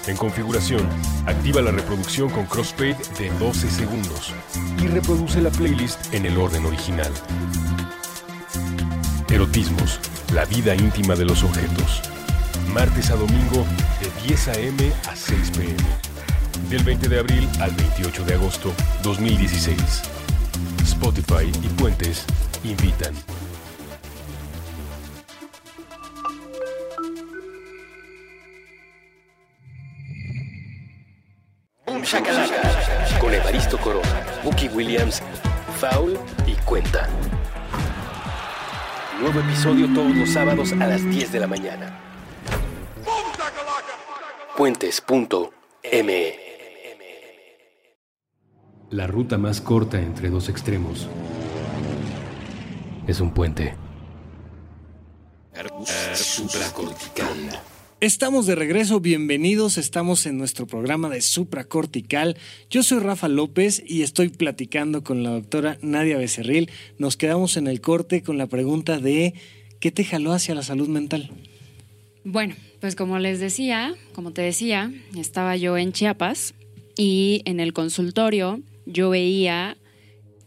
En 0.07 0.17
configuración, 0.17 0.87
activa 1.25 1.61
la 1.61 1.71
reproducción 1.71 2.29
con 2.29 2.45
crossfade 2.45 2.97
de 3.17 3.29
12 3.39 3.69
segundos 3.69 4.33
y 4.81 4.87
reproduce 4.87 5.41
la 5.41 5.49
playlist 5.49 6.13
en 6.13 6.25
el 6.25 6.37
orden 6.37 6.65
original. 6.65 7.11
Erotismos, 9.31 9.97
la 10.33 10.43
vida 10.43 10.75
íntima 10.75 11.15
de 11.15 11.23
los 11.23 11.41
objetos. 11.43 12.01
Martes 12.73 13.11
a 13.11 13.15
domingo 13.15 13.65
de 14.01 14.27
10 14.27 14.47
a.m. 14.49 14.91
a 15.09 15.15
6 15.15 15.51
p.m. 15.51 16.69
Del 16.69 16.83
20 16.83 17.07
de 17.07 17.19
abril 17.19 17.47
al 17.61 17.71
28 17.71 18.25
de 18.25 18.33
agosto 18.33 18.73
2016. 19.03 20.01
Spotify 20.83 21.49
y 21.63 21.67
Puentes 21.69 22.25
invitan. 22.65 23.13
Con 33.21 33.33
Evaristo 33.33 33.77
Corona, 33.77 34.25
Bucky 34.43 34.67
Williams, 34.67 35.21
Foul 35.79 36.19
y 36.45 36.53
Cuenta. 36.65 37.07
Nuevo 39.21 39.39
episodio 39.39 39.87
todos 39.93 40.15
los 40.15 40.31
sábados 40.31 40.71
a 40.73 40.87
las 40.87 41.07
10 41.07 41.31
de 41.31 41.39
la 41.39 41.45
mañana. 41.45 41.99
Puentes.me 44.57 46.39
La 48.89 49.05
ruta 49.05 49.37
más 49.37 49.61
corta 49.61 50.01
entre 50.01 50.31
dos 50.31 50.49
extremos 50.49 51.07
es 53.05 53.21
un 53.21 53.31
puente. 53.31 53.75
Supracortical. 56.15 57.61
Estamos 58.01 58.47
de 58.47 58.55
regreso, 58.55 58.99
bienvenidos, 58.99 59.77
estamos 59.77 60.25
en 60.25 60.35
nuestro 60.39 60.65
programa 60.65 61.07
de 61.07 61.21
Supracortical. 61.21 62.35
Yo 62.71 62.81
soy 62.81 62.97
Rafa 62.97 63.27
López 63.27 63.83
y 63.85 64.01
estoy 64.01 64.29
platicando 64.29 65.03
con 65.03 65.21
la 65.21 65.29
doctora 65.29 65.77
Nadia 65.83 66.17
Becerril. 66.17 66.71
Nos 66.97 67.15
quedamos 67.15 67.57
en 67.57 67.67
el 67.67 67.79
corte 67.79 68.23
con 68.23 68.39
la 68.39 68.47
pregunta 68.47 68.97
de 68.97 69.35
¿qué 69.79 69.91
te 69.91 70.03
jaló 70.03 70.33
hacia 70.33 70.55
la 70.55 70.63
salud 70.63 70.87
mental? 70.87 71.29
Bueno, 72.23 72.55
pues 72.79 72.95
como 72.95 73.19
les 73.19 73.39
decía, 73.39 73.93
como 74.13 74.31
te 74.31 74.41
decía, 74.41 74.91
estaba 75.15 75.55
yo 75.55 75.77
en 75.77 75.93
Chiapas 75.93 76.55
y 76.97 77.43
en 77.45 77.59
el 77.59 77.71
consultorio 77.71 78.61
yo 78.87 79.11
veía 79.11 79.77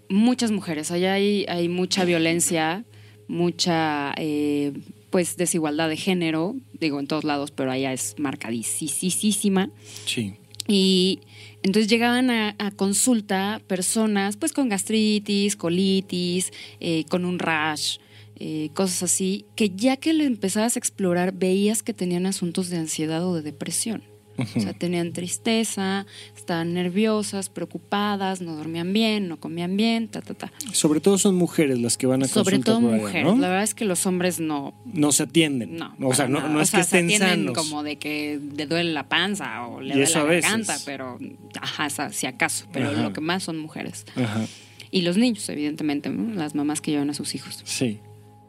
muchas 0.09 0.51
mujeres. 0.51 0.91
Allá 0.91 1.13
hay, 1.13 1.69
mucha 1.69 2.05
violencia, 2.05 2.85
mucha 3.29 4.13
eh, 4.17 4.73
pues 5.15 5.37
desigualdad 5.37 5.89
de 5.89 5.97
género, 5.97 6.57
digo 6.73 6.99
en 6.99 7.07
todos 7.07 7.23
lados, 7.23 7.53
pero 7.53 7.71
allá 7.71 7.93
es 7.93 8.17
marcadísima. 8.19 9.71
Sí. 10.07 10.35
Y 10.67 11.21
entonces 11.63 11.89
llegaban 11.89 12.31
a, 12.31 12.57
a 12.59 12.73
consulta 12.73 13.63
personas 13.69 14.37
pues 14.37 14.53
con 14.53 14.69
gastritis, 14.69 15.55
colitis, 15.55 16.53
eh, 16.81 17.05
con 17.09 17.25
un 17.25 17.39
rash, 17.39 17.99
eh, 18.35 18.71
cosas 18.75 19.05
así, 19.05 19.45
que 19.55 19.71
ya 19.71 19.97
que 19.97 20.15
le 20.15 20.25
empezabas 20.25 20.75
a 20.75 20.81
explorar 20.81 21.33
veías 21.33 21.85
que 21.85 21.95
tenían 21.95 22.27
asuntos 22.27 22.69
de 22.69 22.79
ansiedad 22.79 23.25
o 23.25 23.37
de 23.37 23.43
depresión. 23.43 24.03
O 24.37 24.61
sea, 24.61 24.73
tenían 24.73 25.13
tristeza, 25.13 26.07
estaban 26.37 26.75
nerviosas, 26.75 27.49
preocupadas, 27.49 28.41
no 28.41 28.57
dormían 28.57 28.93
bien, 28.93 29.29
no 29.29 29.39
comían 29.39 29.77
bien, 29.77 30.09
ta, 30.09 30.23
ta, 30.23 30.35
ta. 30.35 30.53
Sobre 30.73 31.01
todo 31.01 31.19
son 31.19 31.37
mujeres 31.37 31.81
las 31.81 31.97
que 31.97 32.07
van 32.07 32.23
a 32.23 32.29
Sobre 32.29 32.59
todo 32.59 32.81
mujeres. 32.81 33.25
¿no? 33.25 33.37
La 33.37 33.49
verdad 33.49 33.63
es 33.65 33.75
que 33.75 33.85
los 33.85 34.07
hombres 34.07 34.41
no, 34.41 34.75
No 34.85 35.13
se 35.13 35.23
atienden. 35.25 35.77
no. 35.77 35.95
o 36.03 36.15
sea, 36.15 36.27
no, 36.29 36.47
no 36.49 36.59
O 36.59 36.61
es 36.63 36.71
sea, 36.71 36.81
que 36.81 36.85
se 36.85 36.99
estén 36.99 37.07
atienden 37.07 37.47
sanos. 37.47 37.55
como 37.57 37.83
de 37.83 37.97
que 37.97 38.41
le 38.57 38.67
duele 38.67 38.93
la 38.93 39.09
panza 39.09 39.67
o 39.67 39.81
le 39.81 39.95
Y 39.95 39.99
duele 39.99 40.13
la 40.13 40.25
garganta, 40.25 40.77
pero 40.85 41.19
ajá, 41.61 42.11
si 42.11 42.27
acaso, 42.27 42.67
pero 42.73 42.91
Ajá. 42.91 43.03
lo 43.03 43.13
que 43.13 43.21
más 43.21 43.43
son 43.45 43.59
mujeres. 43.59 44.05
Ajá, 44.17 44.45
Y 44.91 45.03
los 45.03 45.17
niños, 45.17 45.49
evidentemente, 45.49 46.09
¿no? 46.11 46.35
las 46.35 46.55
mamás 46.55 46.81
que 46.81 46.91
llevan 46.91 47.11
a 47.11 47.15
sus 47.15 47.35
hijos. 47.35 47.63
sí. 47.65 47.99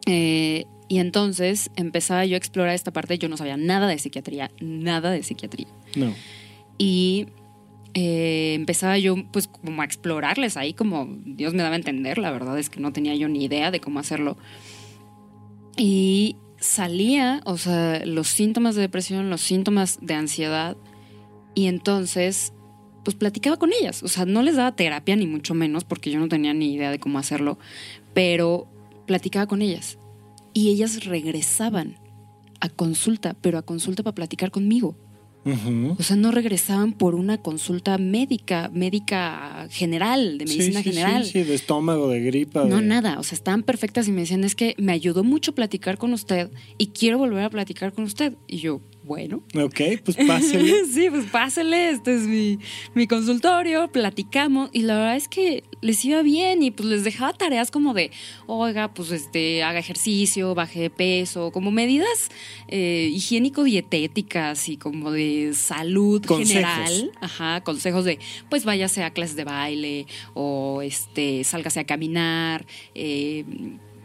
Eh, 0.07 0.65
y 0.87 0.99
entonces 0.99 1.71
empezaba 1.75 2.25
yo 2.25 2.35
a 2.35 2.37
explorar 2.37 2.75
esta 2.75 2.91
parte, 2.91 3.17
yo 3.17 3.27
no 3.27 3.37
sabía 3.37 3.57
nada 3.57 3.87
de 3.87 3.97
psiquiatría, 3.97 4.51
nada 4.61 5.11
de 5.11 5.23
psiquiatría. 5.23 5.67
No. 5.95 6.13
Y 6.77 7.27
eh, 7.95 8.53
empezaba 8.53 8.97
yo 8.97 9.15
pues 9.31 9.47
como 9.47 9.81
a 9.81 9.85
explorarles 9.85 10.57
ahí, 10.57 10.73
como 10.73 11.07
Dios 11.25 11.53
me 11.53 11.63
daba 11.63 11.73
a 11.73 11.77
entender, 11.77 12.17
la 12.17 12.31
verdad 12.31 12.59
es 12.59 12.69
que 12.69 12.79
no 12.79 12.93
tenía 12.93 13.15
yo 13.15 13.27
ni 13.27 13.43
idea 13.43 13.71
de 13.71 13.79
cómo 13.79 13.99
hacerlo. 13.99 14.37
Y 15.75 16.35
salía, 16.59 17.41
o 17.45 17.57
sea, 17.57 18.05
los 18.05 18.27
síntomas 18.27 18.75
de 18.75 18.81
depresión, 18.81 19.29
los 19.29 19.41
síntomas 19.41 19.97
de 20.01 20.13
ansiedad, 20.13 20.77
y 21.55 21.67
entonces 21.67 22.53
pues 23.03 23.15
platicaba 23.15 23.57
con 23.57 23.71
ellas, 23.71 24.01
o 24.01 24.07
sea, 24.07 24.25
no 24.25 24.41
les 24.41 24.55
daba 24.55 24.75
terapia 24.75 25.15
ni 25.15 25.27
mucho 25.27 25.53
menos 25.53 25.83
porque 25.83 26.09
yo 26.09 26.19
no 26.19 26.27
tenía 26.27 26.55
ni 26.55 26.73
idea 26.73 26.89
de 26.89 26.97
cómo 26.97 27.19
hacerlo, 27.19 27.59
pero 28.15 28.67
platicaba 29.05 29.45
con 29.45 29.61
ellas 29.61 29.99
y 30.55 30.69
ellas 30.69 31.05
regresaban 31.05 31.97
a 32.61 32.69
consulta, 32.69 33.35
pero 33.39 33.59
a 33.59 33.61
consulta 33.61 34.01
para 34.01 34.15
platicar 34.15 34.49
conmigo. 34.49 34.95
O 35.99 36.01
sea, 36.01 36.15
no 36.15 36.31
regresaban 36.31 36.93
por 36.93 37.13
una 37.13 37.37
consulta 37.37 37.99
médica, 37.99 38.71
médica 38.73 39.67
general, 39.69 40.39
de 40.39 40.47
Sí, 40.47 40.57
medicina 40.57 40.81
sí, 40.81 40.89
general. 40.89 41.23
Sí, 41.25 41.31
sí, 41.33 41.43
de 41.43 41.53
estómago, 41.53 42.09
de 42.09 42.19
gripa. 42.21 42.65
No, 42.65 42.77
de- 42.77 42.87
nada. 42.87 43.19
O 43.19 43.23
sea, 43.23 43.35
estaban 43.35 43.61
perfectas 43.61 44.07
y 44.07 44.11
me 44.11 44.21
decían, 44.21 44.43
es 44.43 44.55
que 44.55 44.73
me 44.79 44.91
ayudó 44.91 45.23
mucho 45.23 45.53
platicar 45.53 45.99
con 45.99 46.13
usted 46.13 46.49
y 46.79 46.87
quiero 46.87 47.19
volver 47.19 47.43
a 47.43 47.49
platicar 47.51 47.93
con 47.93 48.05
usted. 48.05 48.33
Y 48.47 48.57
yo, 48.57 48.81
bueno. 49.05 49.43
Ok, 49.55 49.81
pues 50.03 50.17
pásele. 50.27 50.85
sí, 50.85 51.09
pues 51.09 51.25
pásele, 51.25 51.91
este 51.91 52.15
es 52.15 52.23
mi, 52.23 52.59
mi 52.93 53.07
consultorio, 53.07 53.91
platicamos 53.91 54.69
y 54.73 54.81
la 54.81 54.95
verdad 54.95 55.15
es 55.15 55.27
que 55.27 55.63
les 55.81 56.03
iba 56.03 56.21
bien 56.21 56.63
y 56.63 56.71
pues 56.71 56.89
les 56.89 57.03
dejaba 57.03 57.33
tareas 57.33 57.71
como 57.71 57.93
de, 57.93 58.11
oiga, 58.47 58.93
pues 58.93 59.11
este, 59.11 59.63
haga 59.63 59.79
ejercicio, 59.79 60.55
baje 60.55 60.79
de 60.81 60.89
peso, 60.89 61.51
como 61.51 61.71
medidas 61.71 62.29
eh, 62.67 63.09
higiénico-dietéticas 63.13 64.69
y 64.69 64.77
como 64.77 65.11
de 65.11 65.51
salud 65.53 66.23
Consejos. 66.25 66.49
general, 66.49 67.11
ajá, 67.21 67.61
consejos 67.61 68.05
de, 68.05 68.19
pues 68.49 68.65
váyase 68.65 69.03
a 69.03 69.11
clases 69.11 69.35
de 69.35 69.43
baile 69.43 70.07
o 70.33 70.81
este, 70.81 71.43
sálgase 71.43 71.79
a 71.81 71.85
caminar, 71.85 72.65
eh, 72.95 73.45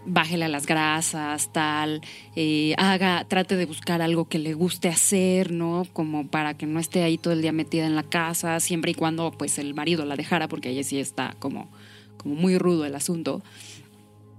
bájele 0.07 0.47
a 0.47 0.49
las 0.49 0.67
grasas, 0.67 1.53
tal, 1.53 2.01
eh, 2.37 2.75
haga, 2.79 3.25
trate 3.29 3.57
de 3.57 3.67
buscar 3.67 4.01
algo 4.03 4.29
que 4.29 4.39
le 4.39 4.55
guste 4.55 4.89
hacer, 4.89 5.53
¿no? 5.53 5.87
Como 5.93 6.27
para 6.27 6.55
que 6.55 6.67
no 6.67 6.81
esté 6.81 7.03
ahí 7.03 7.19
todo 7.19 7.33
el 7.35 7.43
día 7.43 7.53
metida 7.53 7.87
en 7.87 7.95
la 7.97 8.03
casa, 8.03 8.59
siempre 8.61 8.93
y 8.93 8.95
cuando 8.95 9.31
pues 9.31 9.59
el 9.59 9.75
marido 9.75 10.05
la 10.05 10.17
dejara, 10.17 10.49
porque 10.49 10.71
ella 10.71 10.83
sí 10.85 10.99
está 10.99 11.37
como, 11.39 11.71
como 12.17 12.35
muy 12.35 12.57
rudo 12.59 12.85
el 12.87 12.95
asunto. 12.95 13.43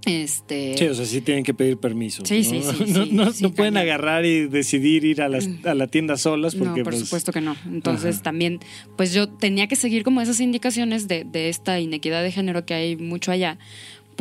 Este. 0.08 0.76
Sí, 0.80 0.86
o 0.88 0.96
sea, 0.96 1.06
sí 1.06 1.22
tienen 1.22 1.44
que 1.44 1.54
pedir 1.54 1.78
permiso. 1.78 2.26
Sí, 2.26 2.38
¿no? 2.38 2.44
sí, 2.44 2.62
sí, 2.64 2.92
No, 2.92 3.06
sí, 3.06 3.12
no- 3.14 3.32
sí, 3.34 3.44
no 3.44 3.52
pueden 3.54 3.78
agarrar 3.78 4.26
y 4.26 4.48
decidir 4.48 5.06
ir 5.06 5.22
a, 5.22 5.30
las- 5.30 5.48
a 5.64 5.76
la 5.76 5.86
tienda 5.86 6.18
solas 6.18 6.56
porque 6.56 6.80
no, 6.80 6.84
por 6.84 6.94
pues, 6.94 7.00
supuesto 7.02 7.32
que 7.32 7.40
no. 7.42 7.56
Entonces 7.68 8.16
Ajá. 8.16 8.24
también, 8.24 8.60
pues 8.98 9.14
yo 9.14 9.30
tenía 9.30 9.68
que 9.68 9.76
seguir 9.76 10.04
como 10.04 10.20
esas 10.22 10.40
indicaciones 10.40 11.08
de, 11.08 11.24
de 11.24 11.50
esta 11.50 11.80
inequidad 11.80 12.24
de 12.24 12.32
género 12.32 12.66
que 12.66 12.74
hay 12.74 12.96
mucho 12.96 13.32
allá, 13.32 13.60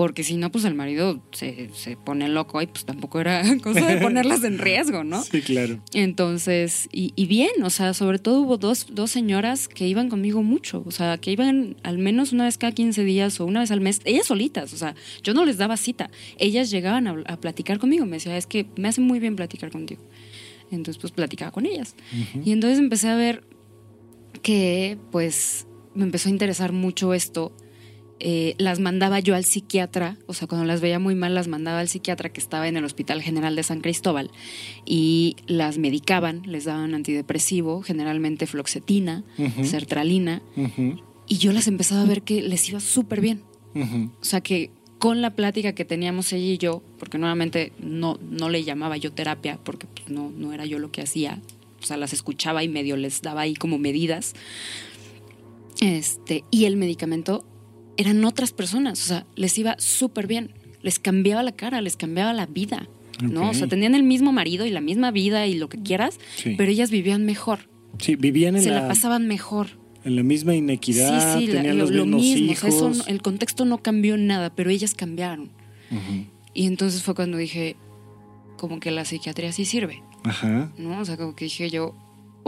porque 0.01 0.25
si 0.25 0.39
no, 0.39 0.51
pues 0.51 0.65
el 0.65 0.75
marido 0.75 1.23
se, 1.31 1.69
se 1.75 1.95
pone 1.95 2.27
loco 2.31 2.63
y 2.63 2.67
pues 2.67 2.87
tampoco 2.87 3.21
era 3.21 3.45
cosa 3.63 3.87
de 3.87 3.99
ponerlas 3.99 4.43
en 4.45 4.57
riesgo, 4.57 5.05
¿no? 5.05 5.23
Sí, 5.23 5.43
claro. 5.43 5.79
Entonces, 5.93 6.89
y, 6.91 7.13
y 7.17 7.27
bien, 7.27 7.63
o 7.63 7.69
sea, 7.69 7.93
sobre 7.93 8.19
todo 8.19 8.41
hubo 8.41 8.57
dos, 8.57 8.87
dos 8.93 9.11
señoras 9.11 9.69
que 9.69 9.87
iban 9.87 10.09
conmigo 10.09 10.43
mucho, 10.43 10.83
o 10.87 10.91
sea, 10.91 11.19
que 11.19 11.33
iban 11.33 11.77
al 11.83 11.99
menos 11.99 12.33
una 12.33 12.45
vez 12.45 12.57
cada 12.57 12.73
15 12.73 13.05
días 13.05 13.41
o 13.41 13.45
una 13.45 13.61
vez 13.61 13.71
al 13.73 13.83
mes, 13.83 14.01
ellas 14.07 14.27
solitas, 14.27 14.73
o 14.73 14.79
sea, 14.79 14.95
yo 15.23 15.35
no 15.35 15.45
les 15.45 15.59
daba 15.59 15.77
cita, 15.77 16.11
ellas 16.39 16.71
llegaban 16.71 17.07
a, 17.07 17.23
a 17.27 17.37
platicar 17.39 17.79
conmigo, 17.79 18.07
me 18.07 18.17
decía, 18.17 18.39
es 18.39 18.47
que 18.47 18.65
me 18.77 18.89
hace 18.89 19.03
muy 19.03 19.19
bien 19.21 19.37
platicar 19.37 19.71
contigo. 19.71 20.01
Entonces, 20.71 20.99
pues 20.99 21.13
platicaba 21.13 21.51
con 21.51 21.67
ellas. 21.67 21.95
Y 22.43 22.53
entonces 22.53 22.79
empecé 22.79 23.09
a 23.09 23.17
ver 23.17 23.45
que, 24.41 24.97
pues, 25.11 25.67
me 25.95 26.05
empezó 26.05 26.31
a 26.31 26.33
interesar 26.33 26.73
mucho 26.73 27.13
esto. 27.13 27.53
Eh, 28.23 28.55
las 28.59 28.81
mandaba 28.81 29.19
yo 29.19 29.35
al 29.35 29.47
psiquiatra, 29.47 30.19
o 30.27 30.35
sea, 30.35 30.47
cuando 30.47 30.67
las 30.67 30.83
veía 30.83 30.99
muy 30.99 31.15
mal, 31.15 31.35
las 31.35 31.49
mandaba 31.49 31.81
al 31.81 31.89
psiquiatra 31.89 32.29
que 32.29 32.39
estaba 32.39 32.69
en 32.69 32.77
el 32.77 32.85
Hospital 32.85 33.23
General 33.23 33.57
de 33.57 33.63
San 33.63 33.81
Cristóbal 33.81 34.31
y 34.85 35.37
las 35.47 35.79
medicaban, 35.79 36.43
les 36.45 36.67
daban 36.67 36.95
antidepresivo, 36.95 37.81
generalmente 37.81 38.47
floxetina, 38.47 39.25
sertralina, 39.63 40.43
y 41.27 41.39
yo 41.39 41.53
las 41.53 41.67
empezaba 41.67 42.03
a 42.03 42.05
ver 42.05 42.21
que 42.21 42.43
les 42.43 42.69
iba 42.69 42.81
súper 42.81 43.23
bien. 43.23 43.43
O 43.75 44.25
sea, 44.25 44.43
que 44.43 44.71
con 44.99 45.23
la 45.23 45.31
plática 45.31 45.75
que 45.75 45.87
teníamos 45.87 46.31
ella 46.35 46.53
y 46.53 46.59
yo, 46.59 46.83
porque 46.99 47.17
nuevamente 47.17 47.73
no, 47.81 48.19
no 48.31 48.51
le 48.51 48.65
llamaba 48.65 48.99
yo 48.99 49.13
terapia, 49.13 49.59
porque 49.65 49.87
pues, 49.87 50.11
no, 50.11 50.31
no 50.31 50.53
era 50.53 50.67
yo 50.67 50.79
lo 50.79 50.93
que 50.93 51.01
hacía, 51.01 51.41
o 51.83 51.87
sea, 51.87 51.97
las 51.97 52.13
escuchaba 52.13 52.63
y 52.63 52.69
medio 52.69 52.99
les 52.99 53.23
daba 53.23 53.41
ahí 53.41 53.55
como 53.55 53.79
medidas. 53.79 54.35
Este, 55.81 56.45
y 56.51 56.67
el 56.67 56.77
medicamento 56.77 57.47
eran 57.97 58.25
otras 58.25 58.53
personas, 58.53 59.03
o 59.03 59.07
sea, 59.07 59.27
les 59.37 59.57
iba 59.59 59.77
súper 59.79 60.27
bien, 60.27 60.53
les 60.83 60.99
cambiaba 60.99 61.43
la 61.43 61.53
cara, 61.53 61.81
les 61.81 61.97
cambiaba 61.97 62.33
la 62.33 62.47
vida, 62.47 62.89
¿no? 63.23 63.51
O 63.51 63.55
sea, 63.55 63.67
tenían 63.69 63.95
el 63.95 64.03
mismo 64.03 64.33
marido 64.33 64.65
y 64.67 64.71
la 64.71 64.81
misma 64.81 65.11
vida 65.11 65.47
y 65.47 65.55
lo 65.55 65.69
que 65.69 65.83
quieras, 65.83 66.19
Sí. 66.37 66.55
pero 66.57 66.71
ellas 66.71 66.91
vivían 66.91 67.25
mejor, 67.27 67.69
Sí, 67.99 68.17
vivían 68.17 68.57
en 68.57 68.63
se 68.63 68.71
la, 68.71 68.83
la 68.83 68.89
pasaban 68.89 69.27
mejor. 69.27 69.79
en 70.05 70.17
la 70.17 70.23
misma 70.23 70.55
inequidad, 70.55 71.39
sí, 71.39 71.47
sí, 71.47 71.53
tenían 71.53 71.77
lo, 71.77 71.85
los 71.85 71.91
lo 71.91 72.07
mismos 72.07 72.23
mismo, 72.23 72.49
o 72.49 72.53
hijos. 72.53 72.61
sea, 72.61 72.69
eso 72.71 72.91
no- 72.91 73.07
el 73.07 73.21
contexto 73.21 73.65
no 73.67 73.79
cambió 73.83 74.17
nada, 74.17 74.55
pero 74.55 74.71
ellas 74.71 74.95
cambiaron. 74.95 75.51
Y 76.55 76.67
entonces 76.67 77.03
fue 77.03 77.15
cuando 77.15 77.37
dije, 77.37 77.77
como 78.57 78.81
que 78.81 78.91
la 78.91 79.05
psiquiatría 79.05 79.53
sí 79.53 79.65
sirve, 79.67 80.03
Ajá. 80.25 80.73
¿no? 80.79 81.01
O 81.01 81.05
sea, 81.05 81.17
como 81.17 81.35
que 81.35 81.45
dije 81.47 81.69
yo, 81.71 81.95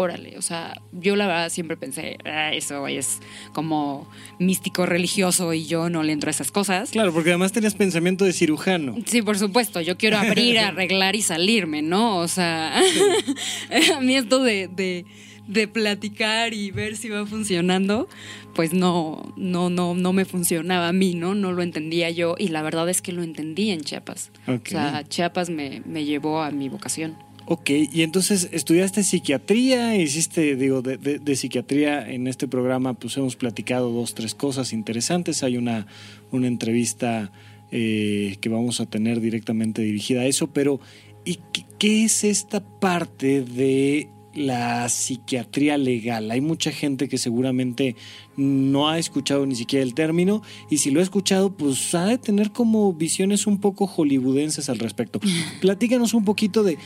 órale, 0.02 0.36
o 0.36 0.42
sea, 0.42 0.74
yo 0.92 1.16
la 1.16 1.26
verdad 1.26 1.48
siempre 1.48 1.76
pensé, 1.76 2.18
"Ah, 2.24 2.52
eso 2.52 2.86
es 2.86 3.20
como 3.54 4.06
místico 4.38 4.84
religioso 4.86 5.52
y 5.54 5.64
yo 5.66 5.88
no 5.88 6.02
le 6.02 6.12
entro 6.12 6.28
a 6.28 6.32
esas 6.32 6.50
cosas. 6.50 6.90
Claro, 6.90 7.12
porque 7.12 7.30
además 7.30 7.52
tenías 7.52 7.74
pensamiento 7.74 8.24
de 8.24 8.32
cirujano. 8.32 8.96
Sí, 9.06 9.22
por 9.22 9.38
supuesto, 9.38 9.80
yo 9.80 9.96
quiero 9.96 10.18
abrir, 10.18 10.58
arreglar 10.58 11.16
y 11.16 11.22
salirme, 11.22 11.80
¿no? 11.82 12.18
O 12.18 12.28
sea, 12.28 12.78
a 13.96 14.00
mí 14.00 14.16
esto 14.16 14.42
de, 14.42 14.68
de, 14.68 15.04
de 15.46 15.68
platicar 15.68 16.54
y 16.54 16.70
ver 16.70 16.96
si 16.96 17.08
va 17.08 17.24
funcionando, 17.26 18.08
pues 18.54 18.72
no, 18.74 19.32
no, 19.36 19.70
no, 19.70 19.94
no 19.94 20.12
me 20.12 20.24
funcionaba 20.24 20.88
a 20.88 20.92
mí, 20.92 21.14
¿no? 21.14 21.34
No 21.34 21.52
lo 21.52 21.62
entendía 21.62 22.10
yo 22.10 22.34
y 22.38 22.48
la 22.48 22.62
verdad 22.62 22.88
es 22.88 23.00
que 23.02 23.12
lo 23.12 23.22
entendí 23.22 23.70
en 23.70 23.80
Chiapas. 23.80 24.30
O 24.46 24.58
sea, 24.64 25.04
Chiapas 25.08 25.50
me, 25.50 25.82
me 25.86 26.04
llevó 26.04 26.42
a 26.42 26.50
mi 26.50 26.68
vocación. 26.68 27.16
Ok, 27.46 27.70
y 27.70 28.02
entonces 28.02 28.48
estudiaste 28.52 29.02
psiquiatría, 29.02 29.96
hiciste, 29.96 30.56
digo, 30.56 30.80
de, 30.82 30.96
de- 30.96 31.18
de 31.18 31.36
psiquiatría 31.36 32.08
en 32.10 32.26
este 32.28 32.46
programa, 32.48 32.94
pues 32.94 33.16
hemos 33.16 33.36
platicado 33.36 33.90
dos, 33.90 34.14
tres 34.14 34.34
cosas 34.34 34.72
interesantes. 34.72 35.42
Hay 35.42 35.56
una, 35.56 35.86
una 36.30 36.46
entrevista 36.46 37.32
eh, 37.70 38.36
que 38.40 38.48
vamos 38.48 38.80
a 38.80 38.86
tener 38.86 39.20
directamente 39.20 39.82
dirigida 39.82 40.20
a 40.22 40.26
eso, 40.26 40.48
pero 40.52 40.80
¿y 41.24 41.38
qué, 41.52 41.64
qué 41.78 42.04
es 42.04 42.22
esta 42.24 42.60
parte 42.78 43.42
de 43.42 44.08
la 44.34 44.88
psiquiatría 44.88 45.76
legal? 45.78 46.30
Hay 46.30 46.40
mucha 46.40 46.70
gente 46.70 47.08
que 47.08 47.18
seguramente 47.18 47.96
no 48.36 48.88
ha 48.88 48.98
escuchado 48.98 49.44
ni 49.46 49.54
siquiera 49.56 49.82
el 49.82 49.94
término 49.94 50.42
y 50.70 50.78
si 50.78 50.90
lo 50.90 51.00
ha 51.00 51.02
escuchado, 51.02 51.54
pues 51.54 51.94
ha 51.94 52.06
de 52.06 52.18
tener 52.18 52.50
como 52.52 52.92
visiones 52.92 53.46
un 53.46 53.58
poco 53.58 53.86
hollywoodenses 53.86 54.68
al 54.70 54.78
respecto. 54.78 55.20
Platícanos 55.60 56.14
un 56.14 56.24
poquito 56.24 56.62
de 56.62 56.78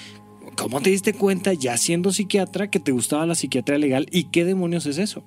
¿Cómo 0.57 0.81
te 0.81 0.91
diste 0.91 1.13
cuenta, 1.13 1.53
ya 1.53 1.77
siendo 1.77 2.13
psiquiatra, 2.13 2.71
que 2.71 2.81
te 2.81 2.93
gustaba 2.93 3.27
la 3.27 3.35
psiquiatría 3.35 3.79
legal 3.79 4.07
y 4.11 4.25
qué 4.25 4.45
demonios 4.45 4.87
es 4.87 4.99
eso? 4.99 5.23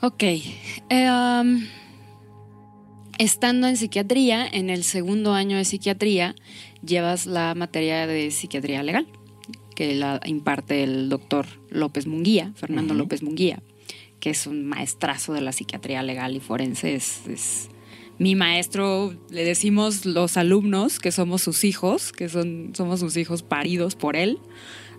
Ok. 0.00 0.22
eh, 0.22 1.10
um, 1.10 1.64
estando 3.18 3.68
en 3.68 3.76
psiquiatría, 3.76 4.48
en 4.48 4.70
el 4.70 4.82
segundo 4.82 5.34
año 5.34 5.56
de 5.56 5.64
psiquiatría, 5.64 6.34
llevas 6.84 7.26
la 7.26 7.54
materia 7.54 8.06
de 8.06 8.30
psiquiatría 8.30 8.82
legal, 8.82 9.06
que 9.76 9.94
la 9.94 10.20
imparte 10.24 10.82
el 10.82 11.08
doctor 11.08 11.46
López 11.70 12.06
Munguía, 12.06 12.52
Fernando. 12.56 12.94
López 12.94 13.22
Munguía, 13.22 13.62
que 14.18 14.30
es 14.30 14.46
un 14.46 14.64
maestrazo 14.64 15.34
de 15.34 15.42
la 15.42 15.52
psiquiatría 15.52 16.02
legal 16.02 16.34
y 16.34 16.40
forense. 16.40 16.94
Es, 16.94 17.26
es 17.28 17.68
mi 18.18 18.34
maestro, 18.34 19.14
le 19.30 19.44
decimos 19.44 20.04
los 20.06 20.36
alumnos 20.36 20.98
que 21.00 21.10
somos 21.12 21.42
sus 21.42 21.64
hijos, 21.64 22.12
que 22.12 22.28
son, 22.28 22.72
somos 22.74 23.00
sus 23.00 23.16
hijos 23.16 23.42
paridos 23.42 23.94
por 23.96 24.16
él 24.16 24.38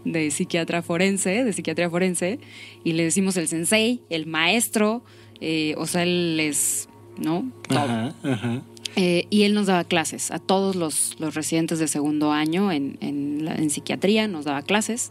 de 0.05 0.31
psiquiatra 0.31 0.81
forense, 0.81 1.45
de 1.45 1.53
psiquiatría 1.53 1.89
forense, 1.89 2.39
y 2.83 2.91
le 2.93 3.03
decimos 3.03 3.37
el 3.37 3.47
sensei, 3.47 4.01
el 4.09 4.25
maestro, 4.25 5.01
eh, 5.39 5.75
o 5.77 5.85
sea, 5.87 6.03
él 6.03 6.37
es, 6.41 6.89
¿no? 7.17 7.49
Todo. 7.69 7.79
Ajá, 7.79 8.13
ajá. 8.23 8.61
Eh, 8.97 9.25
y 9.29 9.43
él 9.43 9.53
nos 9.53 9.67
daba 9.67 9.85
clases 9.85 10.29
a 10.31 10.39
todos 10.39 10.75
los, 10.75 11.15
los 11.19 11.35
residentes 11.35 11.79
de 11.79 11.87
segundo 11.87 12.31
año 12.33 12.71
en, 12.71 12.97
en, 12.99 13.45
la- 13.45 13.55
en 13.55 13.69
psiquiatría, 13.69 14.27
nos 14.27 14.43
daba 14.43 14.61
clases. 14.61 15.09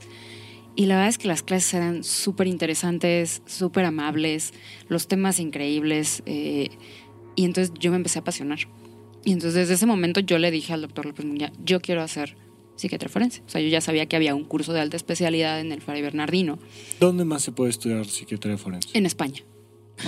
Y 0.77 0.87
la 0.87 0.95
verdad 0.97 1.09
es 1.11 1.19
que 1.19 1.29
las 1.29 1.43
clases 1.43 1.75
eran 1.75 2.05
súper 2.05 2.47
interesantes, 2.47 3.43
súper 3.47 3.85
amables, 3.87 4.53
los 4.89 5.07
temas 5.09 5.39
increíbles. 5.39 6.23
eh, 6.27 6.69
y 7.37 7.45
entonces 7.45 7.73
yo 7.79 7.91
me 7.91 7.97
empecé 7.97 8.19
a 8.19 8.23
apasionar. 8.23 8.59
Y 9.25 9.33
entonces 9.33 9.55
desde 9.55 9.75
ese 9.75 9.87
momento 9.87 10.21
yo 10.21 10.39
le 10.39 10.51
dije 10.51 10.73
al 10.73 10.83
doctor 10.83 11.07
López 11.07 11.25
Munguía, 11.25 11.53
yo 11.65 11.81
quiero 11.81 12.03
hacer 12.03 12.37
psiquiatría 12.77 13.09
forense. 13.09 13.43
O 13.47 13.49
sea, 13.49 13.61
yo 13.61 13.69
ya 13.69 13.81
sabía 13.81 14.07
que 14.07 14.17
había 14.17 14.35
un 14.35 14.45
curso 14.45 14.73
de 14.73 14.81
alta 14.81 14.97
especialidad 14.97 15.61
en 15.61 15.73
el 15.73 15.81
Fray 15.81 16.03
Bernardino, 16.03 16.59
¿Dónde 16.99 17.25
más 17.25 17.43
se 17.43 17.53
puede 17.53 17.71
estudiar 17.71 18.07
psiquiatría 18.07 18.59
forense? 18.59 18.89
en 18.95 19.07
España. 19.07 19.43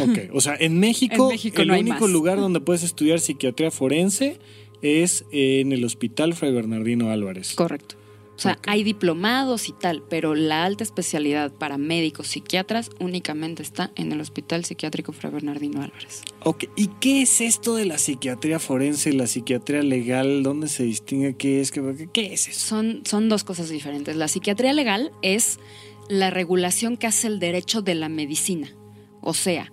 Ok, 0.00 0.30
o 0.32 0.40
sea, 0.40 0.56
en 0.58 0.80
México, 0.80 1.24
En 1.30 1.34
México 1.34 1.62
el 1.62 1.68
no 1.68 1.78
único 1.78 2.08
lugar 2.08 2.38
donde 2.38 2.60
puedes 2.60 2.82
estudiar 2.82 3.20
psiquiatría 3.20 3.70
forense 3.70 4.38
es 4.82 5.24
en 5.30 5.72
el 5.72 5.84
Hospital 5.84 6.34
Fray 6.34 6.52
Bernardino 6.52 7.10
Álvarez. 7.10 7.54
Correcto. 7.54 7.96
O 8.36 8.38
sea, 8.38 8.58
hay 8.66 8.82
diplomados 8.82 9.68
y 9.68 9.72
tal, 9.72 10.02
pero 10.02 10.34
la 10.34 10.64
alta 10.64 10.82
especialidad 10.82 11.52
para 11.52 11.78
médicos 11.78 12.26
psiquiatras 12.26 12.90
únicamente 12.98 13.62
está 13.62 13.92
en 13.94 14.10
el 14.10 14.20
Hospital 14.20 14.64
Psiquiátrico 14.64 15.12
Fray 15.12 15.32
Bernardino 15.32 15.82
Álvarez. 15.82 16.22
Ok, 16.42 16.64
¿y 16.74 16.88
qué 17.00 17.22
es 17.22 17.40
esto 17.40 17.76
de 17.76 17.84
la 17.84 17.96
psiquiatría 17.96 18.58
forense 18.58 19.10
y 19.10 19.12
la 19.12 19.28
psiquiatría 19.28 19.82
legal? 19.82 20.42
¿Dónde 20.42 20.68
se 20.68 20.82
distingue? 20.82 21.36
¿Qué 21.36 21.60
es? 21.60 21.70
¿Qué, 21.70 22.08
qué 22.12 22.32
es 22.32 22.48
eso? 22.48 22.66
Son, 22.66 23.02
son 23.04 23.28
dos 23.28 23.44
cosas 23.44 23.68
diferentes. 23.68 24.16
La 24.16 24.26
psiquiatría 24.26 24.72
legal 24.72 25.12
es 25.22 25.60
la 26.08 26.30
regulación 26.30 26.96
que 26.96 27.06
hace 27.06 27.28
el 27.28 27.38
derecho 27.38 27.82
de 27.82 27.94
la 27.94 28.08
medicina. 28.08 28.68
O 29.20 29.32
sea, 29.32 29.72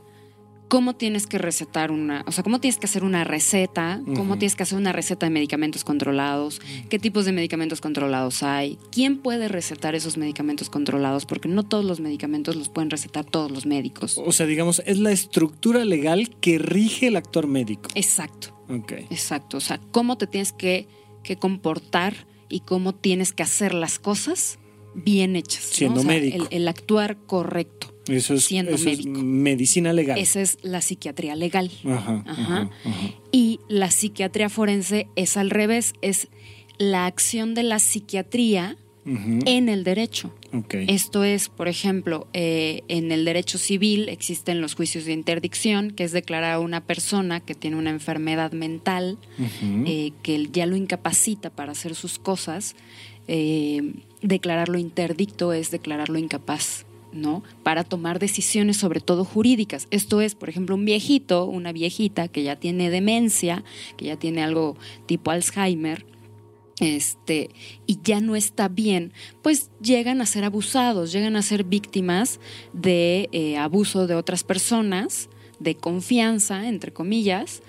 cómo 0.72 0.96
tienes 0.96 1.28
que 1.28 1.38
recetar 1.38 1.92
una, 1.92 2.24
o 2.28 2.32
sea, 2.32 2.46
cómo 2.46 2.62
tienes 2.62 2.78
que 2.78 2.86
hacer 2.86 3.04
una 3.04 3.26
receta, 3.26 4.00
cómo 4.16 4.38
tienes 4.38 4.56
que 4.56 4.64
hacer 4.64 4.78
una 4.78 4.94
receta 4.94 5.26
de 5.26 5.30
medicamentos 5.30 5.84
controlados, 5.84 6.62
qué 6.88 6.98
tipos 6.98 7.26
de 7.26 7.34
medicamentos 7.34 7.82
controlados 7.82 8.42
hay, 8.42 8.80
quién 8.90 9.18
puede 9.18 9.50
recetar 9.50 9.96
esos 9.96 10.16
medicamentos 10.16 10.70
controlados, 10.70 11.26
porque 11.26 11.50
no 11.50 11.64
todos 11.64 11.84
los 11.84 12.00
medicamentos 12.00 12.56
los 12.56 12.70
pueden 12.70 12.90
recetar 12.90 13.26
todos 13.26 13.52
los 13.52 13.66
médicos. 13.66 14.18
O 14.26 14.32
sea, 14.32 14.46
digamos, 14.46 14.82
es 14.86 14.98
la 14.98 15.12
estructura 15.12 15.84
legal 15.84 16.34
que 16.40 16.58
rige 16.58 17.08
el 17.08 17.18
actor 17.18 17.48
médico. 17.48 17.90
Exacto. 17.96 18.58
Ok. 18.70 18.94
Exacto. 19.10 19.58
O 19.58 19.62
sea, 19.62 19.82
cómo 19.92 20.18
te 20.18 20.26
tienes 20.26 20.54
que, 20.54 20.88
que 21.22 21.36
comportar 21.36 22.16
y 22.48 22.62
cómo 22.62 22.96
tienes 22.96 23.34
que 23.34 23.44
hacer 23.44 23.74
las 23.74 24.00
cosas 24.00 24.58
bien 24.94 25.36
hechas. 25.36 25.68
¿no? 25.70 25.74
Siendo 25.76 26.00
O 26.02 26.04
sea, 26.04 26.12
médico. 26.12 26.48
El, 26.50 26.58
el 26.62 26.68
actuar 26.68 27.18
correcto. 27.26 27.88
Eso 28.08 28.34
es, 28.34 28.46
Siendo 28.46 28.72
eso 28.72 28.90
es 28.90 29.06
médico. 29.06 29.24
medicina 29.24 29.94
legal. 29.94 30.18
Esa 30.20 30.42
es 30.42 30.58
la 30.64 30.82
psiquiatría 30.82 31.36
legal. 31.36 31.72
Ajá, 31.86 32.24
Ajá. 32.28 32.70
Y 33.32 33.60
la 33.70 33.92
psiquiatría 33.92 34.50
forense 34.50 35.08
es 35.16 35.38
al 35.38 35.50
revés, 35.52 35.94
es 36.02 36.28
la 36.80 37.06
acción 37.06 37.54
de 37.54 37.64
la 37.64 37.78
psiquiatría 37.80 38.76
en 39.06 39.68
el 39.70 39.84
derecho. 39.84 40.32
Esto 40.72 41.24
es, 41.24 41.50
por 41.50 41.68
ejemplo, 41.68 42.28
eh, 42.34 42.82
en 42.88 43.12
el 43.12 43.24
derecho 43.26 43.58
civil 43.58 44.10
existen 44.10 44.62
los 44.62 44.76
juicios 44.76 45.06
de 45.06 45.14
interdicción, 45.14 45.92
que 45.92 46.04
es 46.04 46.12
declarar 46.12 46.54
a 46.54 46.60
una 46.60 46.86
persona 46.86 47.40
que 47.40 47.56
tiene 47.56 47.78
una 47.78 47.90
enfermedad 47.90 48.52
mental, 48.52 49.18
Ujú. 49.40 49.84
eh, 49.88 50.12
que 50.24 50.48
ya 50.52 50.66
lo 50.68 50.76
incapacita 50.76 51.50
para 51.50 51.72
hacer 51.72 51.96
sus 51.96 52.20
cosas. 52.20 52.76
Eh, 53.28 53.94
declararlo 54.22 54.78
interdicto 54.78 55.54
es 55.54 55.72
declararlo 55.72 56.18
incapaz. 56.18 56.86
¿no? 57.14 57.44
Para 57.62 57.84
tomar 57.84 58.20
decisiones 58.20 58.78
sobre 58.78 59.02
todo 59.02 59.26
jurídicas. 59.26 59.88
Esto 59.92 60.22
es, 60.22 60.34
por 60.34 60.48
ejemplo, 60.48 60.76
un 60.76 60.86
viejito, 60.86 61.46
una 61.46 61.74
viejita 61.74 62.30
que 62.30 62.42
ya 62.42 62.56
tiene 62.56 62.90
demencia, 62.90 63.66
que 63.98 64.06
ya 64.06 64.16
tiene 64.16 64.42
algo 64.44 64.78
tipo 65.08 65.32
Alzheimer, 65.32 66.06
este, 66.82 67.52
y 67.86 68.00
ya 68.04 68.22
no 68.22 68.36
está 68.36 68.68
bien, 68.68 69.14
pues 69.44 69.70
llegan 69.82 70.20
a 70.20 70.26
ser 70.26 70.44
abusados, 70.44 71.12
llegan 71.12 71.36
a 71.36 71.44
ser 71.44 71.64
víctimas 71.64 72.40
de 72.74 73.30
eh, 73.32 73.58
abuso 73.58 74.08
de 74.08 74.16
otras 74.16 74.44
personas, 74.44 75.30
de 75.60 75.76
confianza, 75.76 76.68
entre 76.68 76.92
comillas, 76.92 77.62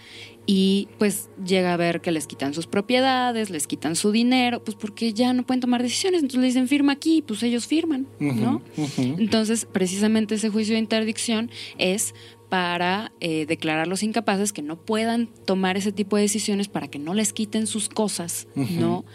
y 0.46 0.88
pues 0.98 1.30
llega 1.44 1.72
a 1.72 1.76
ver 1.76 2.00
que 2.00 2.10
les 2.10 2.26
quitan 2.26 2.54
sus 2.54 2.66
propiedades, 2.66 3.50
les 3.50 3.66
quitan 3.66 3.96
su 3.96 4.10
dinero, 4.10 4.62
pues 4.62 4.76
porque 4.76 5.12
ya 5.12 5.32
no 5.32 5.44
pueden 5.44 5.60
tomar 5.60 5.82
decisiones, 5.82 6.20
entonces 6.20 6.40
le 6.40 6.46
dicen 6.46 6.68
firma 6.68 6.92
aquí, 6.92 7.22
pues 7.22 7.42
ellos 7.42 7.66
firman, 7.66 8.06
¿no? 8.18 8.62
Entonces, 8.96 9.66
precisamente 9.70 10.34
ese 10.34 10.48
juicio 10.50 10.74
de 10.74 10.80
interdicción 10.80 11.50
es 11.78 12.14
para 12.48 13.12
eh, 13.20 13.46
declararlos 13.46 14.02
incapaces 14.02 14.52
que 14.52 14.60
no 14.60 14.76
puedan 14.76 15.28
tomar 15.46 15.78
ese 15.78 15.90
tipo 15.90 16.16
de 16.16 16.22
decisiones 16.22 16.68
para 16.68 16.86
que 16.86 16.98
no 16.98 17.14
les 17.14 17.32
quiten 17.32 17.66
sus 17.66 17.88
cosas. 17.88 18.46
¿no? 18.54 19.06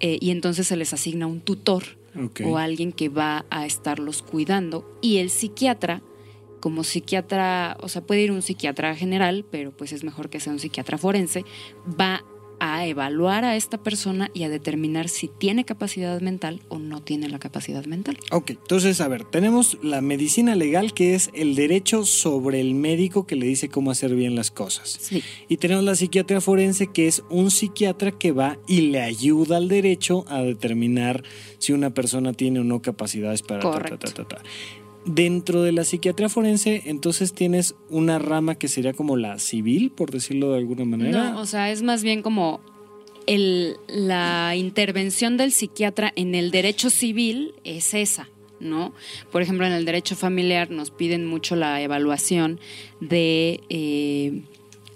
Eh, 0.00 0.18
y 0.20 0.30
entonces 0.30 0.66
se 0.66 0.76
les 0.76 0.92
asigna 0.92 1.26
un 1.26 1.40
tutor 1.40 1.84
o 2.44 2.58
alguien 2.58 2.92
que 2.92 3.08
va 3.08 3.46
a 3.48 3.64
estarlos 3.64 4.20
cuidando. 4.20 4.98
Y 5.00 5.18
el 5.18 5.30
psiquiatra, 5.30 6.02
como 6.62 6.84
psiquiatra, 6.84 7.76
o 7.80 7.88
sea, 7.88 8.02
puede 8.02 8.22
ir 8.22 8.30
un 8.30 8.40
psiquiatra 8.40 8.94
general, 8.94 9.44
pero 9.50 9.72
pues 9.72 9.92
es 9.92 10.04
mejor 10.04 10.30
que 10.30 10.38
sea 10.38 10.52
un 10.52 10.60
psiquiatra 10.60 10.96
forense, 10.96 11.44
va 12.00 12.22
a 12.60 12.86
evaluar 12.86 13.44
a 13.44 13.56
esta 13.56 13.82
persona 13.82 14.30
y 14.32 14.44
a 14.44 14.48
determinar 14.48 15.08
si 15.08 15.26
tiene 15.26 15.64
capacidad 15.64 16.20
mental 16.20 16.60
o 16.68 16.78
no 16.78 17.02
tiene 17.02 17.28
la 17.28 17.40
capacidad 17.40 17.84
mental. 17.86 18.16
Ok, 18.30 18.50
entonces, 18.50 19.00
a 19.00 19.08
ver, 19.08 19.24
tenemos 19.24 19.78
la 19.82 20.00
medicina 20.00 20.54
legal, 20.54 20.94
que 20.94 21.16
es 21.16 21.30
el 21.34 21.56
derecho 21.56 22.04
sobre 22.06 22.60
el 22.60 22.74
médico 22.76 23.26
que 23.26 23.34
le 23.34 23.46
dice 23.46 23.68
cómo 23.68 23.90
hacer 23.90 24.14
bien 24.14 24.36
las 24.36 24.52
cosas. 24.52 24.96
Sí. 25.00 25.24
Y 25.48 25.56
tenemos 25.56 25.82
la 25.82 25.96
psiquiatría 25.96 26.40
forense, 26.40 26.86
que 26.86 27.08
es 27.08 27.24
un 27.30 27.50
psiquiatra 27.50 28.12
que 28.12 28.30
va 28.30 28.56
y 28.68 28.82
le 28.82 29.00
ayuda 29.00 29.56
al 29.56 29.66
derecho 29.66 30.24
a 30.28 30.42
determinar 30.42 31.24
si 31.58 31.72
una 31.72 31.90
persona 31.90 32.32
tiene 32.32 32.60
o 32.60 32.64
no 32.64 32.80
capacidades 32.80 33.42
para... 33.42 33.62
Correcto. 33.62 33.98
ta, 33.98 34.22
ta, 34.22 34.36
ta. 34.36 34.42
Dentro 35.04 35.62
de 35.62 35.72
la 35.72 35.84
psiquiatría 35.84 36.28
forense, 36.28 36.82
entonces 36.86 37.32
tienes 37.32 37.74
una 37.90 38.18
rama 38.20 38.54
que 38.54 38.68
sería 38.68 38.92
como 38.92 39.16
la 39.16 39.38
civil, 39.38 39.90
por 39.90 40.10
decirlo 40.12 40.52
de 40.52 40.58
alguna 40.58 40.84
manera. 40.84 41.30
No, 41.30 41.40
o 41.40 41.46
sea, 41.46 41.70
es 41.72 41.82
más 41.82 42.04
bien 42.04 42.22
como 42.22 42.60
el, 43.26 43.76
la 43.88 44.54
intervención 44.56 45.36
del 45.36 45.52
psiquiatra 45.52 46.12
en 46.16 46.34
el 46.34 46.50
derecho 46.50 46.90
civil 46.90 47.54
es 47.64 47.94
esa, 47.94 48.28
¿no? 48.60 48.92
Por 49.30 49.42
ejemplo, 49.42 49.66
en 49.66 49.72
el 49.72 49.84
derecho 49.84 50.16
familiar 50.16 50.70
nos 50.70 50.90
piden 50.90 51.26
mucho 51.26 51.56
la 51.56 51.80
evaluación 51.80 52.60
de, 53.00 53.60
eh, 53.68 54.42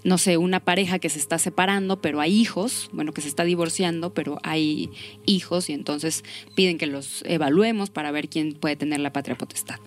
no 0.03 0.17
sé, 0.17 0.37
una 0.37 0.59
pareja 0.59 0.99
que 0.99 1.09
se 1.09 1.19
está 1.19 1.37
separando, 1.39 2.01
pero 2.01 2.21
hay 2.21 2.33
hijos, 2.39 2.89
bueno, 2.93 3.13
que 3.13 3.21
se 3.21 3.27
está 3.27 3.43
divorciando, 3.43 4.13
pero 4.13 4.37
hay 4.43 4.89
hijos 5.25 5.69
y 5.69 5.73
entonces 5.73 6.23
piden 6.55 6.77
que 6.77 6.87
los 6.87 7.23
evaluemos 7.25 7.89
para 7.89 8.11
ver 8.11 8.29
quién 8.29 8.53
puede 8.53 8.75
tener 8.75 8.99
la 8.99 9.11
patria 9.13 9.37
potestad. 9.37 9.79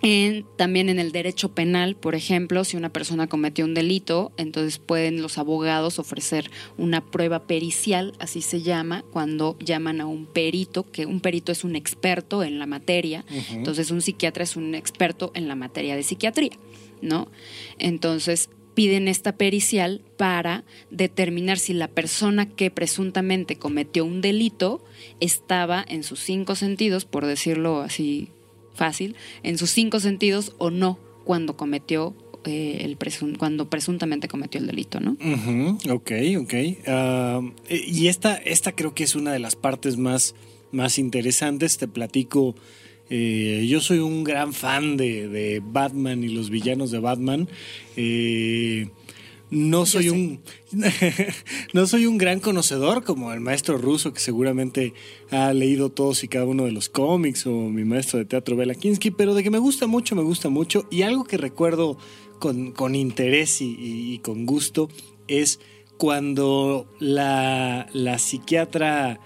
En- 0.00 0.46
también 0.56 0.88
en 0.88 1.00
el 1.00 1.10
derecho 1.10 1.48
penal, 1.48 1.96
por 1.96 2.14
ejemplo, 2.14 2.62
si 2.62 2.76
una 2.76 2.88
persona 2.92 3.26
cometió 3.26 3.64
un 3.64 3.74
delito, 3.74 4.30
entonces 4.36 4.78
pueden 4.78 5.20
los 5.22 5.38
abogados 5.38 5.98
ofrecer 5.98 6.52
una 6.76 7.04
prueba 7.04 7.48
pericial, 7.48 8.12
así 8.20 8.40
se 8.40 8.62
llama, 8.62 9.02
cuando 9.10 9.58
llaman 9.58 10.00
a 10.00 10.06
un 10.06 10.26
perito, 10.26 10.84
que 10.88 11.04
un 11.04 11.18
perito 11.18 11.50
es 11.50 11.64
un 11.64 11.74
experto 11.74 12.44
en 12.44 12.60
la 12.60 12.66
materia, 12.66 13.24
entonces 13.50 13.90
un 13.90 14.00
psiquiatra 14.00 14.44
es 14.44 14.54
un 14.54 14.76
experto 14.76 15.32
en 15.34 15.48
la 15.48 15.56
materia 15.56 15.96
de 15.96 16.04
psiquiatría, 16.04 16.52
¿no? 17.02 17.26
Entonces 17.80 18.50
piden 18.78 19.08
esta 19.08 19.32
pericial 19.32 20.02
para 20.16 20.62
determinar 20.92 21.58
si 21.58 21.72
la 21.72 21.88
persona 21.88 22.48
que 22.48 22.70
presuntamente 22.70 23.56
cometió 23.56 24.04
un 24.04 24.20
delito 24.20 24.84
estaba 25.18 25.84
en 25.88 26.04
sus 26.04 26.20
cinco 26.20 26.54
sentidos, 26.54 27.04
por 27.04 27.26
decirlo 27.26 27.80
así 27.80 28.28
fácil, 28.74 29.16
en 29.42 29.58
sus 29.58 29.70
cinco 29.70 29.98
sentidos 29.98 30.52
o 30.58 30.70
no 30.70 30.96
cuando 31.24 31.56
cometió 31.56 32.14
eh, 32.44 32.82
el 32.82 32.96
presun- 32.96 33.36
cuando 33.36 33.68
presuntamente 33.68 34.28
cometió 34.28 34.60
el 34.60 34.68
delito, 34.68 35.00
¿no? 35.00 35.16
Ujú, 35.20 35.78
ok, 35.92 36.12
ok. 36.40 36.54
Ah, 36.86 37.40
y 37.68 38.06
esta, 38.06 38.36
esta 38.36 38.70
creo 38.70 38.94
que 38.94 39.02
es 39.02 39.16
una 39.16 39.32
de 39.32 39.40
las 39.40 39.56
partes 39.56 39.96
más, 39.96 40.36
más 40.70 41.00
interesantes. 41.00 41.78
Te 41.78 41.88
platico. 41.88 42.54
Eh, 43.10 43.66
yo 43.68 43.80
soy 43.80 43.98
un 43.98 44.24
gran 44.24 44.52
fan 44.52 44.96
de, 44.96 45.28
de 45.28 45.60
Batman 45.64 46.22
y 46.24 46.28
los 46.28 46.50
villanos 46.50 46.90
de 46.90 46.98
Batman. 46.98 47.48
Eh, 47.96 48.88
no 49.50 49.86
soy 49.86 50.10
un 50.10 50.40
no 51.72 51.86
soy 51.86 52.04
un 52.04 52.18
gran 52.18 52.38
conocedor 52.38 53.02
como 53.02 53.32
el 53.32 53.40
maestro 53.40 53.78
ruso 53.78 54.12
que 54.12 54.20
seguramente 54.20 54.92
ha 55.30 55.54
leído 55.54 55.90
todos 55.90 56.22
y 56.22 56.28
cada 56.28 56.44
uno 56.44 56.64
de 56.66 56.72
los 56.72 56.90
cómics 56.90 57.46
o 57.46 57.52
mi 57.70 57.84
maestro 57.84 58.18
de 58.18 58.26
teatro 58.26 58.56
Bela 58.56 58.74
Kinsky, 58.74 59.10
pero 59.10 59.32
de 59.34 59.42
que 59.42 59.50
me 59.50 59.58
gusta 59.58 59.86
mucho, 59.86 60.14
me 60.14 60.22
gusta 60.22 60.50
mucho 60.50 60.86
y 60.90 61.00
algo 61.00 61.24
que 61.24 61.38
recuerdo 61.38 61.96
con, 62.38 62.72
con 62.72 62.94
interés 62.94 63.62
y, 63.62 63.70
y- 63.78 64.12
y 64.14 64.18
con 64.18 64.44
gusto 64.44 64.90
es 65.28 65.60
cuando 65.96 66.86
la, 67.00 67.88
la 67.94 68.18
psiquiatra 68.18 69.18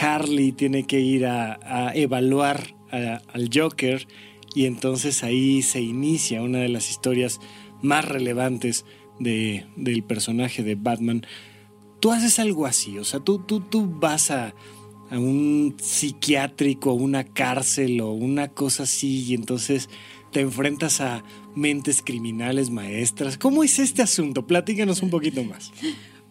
Harley 0.00 0.50
tiene 0.52 0.86
que 0.88 1.00
ir 1.00 1.24
a, 1.26 1.58
a 1.62 1.94
evaluar 1.94 2.74
al 2.92 3.48
Joker 3.52 4.06
y 4.54 4.66
entonces 4.66 5.22
ahí 5.24 5.62
se 5.62 5.80
inicia 5.80 6.42
una 6.42 6.58
de 6.58 6.68
las 6.68 6.90
historias 6.90 7.40
más 7.82 8.04
relevantes 8.04 8.84
de- 9.18 9.64
del 9.76 10.02
personaje 10.02 10.62
de 10.62 10.74
Batman. 10.74 11.26
Tú 12.00 12.12
haces 12.12 12.38
algo 12.38 12.66
así, 12.66 12.98
o 12.98 13.04
sea, 13.04 13.20
tú, 13.20 13.38
tú, 13.38 13.60
tú 13.60 13.86
vas 13.88 14.30
a, 14.30 14.54
a 15.10 15.18
un 15.18 15.76
psiquiátrico, 15.80 16.92
una 16.92 17.24
cárcel 17.24 18.00
o 18.00 18.12
una 18.12 18.48
cosa 18.48 18.82
así 18.84 19.24
y 19.24 19.34
entonces 19.34 19.88
te 20.32 20.40
enfrentas 20.40 21.00
a 21.00 21.22
mentes 21.54 22.02
criminales 22.02 22.70
maestras. 22.70 23.36
¿Cómo 23.38 23.62
es 23.64 23.78
este 23.78 24.02
asunto? 24.02 24.46
Platícanos 24.46 25.02
un 25.02 25.10
poquito 25.10 25.42
más. 25.44 25.72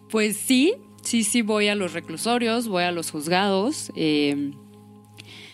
Pues 0.10 0.36
sí, 0.36 0.74
sí, 1.04 1.24
sí 1.24 1.41
voy 1.41 1.69
a 1.69 1.76
los 1.76 1.93
reclusorios, 1.93 2.67
voy 2.67 2.84
a 2.84 2.91
los 2.91 3.12
juzgados. 3.12 3.93
eh, 3.95 4.52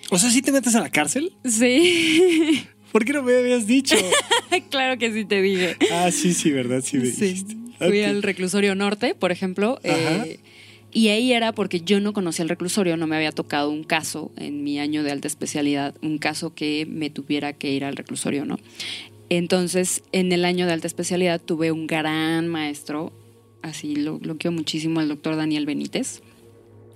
O 0.09 0.17
sea, 0.17 0.29
¿sí 0.29 0.41
te 0.41 0.51
metes 0.51 0.75
a 0.75 0.81
la 0.81 0.89
cárcel? 0.89 1.33
sí, 1.45 2.63
¿Por 2.91 3.03
qué 3.05 3.13
no 3.13 3.21
me 3.21 3.35
habías 3.37 3.67
dicho? 3.67 3.95
claro 4.71 4.97
que 4.97 5.11
sí 5.11 5.25
te 5.25 5.41
dije. 5.41 5.75
Ah, 5.91 6.09
sí, 6.11 6.33
sí, 6.33 6.51
¿verdad? 6.51 6.81
Sí, 6.83 6.97
me 6.97 7.05
Sí. 7.07 7.25
dijiste. 7.25 7.55
Fui 7.79 8.01
al 8.01 8.23
reclusorio 8.23 8.73
norte, 8.75 9.13
por 9.13 9.31
ejemplo. 9.31 9.77
Ajá. 9.83 10.25
eh, 10.25 10.39
y 10.93 11.09
ahí 11.09 11.33
era 11.33 11.51
porque 11.51 11.81
yo 11.81 11.99
no 11.99 12.13
conocía 12.13 12.41
el 12.43 12.49
reclusorio, 12.49 12.95
no 12.97 13.05
me 13.05 13.17
había 13.17 13.33
tocado 13.33 13.69
un 13.69 13.83
caso 13.83 14.31
en 14.37 14.63
mi 14.63 14.79
año 14.79 15.03
de 15.03 15.11
alta 15.11 15.27
especialidad, 15.27 15.93
un 16.01 16.17
caso 16.17 16.55
que 16.55 16.87
me 16.89 17.09
tuviera 17.09 17.51
que 17.53 17.71
ir 17.71 17.83
al 17.83 17.97
reclusorio, 17.97 18.45
¿no? 18.45 18.57
Entonces, 19.29 20.01
en 20.13 20.31
el 20.31 20.45
año 20.45 20.65
de 20.65 20.71
alta 20.73 20.87
especialidad 20.87 21.41
tuve 21.41 21.71
un 21.73 21.85
gran 21.87 22.47
maestro, 22.47 23.12
así 23.62 23.95
lo, 23.97 24.17
lo 24.23 24.37
quiero 24.37 24.53
muchísimo, 24.53 25.01
el 25.01 25.10
doctor 25.10 25.35
Daniel 25.35 25.65
Benítez. 25.65 26.21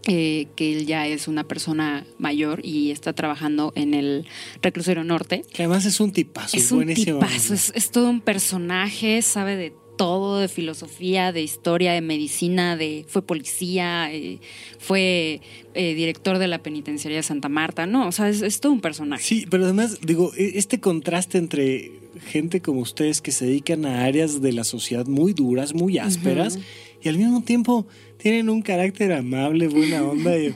Eh, 0.07 0.47
que 0.55 0.75
él 0.75 0.85
ya 0.87 1.05
es 1.07 1.27
una 1.27 1.43
persona 1.43 2.05
mayor 2.17 2.61
y 2.63 2.91
está 2.91 3.13
trabajando 3.13 3.71
en 3.75 3.93
el 3.93 4.25
reclusorio 4.61 5.03
norte. 5.03 5.43
Que 5.53 5.63
además 5.63 5.85
es 5.85 5.99
un 5.99 6.11
tipazo, 6.11 6.57
es 6.57 6.71
un 6.71 6.91
tipazo, 6.93 7.53
es, 7.53 7.71
es, 7.75 7.91
todo 7.91 8.09
un 8.09 8.21
personaje, 8.21 9.21
sabe 9.21 9.55
de 9.55 9.73
todo, 9.97 10.39
de 10.39 10.47
filosofía, 10.47 11.31
de 11.31 11.43
historia, 11.43 11.93
de 11.93 12.01
medicina, 12.01 12.75
de 12.75 13.05
fue 13.07 13.21
policía, 13.21 14.11
eh, 14.11 14.39
fue 14.79 15.41
eh, 15.75 15.93
director 15.93 16.39
de 16.39 16.47
la 16.47 16.63
penitenciaría 16.63 17.17
de 17.17 17.23
Santa 17.23 17.49
Marta, 17.49 17.85
no, 17.85 18.07
o 18.07 18.11
sea, 18.11 18.27
es, 18.27 18.41
es, 18.41 18.59
todo 18.59 18.71
un 18.71 18.81
personaje. 18.81 19.23
Sí, 19.23 19.45
pero 19.47 19.65
además, 19.65 19.99
digo, 20.01 20.31
e, 20.35 20.53
este 20.55 20.79
contraste 20.79 21.37
entre 21.37 21.91
gente 22.25 22.61
como 22.61 22.81
ustedes 22.81 23.21
que 23.21 23.31
se 23.31 23.45
dedican 23.45 23.85
a 23.85 24.05
áreas 24.05 24.41
de 24.41 24.53
la 24.53 24.63
sociedad 24.63 25.05
muy 25.05 25.33
duras, 25.33 25.75
muy 25.75 25.99
ásperas, 25.99 26.55
uh 26.55 26.59
-huh. 26.59 26.63
y 27.03 27.09
al 27.09 27.19
mismo 27.19 27.43
tiempo 27.43 27.85
tienen 28.21 28.49
un 28.49 28.61
carácter 28.61 29.13
amable, 29.13 29.67
buena 29.67 30.03
onda. 30.03 30.37
Y 30.37 30.55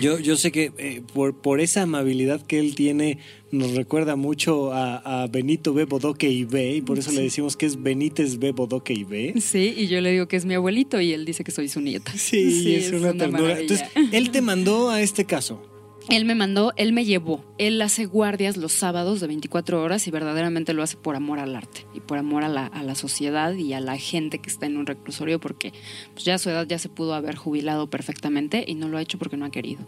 yo, 0.00 0.18
yo 0.18 0.36
sé 0.36 0.52
que 0.52 0.72
eh, 0.78 1.02
por, 1.12 1.40
por 1.40 1.60
esa 1.60 1.82
amabilidad 1.82 2.44
que 2.46 2.58
él 2.58 2.74
tiene, 2.74 3.18
nos 3.50 3.74
recuerda 3.74 4.14
mucho 4.14 4.72
a, 4.72 5.22
a 5.22 5.26
Benito 5.26 5.74
B. 5.74 5.86
Bodoque 5.86 6.28
y 6.28 6.44
B, 6.44 6.76
y 6.76 6.80
por 6.82 6.98
eso 6.98 7.10
sí. 7.10 7.16
le 7.16 7.22
decimos 7.22 7.56
que 7.56 7.66
es 7.66 7.82
Benítez 7.82 8.38
B. 8.38 8.52
Bodoque 8.52 8.92
y 8.92 9.04
B. 9.04 9.34
Sí, 9.40 9.74
y 9.76 9.88
yo 9.88 10.00
le 10.00 10.12
digo 10.12 10.28
que 10.28 10.36
es 10.36 10.44
mi 10.44 10.54
abuelito 10.54 11.00
y 11.00 11.12
él 11.12 11.24
dice 11.24 11.44
que 11.44 11.50
soy 11.50 11.68
su 11.68 11.80
nieta. 11.80 12.12
Sí, 12.12 12.62
sí 12.62 12.74
es, 12.76 12.86
es, 12.86 12.92
una, 12.92 13.10
una 13.10 13.18
ternura. 13.18 13.42
Maravilla. 13.42 13.60
Entonces, 13.60 13.88
él 14.12 14.30
te 14.30 14.42
mandó 14.42 14.90
a 14.90 15.00
este 15.00 15.24
caso. 15.24 15.71
Él 16.08 16.24
me 16.24 16.34
mandó, 16.34 16.72
él 16.76 16.92
me 16.92 17.04
llevó. 17.04 17.44
Él 17.58 17.80
hace 17.80 18.06
guardias 18.06 18.56
los 18.56 18.72
sábados 18.72 19.20
de 19.20 19.28
24 19.28 19.82
horas 19.82 20.06
y 20.06 20.10
verdaderamente 20.10 20.74
lo 20.74 20.82
hace 20.82 20.96
por 20.96 21.16
amor 21.16 21.38
al 21.38 21.54
arte 21.54 21.86
y 21.94 22.00
por 22.00 22.18
amor 22.18 22.44
a 22.44 22.48
la, 22.48 22.66
a 22.66 22.82
la 22.82 22.94
sociedad 22.94 23.54
y 23.54 23.72
a 23.72 23.80
la 23.80 23.96
gente 23.96 24.38
que 24.38 24.50
está 24.50 24.66
en 24.66 24.76
un 24.76 24.86
reclusorio 24.86 25.40
porque 25.40 25.72
pues 26.12 26.24
ya 26.24 26.34
a 26.34 26.38
su 26.38 26.50
edad 26.50 26.66
ya 26.66 26.78
se 26.78 26.88
pudo 26.88 27.14
haber 27.14 27.36
jubilado 27.36 27.88
perfectamente 27.88 28.64
y 28.66 28.74
no 28.74 28.88
lo 28.88 28.98
ha 28.98 29.02
hecho 29.02 29.18
porque 29.18 29.36
no 29.36 29.44
ha 29.44 29.50
querido. 29.50 29.86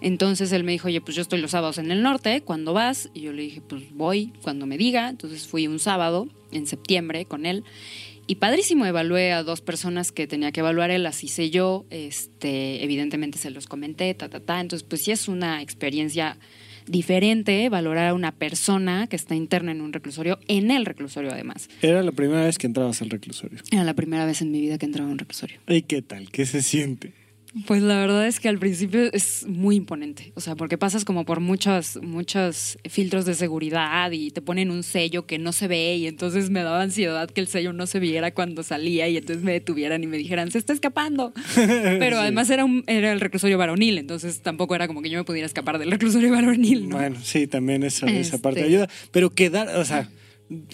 Entonces 0.00 0.52
él 0.52 0.64
me 0.64 0.72
dijo, 0.72 0.88
oye, 0.88 1.00
pues 1.00 1.16
yo 1.16 1.22
estoy 1.22 1.40
los 1.40 1.50
sábados 1.52 1.78
en 1.78 1.90
el 1.90 2.02
norte, 2.02 2.42
¿cuándo 2.42 2.72
vas? 2.72 3.10
Y 3.14 3.22
yo 3.22 3.32
le 3.32 3.42
dije, 3.42 3.60
pues 3.60 3.92
voy 3.94 4.32
cuando 4.42 4.66
me 4.66 4.78
diga. 4.78 5.08
Entonces 5.08 5.48
fui 5.48 5.66
un 5.66 5.78
sábado 5.78 6.28
en 6.52 6.66
septiembre 6.66 7.24
con 7.24 7.46
él 7.46 7.64
y 8.28 8.36
padrísimo, 8.36 8.84
evalué 8.84 9.32
a 9.32 9.42
dos 9.42 9.62
personas 9.62 10.12
que 10.12 10.26
tenía 10.26 10.52
que 10.52 10.60
evaluar 10.60 10.90
él, 10.90 11.06
así 11.06 11.28
sé 11.28 11.48
yo, 11.48 11.86
este, 11.88 12.84
evidentemente 12.84 13.38
se 13.38 13.50
los 13.50 13.66
comenté, 13.66 14.12
ta, 14.12 14.28
ta, 14.28 14.38
ta. 14.38 14.60
Entonces, 14.60 14.86
pues 14.86 15.02
sí 15.02 15.12
es 15.12 15.28
una 15.28 15.62
experiencia 15.62 16.36
diferente 16.86 17.68
valorar 17.70 18.08
a 18.08 18.14
una 18.14 18.32
persona 18.32 19.06
que 19.06 19.16
está 19.16 19.34
interna 19.34 19.72
en 19.72 19.80
un 19.80 19.94
reclusorio, 19.94 20.38
en 20.46 20.70
el 20.70 20.84
reclusorio 20.84 21.32
además. 21.32 21.70
Era 21.80 22.02
la 22.02 22.12
primera 22.12 22.44
vez 22.44 22.58
que 22.58 22.66
entrabas 22.66 23.00
al 23.00 23.08
reclusorio. 23.08 23.60
Era 23.72 23.84
la 23.84 23.94
primera 23.94 24.26
vez 24.26 24.42
en 24.42 24.50
mi 24.50 24.60
vida 24.60 24.76
que 24.76 24.84
entraba 24.84 25.08
a 25.08 25.12
un 25.12 25.18
reclusorio. 25.18 25.58
¿Y 25.66 25.82
qué 25.82 26.02
tal? 26.02 26.30
¿Qué 26.30 26.44
se 26.44 26.60
siente? 26.60 27.14
Pues 27.66 27.82
la 27.82 27.98
verdad 27.98 28.26
es 28.26 28.40
que 28.40 28.48
al 28.48 28.58
principio 28.58 29.10
es 29.12 29.46
muy 29.46 29.76
imponente, 29.76 30.32
o 30.34 30.40
sea, 30.40 30.54
porque 30.54 30.76
pasas 30.76 31.06
como 31.06 31.24
por 31.24 31.40
muchos, 31.40 31.98
muchos 32.02 32.78
filtros 32.88 33.24
de 33.24 33.34
seguridad 33.34 34.10
y 34.12 34.30
te 34.30 34.42
ponen 34.42 34.70
un 34.70 34.82
sello 34.82 35.26
que 35.26 35.38
no 35.38 35.52
se 35.52 35.66
ve 35.66 35.96
y 35.96 36.06
entonces 36.06 36.50
me 36.50 36.62
daba 36.62 36.82
ansiedad 36.82 37.30
que 37.30 37.40
el 37.40 37.48
sello 37.48 37.72
no 37.72 37.86
se 37.86 38.00
viera 38.00 38.34
cuando 38.34 38.62
salía 38.62 39.08
y 39.08 39.16
entonces 39.16 39.42
me 39.42 39.52
detuvieran 39.52 40.04
y 40.04 40.06
me 40.06 40.18
dijeran, 40.18 40.50
se 40.50 40.58
está 40.58 40.74
escapando. 40.74 41.32
Pero 41.54 42.16
sí. 42.16 42.22
además 42.22 42.50
era, 42.50 42.66
un, 42.66 42.84
era 42.86 43.12
el 43.12 43.20
reclusorio 43.20 43.56
varonil, 43.56 43.96
entonces 43.96 44.40
tampoco 44.40 44.74
era 44.74 44.86
como 44.86 45.00
que 45.00 45.08
yo 45.08 45.18
me 45.18 45.24
pudiera 45.24 45.46
escapar 45.46 45.78
del 45.78 45.90
reclusorio 45.90 46.30
varonil. 46.32 46.88
¿no? 46.90 46.96
Bueno, 46.96 47.16
sí, 47.22 47.46
también 47.46 47.82
esa, 47.82 48.06
este... 48.06 48.20
esa 48.20 48.38
parte 48.38 48.62
ayuda, 48.62 48.88
pero 49.10 49.30
quedar, 49.30 49.68
o 49.76 49.84
sea 49.86 50.08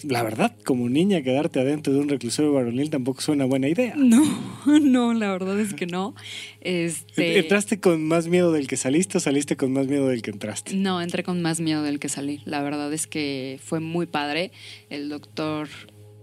la 0.03 0.23
verdad, 0.23 0.55
como 0.63 0.87
niña, 0.87 1.21
quedarte 1.21 1.59
adentro 1.59 1.91
de 1.91 1.99
un 1.99 2.07
reclusorio 2.07 2.53
varonil 2.53 2.89
tampoco 2.89 3.21
suena 3.21 3.45
buena 3.45 3.67
idea. 3.67 3.93
No, 3.97 4.23
no, 4.65 5.13
la 5.13 5.31
verdad 5.31 5.59
es 5.59 5.73
que 5.73 5.85
no. 5.85 6.15
Este... 6.61 7.39
¿Entraste 7.39 7.79
con 7.79 8.03
más 8.07 8.27
miedo 8.27 8.53
del 8.53 8.67
que 8.67 8.77
saliste 8.77 9.17
o 9.17 9.21
saliste 9.21 9.57
con 9.57 9.73
más 9.73 9.87
miedo 9.87 10.07
del 10.07 10.21
que 10.21 10.31
entraste? 10.31 10.75
No, 10.75 11.01
entré 11.01 11.23
con 11.23 11.41
más 11.41 11.59
miedo 11.59 11.83
del 11.83 11.99
que 11.99 12.07
salí. 12.07 12.41
La 12.45 12.61
verdad 12.61 12.93
es 12.93 13.05
que 13.05 13.59
fue 13.63 13.81
muy 13.81 14.05
padre. 14.05 14.51
El 14.89 15.09
doctor 15.09 15.67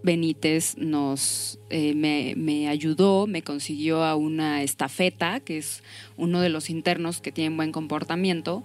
Benítez 0.03 0.77
nos 0.79 1.61
eh, 1.69 1.95
me, 1.95 2.35
me, 2.37 2.69
ayudó, 2.69 3.27
me 3.27 3.43
consiguió 3.43 4.03
a 4.03 4.17
una 4.17 4.63
estafeta, 4.63 5.41
que 5.41 5.59
es 5.59 5.83
uno 6.17 6.41
de 6.41 6.49
los 6.49 6.71
internos 6.71 7.21
que 7.21 7.33
tienen 7.33 7.57
buen 7.57 7.71
comportamiento. 7.71 8.65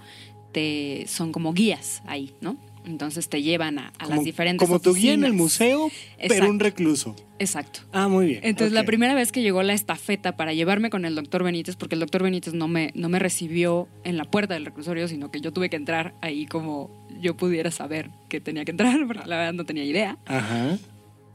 Te, 0.54 1.04
son 1.08 1.34
como 1.34 1.54
guías 1.54 2.02
ahí, 2.06 2.34
¿no? 2.40 2.58
Entonces 2.88 3.28
te 3.28 3.42
llevan 3.42 3.80
a, 3.80 3.88
a 3.90 4.06
como, 4.06 4.16
las 4.16 4.24
diferentes 4.24 4.66
Como 4.66 4.80
tu 4.80 4.94
guía 4.94 5.14
en 5.14 5.26
el 5.26 5.34
museo, 5.34 5.88
Exacto. 5.88 6.28
pero 6.30 6.50
un 6.50 6.60
recluso. 6.60 7.16
Exacto. 7.38 7.82
Ah, 7.92 8.08
muy 8.08 8.28
bien. 8.28 8.40
Entonces 8.44 8.72
okay. 8.72 8.82
la 8.82 8.86
primera 8.86 9.14
vez 9.14 9.34
que 9.34 9.42
llegó 9.42 9.62
la 9.62 9.74
estafeta 9.74 10.38
para 10.38 10.54
llevarme 10.54 10.90
con 10.90 11.04
el 11.04 11.14
doctor 11.14 11.44
Benítez, 11.44 11.76
porque 11.76 11.96
el 11.96 12.00
doctor 12.00 12.24
Benítez 12.24 12.54
no 12.54 12.70
me, 12.70 12.92
no 12.96 13.10
me 13.10 13.20
recibió 13.20 13.90
en 14.06 14.16
la 14.16 14.24
puerta 14.24 14.54
del 14.54 14.66
reclusorio, 14.66 15.10
sino 15.10 15.32
que 15.32 15.42
yo 15.42 15.52
tuve 15.52 15.70
que 15.70 15.76
entrar 15.76 16.16
ahí 16.22 16.46
como 16.46 17.06
yo 17.20 17.36
pudiera 17.36 17.72
saber 17.72 18.10
que 18.30 18.40
tenía 18.40 18.64
que 18.64 18.72
entrar, 18.72 18.98
porque 19.08 19.28
la 19.28 19.38
verdad 19.38 19.54
no 19.54 19.66
tenía 19.66 19.84
idea. 19.84 20.18
Ajá. 20.26 20.78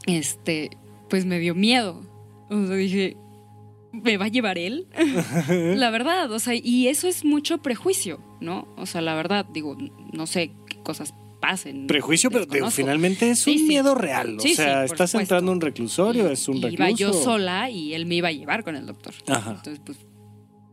Este, 0.07 0.71
pues 1.11 1.27
me 1.27 1.39
dio 1.39 1.55
miedo. 1.55 2.01
O 2.49 2.67
sea, 2.67 2.77
dije, 2.77 3.19
¿me 3.93 4.17
va 4.17 4.25
a 4.25 4.29
llevar 4.29 4.57
él? 4.57 4.87
la 5.77 5.91
verdad, 5.91 6.33
o 6.33 6.39
sea, 6.39 6.55
y 6.55 6.89
eso 6.89 7.09
es 7.09 7.27
mucho 7.27 7.59
prejuicio, 7.59 8.21
¿no? 8.41 8.67
O 8.79 8.87
sea, 8.87 9.03
la 9.03 9.15
verdad, 9.15 9.45
digo, 9.53 9.77
no 10.13 10.27
sé 10.27 10.53
qué 10.67 10.79
cosas 10.79 11.13
pasen. 11.43 11.88
Prejuicio, 11.88 12.30
pero 12.30 12.47
digo, 12.47 12.70
finalmente 12.70 13.28
es 13.28 13.47
un 13.47 13.59
sí, 13.59 13.64
miedo 13.64 13.97
real. 13.97 14.38
Sí, 14.40 14.53
o 14.53 14.57
sea, 14.57 14.84
estás 14.84 15.11
supuesto. 15.11 15.20
entrando 15.20 15.51
a 15.51 15.55
un 15.55 15.61
reclusorio, 15.61 16.30
y, 16.30 16.32
es 16.32 16.49
un 16.49 16.62
recluso. 16.62 16.82
Iba 16.82 16.90
yo 16.90 17.12
sola 17.12 17.68
y 17.68 17.95
él 17.95 18.07
me 18.07 18.14
iba 18.14 18.28
a 18.28 18.32
llevar 18.32 18.62
con 18.62 18.76
el 18.76 18.86
doctor. 18.86 19.12
Ajá. 19.26 19.57
Entonces, 19.57 19.80
pues, 19.84 19.99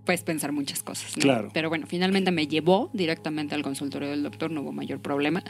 puedes 0.06 0.22
pensar 0.22 0.52
muchas 0.52 0.84
cosas. 0.84 1.18
¿no? 1.18 1.22
Claro. 1.22 1.50
Pero 1.54 1.70
bueno, 1.70 1.88
finalmente 1.88 2.32
me 2.32 2.48
llevó 2.48 2.92
directamente 2.94 3.56
al 3.56 3.64
consultorio 3.64 4.10
del 4.10 4.22
doctor, 4.22 4.52
no 4.52 4.62
hubo 4.62 4.72
mayor 4.72 5.02
problema. 5.02 5.44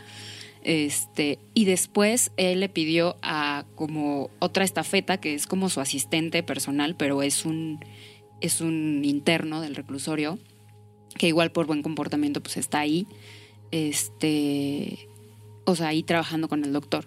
Este, 0.63 1.39
y 1.53 1.65
después 1.65 2.32
él 2.38 2.61
le 2.61 2.70
pidió 2.70 3.17
a 3.22 3.65
como 3.76 4.30
otra 4.39 4.63
estafeta, 4.63 5.17
que 5.17 5.34
es 5.34 5.47
como 5.47 5.70
su 5.70 5.82
asistente 5.82 6.43
personal, 6.43 6.95
pero 6.95 7.24
es 7.24 7.45
un, 7.45 7.80
es 8.39 8.61
un 8.61 9.03
interno 9.03 9.61
del 9.61 9.76
reclusorio, 9.76 10.39
que 11.17 11.28
igual 11.28 11.51
por 11.51 11.65
buen 11.65 11.82
comportamiento 11.82 12.41
pues 12.41 12.55
está 12.55 12.80
ahí. 12.80 13.05
Este, 13.72 15.09
o 15.72 15.76
sea, 15.76 15.88
ahí 15.88 16.03
trabajando 16.03 16.47
con 16.47 16.63
el 16.63 16.74
doctor. 16.74 17.05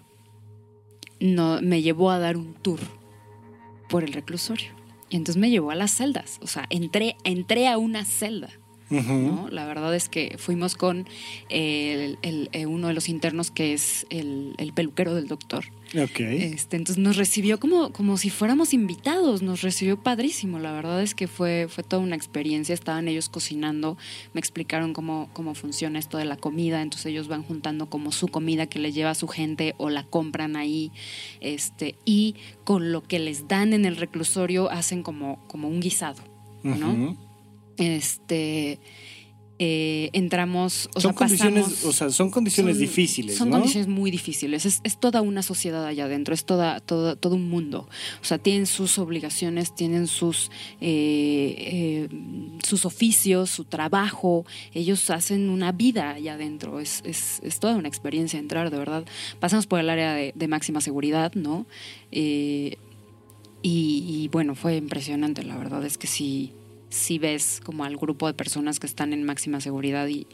No, 1.19 1.61
me 1.61 1.81
llevó 1.81 2.11
a 2.11 2.19
dar 2.19 2.37
un 2.37 2.53
tour 2.55 2.79
por 3.89 4.03
el 4.03 4.13
reclusorio. 4.13 4.71
Y 5.09 5.15
entonces 5.15 5.39
me 5.39 5.49
llevó 5.49 5.71
a 5.71 5.75
las 5.75 5.91
celdas. 5.95 6.39
O 6.41 6.47
sea, 6.47 6.65
entré, 6.69 7.15
entré 7.23 7.67
a 7.67 7.77
una 7.77 8.03
celda. 8.03 8.49
Uh 8.89 8.95
-huh. 8.95 9.23
¿no? 9.27 9.49
La 9.49 9.65
verdad 9.65 9.95
es 9.95 10.09
que 10.09 10.35
fuimos 10.37 10.75
con 10.75 11.07
el, 11.49 12.17
el, 12.21 12.49
el, 12.51 12.67
uno 12.67 12.87
de 12.87 12.93
los 12.93 13.09
internos 13.09 13.51
que 13.51 13.73
es 13.73 14.05
el, 14.09 14.55
peluquero 14.73 15.13
del 15.13 15.27
doctor. 15.27 15.65
Okay. 15.95 16.53
Este, 16.53 16.75
entonces 16.77 17.01
nos 17.01 17.17
recibió 17.17 17.59
como, 17.59 17.91
como 17.91 18.17
si 18.17 18.29
fuéramos 18.31 18.73
invitados, 18.73 19.43
nos 19.43 19.61
recibió 19.61 20.01
padrísimo. 20.01 20.57
La 20.57 20.71
verdad 20.71 21.01
es 21.03 21.13
que 21.13 21.27
fue, 21.27 21.67
fue 21.69 21.83
toda 21.83 22.01
una 22.01 22.15
experiencia. 22.15 22.73
Estaban 22.73 23.07
ellos 23.07 23.29
cocinando, 23.29 23.97
me 24.33 24.39
explicaron 24.39 24.93
cómo, 24.93 25.29
cómo 25.33 25.53
funciona 25.53 25.99
esto 25.99 26.17
de 26.17 26.25
la 26.25 26.35
comida. 26.35 26.81
Entonces 26.81 27.07
ellos 27.07 27.27
van 27.27 27.43
juntando 27.43 27.89
como 27.89 28.11
su 28.11 28.27
comida 28.27 28.65
que 28.65 28.79
les 28.79 28.95
lleva 28.95 29.11
a 29.11 29.15
su 29.15 29.27
gente 29.27 29.75
o 29.77 29.89
la 29.89 30.03
compran 30.03 30.55
ahí. 30.55 30.91
Este, 31.41 31.95
y 32.05 32.35
con 32.63 32.91
lo 32.91 33.03
que 33.03 33.19
les 33.19 33.47
dan 33.47 33.73
en 33.73 33.85
el 33.85 33.97
reclusorio 33.97 34.71
hacen 34.71 35.03
como, 35.03 35.45
como 35.47 35.67
un 35.67 35.79
guisado. 35.79 36.23
¿no? 36.63 36.91
Uh 36.91 36.95
-huh. 36.95 37.17
Este. 37.77 38.79
Eh, 39.59 40.09
entramos, 40.13 40.89
o 40.95 40.99
son 40.99 41.11
sea, 41.11 41.13
condiciones, 41.13 41.63
pasamos, 41.63 41.85
o 41.85 41.93
sea, 41.93 42.09
son 42.09 42.31
condiciones 42.31 42.75
son, 42.75 42.81
difíciles. 42.81 43.37
Son 43.37 43.49
¿no? 43.49 43.57
condiciones 43.57 43.87
muy 43.87 44.09
difíciles. 44.09 44.65
Es, 44.65 44.81
es, 44.83 44.99
toda 44.99 45.21
una 45.21 45.43
sociedad 45.43 45.85
allá 45.85 46.05
adentro, 46.05 46.33
es 46.33 46.43
toda, 46.43 46.79
toda, 46.79 47.15
todo 47.15 47.35
un 47.35 47.49
mundo. 47.49 47.87
O 48.21 48.25
sea, 48.25 48.39
tienen 48.39 48.65
sus 48.65 48.97
obligaciones, 48.97 49.75
tienen 49.75 50.07
sus, 50.07 50.49
eh, 50.81 51.55
eh, 51.57 52.09
sus 52.63 52.85
oficios, 52.85 53.51
su 53.51 53.63
trabajo. 53.63 54.43
Ellos 54.73 55.11
hacen 55.11 55.49
una 55.49 55.71
vida 55.71 56.09
allá 56.11 56.33
adentro. 56.33 56.79
Es, 56.79 57.03
es, 57.05 57.39
es 57.43 57.59
toda 57.59 57.75
una 57.75 57.87
experiencia 57.87 58.39
entrar, 58.39 58.71
de 58.71 58.77
verdad. 58.79 59.05
Pasamos 59.39 59.67
por 59.67 59.79
el 59.79 59.89
área 59.89 60.13
de, 60.15 60.33
de 60.35 60.47
máxima 60.47 60.81
seguridad, 60.81 61.31
¿no? 61.35 61.67
Eh, 62.11 62.77
y, 63.61 64.03
y 64.07 64.27
bueno, 64.29 64.55
fue 64.55 64.77
impresionante, 64.77 65.43
la 65.43 65.55
verdad 65.57 65.85
es 65.85 65.97
que 65.97 66.07
sí 66.07 66.53
sí 66.93 67.17
ves 67.17 67.59
como 67.63 67.83
al 67.83 67.97
grupo 67.97 68.27
de 68.27 68.33
personas 68.33 68.79
que 68.79 68.85
están 68.85 69.13
en 69.13 69.23
máxima 69.23 69.59
seguridad 69.59 70.07
y, 70.07 70.27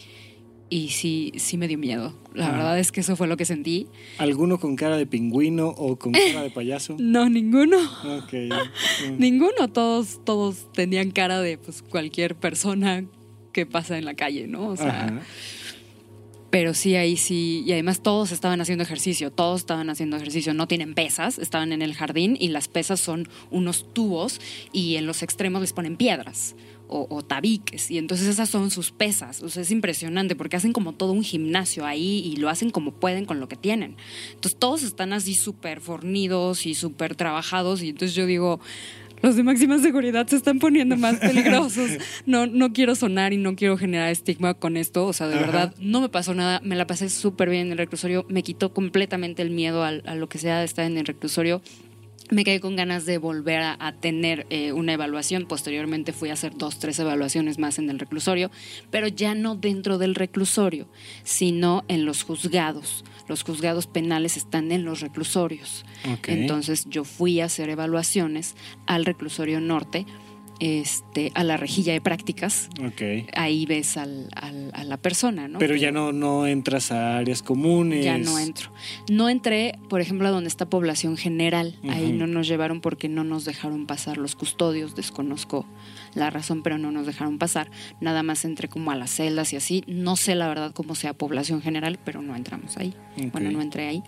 y 0.69 0.89
sí, 0.89 1.31
sí 1.37 1.57
me 1.57 1.67
dio 1.69 1.77
miedo. 1.77 2.13
La 2.33 2.47
ah. 2.47 2.51
verdad 2.51 2.79
es 2.79 2.91
que 2.91 2.99
eso 2.99 3.15
fue 3.15 3.27
lo 3.27 3.37
que 3.37 3.45
sentí. 3.45 3.87
¿Alguno 4.17 4.59
con 4.59 4.75
cara 4.75 4.97
de 4.97 5.07
pingüino 5.07 5.69
o 5.69 5.97
con 5.97 6.11
cara 6.11 6.43
de 6.43 6.51
payaso? 6.51 6.97
no, 6.99 7.29
ninguno. 7.29 7.77
Okay. 8.23 8.49
Mm. 8.99 9.17
ninguno, 9.17 9.69
todos, 9.71 10.19
todos 10.25 10.69
tenían 10.73 11.11
cara 11.11 11.39
de 11.39 11.57
pues, 11.57 11.81
cualquier 11.81 12.35
persona 12.35 13.05
que 13.53 13.65
pasa 13.65 13.97
en 13.97 14.03
la 14.03 14.13
calle, 14.13 14.47
¿no? 14.47 14.67
O 14.67 14.75
sea, 14.75 15.05
Ajá. 15.05 15.21
Pero 16.49 16.73
sí, 16.73 16.95
ahí 16.95 17.15
sí, 17.17 17.63
y 17.65 17.71
además 17.73 18.01
todos 18.01 18.31
estaban 18.31 18.59
haciendo 18.61 18.83
ejercicio, 18.83 19.31
todos 19.31 19.61
estaban 19.61 19.89
haciendo 19.89 20.17
ejercicio, 20.17 20.53
no 20.53 20.67
tienen 20.67 20.95
pesas, 20.95 21.37
estaban 21.37 21.71
en 21.71 21.81
el 21.81 21.93
jardín 21.93 22.37
y 22.39 22.49
las 22.49 22.67
pesas 22.67 22.99
son 22.99 23.29
unos 23.51 23.93
tubos 23.93 24.41
y 24.71 24.95
en 24.95 25.05
los 25.05 25.21
extremos 25.21 25.61
les 25.61 25.73
ponen 25.73 25.97
piedras. 25.97 26.55
o, 26.91 27.21
tabiques. 27.21 27.91
Y 27.91 27.99
entonces 27.99 28.25
esas 28.25 28.49
son 28.49 28.71
sus 28.71 28.89
pesas. 28.89 29.43
O 29.43 29.49
sea, 29.49 29.61
es 29.61 29.69
impresionante 29.69 30.35
porque 30.35 30.57
hacen 30.57 30.73
como 30.73 30.93
todo 30.93 31.11
un 31.11 31.23
gimnasio 31.23 31.85
ahí 31.85 32.23
y 32.25 32.37
lo 32.37 32.49
hacen 32.49 32.71
como 32.71 32.93
pueden 32.93 33.25
con 33.25 33.39
lo 33.39 33.47
que 33.47 33.55
tienen. 33.55 33.95
Entonces 34.33 34.57
todos 34.57 34.81
están 34.81 35.13
así 35.13 35.35
súper 35.35 35.81
fornidos 35.81 36.65
y 36.65 36.73
súper 36.73 37.13
trabajados. 37.13 37.83
Y 37.83 37.89
entonces 37.89 38.15
yo 38.15 38.25
digo, 38.25 38.59
los 39.21 39.35
de 39.35 39.43
máxima 39.43 39.79
seguridad 39.79 40.27
se 40.27 40.35
están 40.35 40.59
poniendo 40.59 40.95
más 40.97 41.15
peligrosos. 41.19 41.91
No, 42.25 42.47
no 42.47 42.73
quiero 42.73 42.95
sonar 42.95 43.33
y 43.33 43.37
no 43.37 43.55
quiero 43.55 43.77
generar 43.77 44.09
estigma 44.09 44.53
con 44.53 44.77
esto. 44.77 45.05
O 45.05 45.13
sea, 45.13 45.27
de 45.27 45.35
verdad, 45.35 45.73
no 45.79 46.01
me 46.01 46.09
pasó 46.09 46.33
nada. 46.33 46.61
Me 46.63 46.75
la 46.75 46.87
pasé 46.87 47.09
súper 47.09 47.49
bien 47.49 47.67
en 47.67 47.71
el 47.73 47.77
reclusorio. 47.77 48.25
Me 48.29 48.43
quitó 48.43 48.73
completamente 48.73 49.41
el 49.41 49.49
miedo 49.49 49.83
a, 49.83 49.89
a 49.89 50.15
lo 50.15 50.29
que 50.29 50.37
sea 50.37 50.59
de 50.59 50.65
estar 50.65 50.85
en 50.85 50.97
el 50.97 51.05
reclusorio 51.05 51.61
me 52.29 52.43
quedé 52.43 52.59
con 52.59 52.75
ganas 52.75 53.05
de 53.05 53.17
volver 53.17 53.61
a, 53.61 53.93
tener 53.99 54.45
eh, 54.49 54.71
una 54.71 54.93
evaluación. 54.93 55.45
Posteriormente 55.45 56.13
fui 56.13 56.29
a 56.29 56.33
hacer 56.33 56.55
dos, 56.55 56.79
tres 56.79 56.99
evaluaciones 56.99 57.57
más 57.57 57.79
en 57.79 57.89
el 57.89 57.99
reclusorio, 57.99 58.51
pero 58.91 59.07
ya 59.07 59.33
no 59.35 59.55
dentro 59.55 59.97
del 59.97 60.15
reclusorio, 60.15 60.87
sino 61.23 61.83
en 61.87 62.05
los 62.05 62.23
juzgados. 62.23 63.03
Los 63.27 63.43
juzgados 63.43 63.87
penales 63.87 64.37
están 64.37 64.71
en 64.71 64.85
los 64.85 65.01
reclusorios. 65.01 65.85
Entonces 66.27 66.85
yo 66.89 67.03
fui 67.03 67.41
a 67.41 67.45
hacer 67.45 67.69
evaluaciones 67.69 68.55
al 68.85 69.05
reclusorio 69.05 69.59
norte 69.59 70.05
este, 70.59 71.31
a 71.35 71.43
la 71.43 71.57
rejilla 71.57 71.93
de 71.93 72.01
prácticas. 72.01 72.69
Ahí 73.33 73.65
ves 73.65 73.97
al, 73.97 74.29
a 74.33 74.83
la 74.83 74.97
persona, 74.97 75.47
¿no? 75.47 75.59
Pero 75.59 75.75
ya 75.75 75.91
no, 75.91 76.11
no 76.11 76.47
entras 76.47 76.91
a 76.91 77.17
áreas 77.17 77.41
comunes. 77.41 78.03
Ya 78.03 78.17
no 78.17 78.37
entro. 78.39 78.71
No 79.09 79.29
entré, 79.29 79.73
por 79.89 80.01
ejemplo, 80.01 80.27
a 80.27 80.31
donde 80.31 80.49
está 80.49 80.69
población 80.69 81.17
general. 81.17 81.75
Ahí 81.89 82.11
no 82.11 82.27
nos 82.27 82.47
llevaron 82.47 82.81
porque 82.81 83.09
no 83.09 83.23
nos 83.23 83.45
dejaron 83.45 83.87
pasar 83.87 84.17
los 84.17 84.35
custodios. 84.35 84.95
Desconozco 84.95 85.65
la 86.13 86.29
razón, 86.29 86.63
pero 86.63 86.77
no 86.77 86.91
nos 86.91 87.05
dejaron 87.05 87.37
pasar. 87.37 87.71
Nada 88.01 88.23
más 88.23 88.45
entré 88.45 88.67
como 88.67 88.91
a 88.91 88.95
las 88.95 89.11
celdas 89.11 89.53
y 89.53 89.55
así. 89.55 89.83
No 89.87 90.15
sé 90.15 90.35
la 90.35 90.47
verdad 90.47 90.73
cómo 90.73 90.95
sea 90.95 91.13
población 91.13 91.61
general, 91.61 91.99
pero 92.03 92.21
no 92.21 92.35
entramos 92.35 92.77
ahí. 92.77 92.93
Bueno, 93.31 93.51
no 93.51 93.61
entré 93.61 93.87
ahí. 93.87 94.03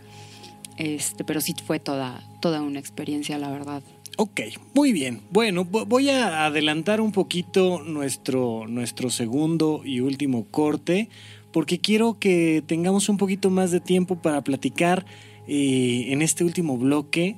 Este, 0.78 1.24
pero 1.24 1.41
sí 1.41 1.54
fue 1.66 1.80
toda, 1.80 2.24
toda 2.41 2.62
una 2.62 2.80
experiencia, 2.80 3.38
la 3.38 3.52
verdad, 3.52 3.84
Ok, 4.18 4.41
muy 4.74 4.91
bien. 4.91 5.22
Bueno, 5.32 5.66
voy 5.66 6.09
a 6.09 6.45
adelantar 6.45 7.01
un 7.01 7.12
poquito 7.12 7.82
nuestro, 7.82 8.68
nuestro 8.68 9.09
segundo 9.09 9.82
y 9.86 10.01
último 10.01 10.45
corte, 10.51 11.09
porque 11.51 11.80
quiero 11.80 12.20
que 12.20 12.64
tengamos 12.66 13.09
un 13.09 13.18
poquito 13.18 13.49
más 13.49 13.72
de 13.72 13.80
tiempo 13.80 14.22
para 14.22 14.43
platicar 14.43 15.05
eh, 15.47 16.07
en 16.09 16.22
este 16.22 16.43
último 16.43 16.78
bloque 16.78 17.38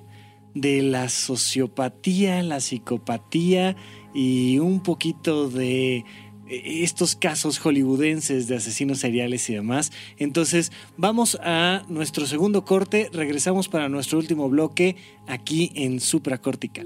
de 0.56 0.82
la 0.82 1.10
sociopatía, 1.10 2.42
la 2.44 2.60
psicopatía 2.60 3.76
y 4.14 4.60
un 4.60 4.82
poquito 4.82 5.50
de 5.50 6.06
estos 6.48 7.16
casos 7.16 7.60
hollywoodenses 7.60 8.48
de 8.48 8.56
asesinos 8.56 9.00
seriales 9.00 9.50
y 9.50 9.54
demás. 9.54 9.92
Entonces, 10.18 10.72
vamos 10.98 11.38
a 11.42 11.84
nuestro 11.90 12.26
segundo 12.26 12.66
corte, 12.66 13.10
regresamos 13.14 13.68
para 13.68 13.90
nuestro 13.90 14.20
último 14.20 14.50
bloque 14.50 14.96
aquí 15.28 15.72
en 15.76 16.00
Supracortical. 16.00 16.86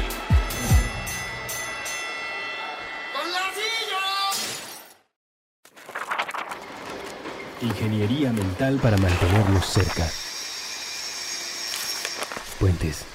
Ingeniería 7.81 8.31
mental 8.31 8.79
para 8.79 8.95
mantenerlos 8.95 9.65
cerca. 9.65 10.07
Puentes. 12.59 13.05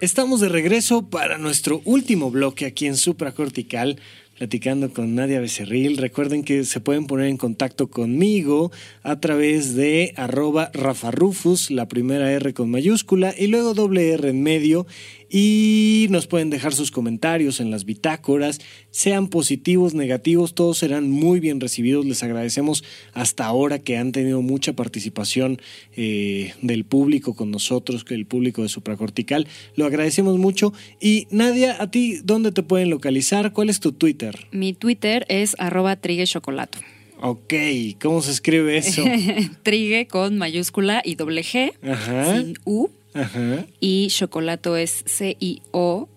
Estamos 0.00 0.40
de 0.40 0.48
regreso 0.48 1.08
para 1.08 1.38
nuestro 1.38 1.82
último 1.84 2.32
bloque 2.32 2.66
aquí 2.66 2.88
en 2.88 2.96
Supracortical, 2.96 4.00
platicando 4.36 4.92
con 4.92 5.14
Nadia 5.14 5.38
Becerril. 5.38 5.98
Recuerden 5.98 6.42
que 6.42 6.64
se 6.64 6.80
pueden 6.80 7.06
poner 7.06 7.28
en 7.28 7.36
contacto 7.36 7.90
conmigo 7.90 8.72
a 9.04 9.20
través 9.20 9.76
de 9.76 10.14
arroba 10.16 10.72
Rafa 10.74 11.12
Rufus, 11.12 11.70
la 11.70 11.86
primera 11.86 12.32
R 12.32 12.52
con 12.52 12.72
mayúscula 12.72 13.32
y 13.38 13.46
luego 13.46 13.74
doble 13.74 14.10
R 14.10 14.30
en 14.30 14.42
medio 14.42 14.88
y 15.34 16.08
nos 16.10 16.26
pueden 16.26 16.50
dejar 16.50 16.74
sus 16.74 16.90
comentarios 16.90 17.58
en 17.58 17.70
las 17.70 17.86
bitácoras, 17.86 18.60
sean 18.90 19.28
positivos, 19.28 19.94
negativos, 19.94 20.54
todos 20.54 20.76
serán 20.76 21.08
muy 21.10 21.40
bien 21.40 21.58
recibidos. 21.58 22.04
Les 22.04 22.22
agradecemos 22.22 22.84
hasta 23.14 23.46
ahora 23.46 23.78
que 23.78 23.96
han 23.96 24.12
tenido 24.12 24.42
mucha 24.42 24.74
participación 24.74 25.58
eh, 25.96 26.52
del 26.60 26.84
público 26.84 27.34
con 27.34 27.50
nosotros, 27.50 28.04
el 28.10 28.26
público 28.26 28.62
de 28.62 28.68
Supracortical. 28.68 29.48
Lo 29.74 29.86
agradecemos 29.86 30.36
mucho. 30.36 30.74
Y 31.00 31.28
Nadia, 31.30 31.80
a 31.80 31.90
ti, 31.90 32.18
¿dónde 32.22 32.52
te 32.52 32.62
pueden 32.62 32.90
localizar? 32.90 33.54
¿Cuál 33.54 33.70
es 33.70 33.80
tu 33.80 33.92
Twitter? 33.92 34.48
Mi 34.50 34.74
Twitter 34.74 35.24
es 35.30 35.56
arroba 35.58 35.96
triguechocolato. 35.96 36.78
Ok, 37.22 37.54
¿cómo 38.02 38.20
se 38.20 38.32
escribe 38.32 38.76
eso? 38.76 39.02
Trigue 39.62 40.08
con 40.08 40.36
mayúscula 40.36 41.00
y 41.02 41.14
doble 41.14 41.42
G, 41.42 41.72
Ajá. 41.88 42.36
sin 42.36 42.58
U. 42.66 42.88
Ajá. 43.14 43.66
Y 43.80 44.08
chocolato 44.08 44.76
es 44.76 45.04
C-I-O. 45.06 46.08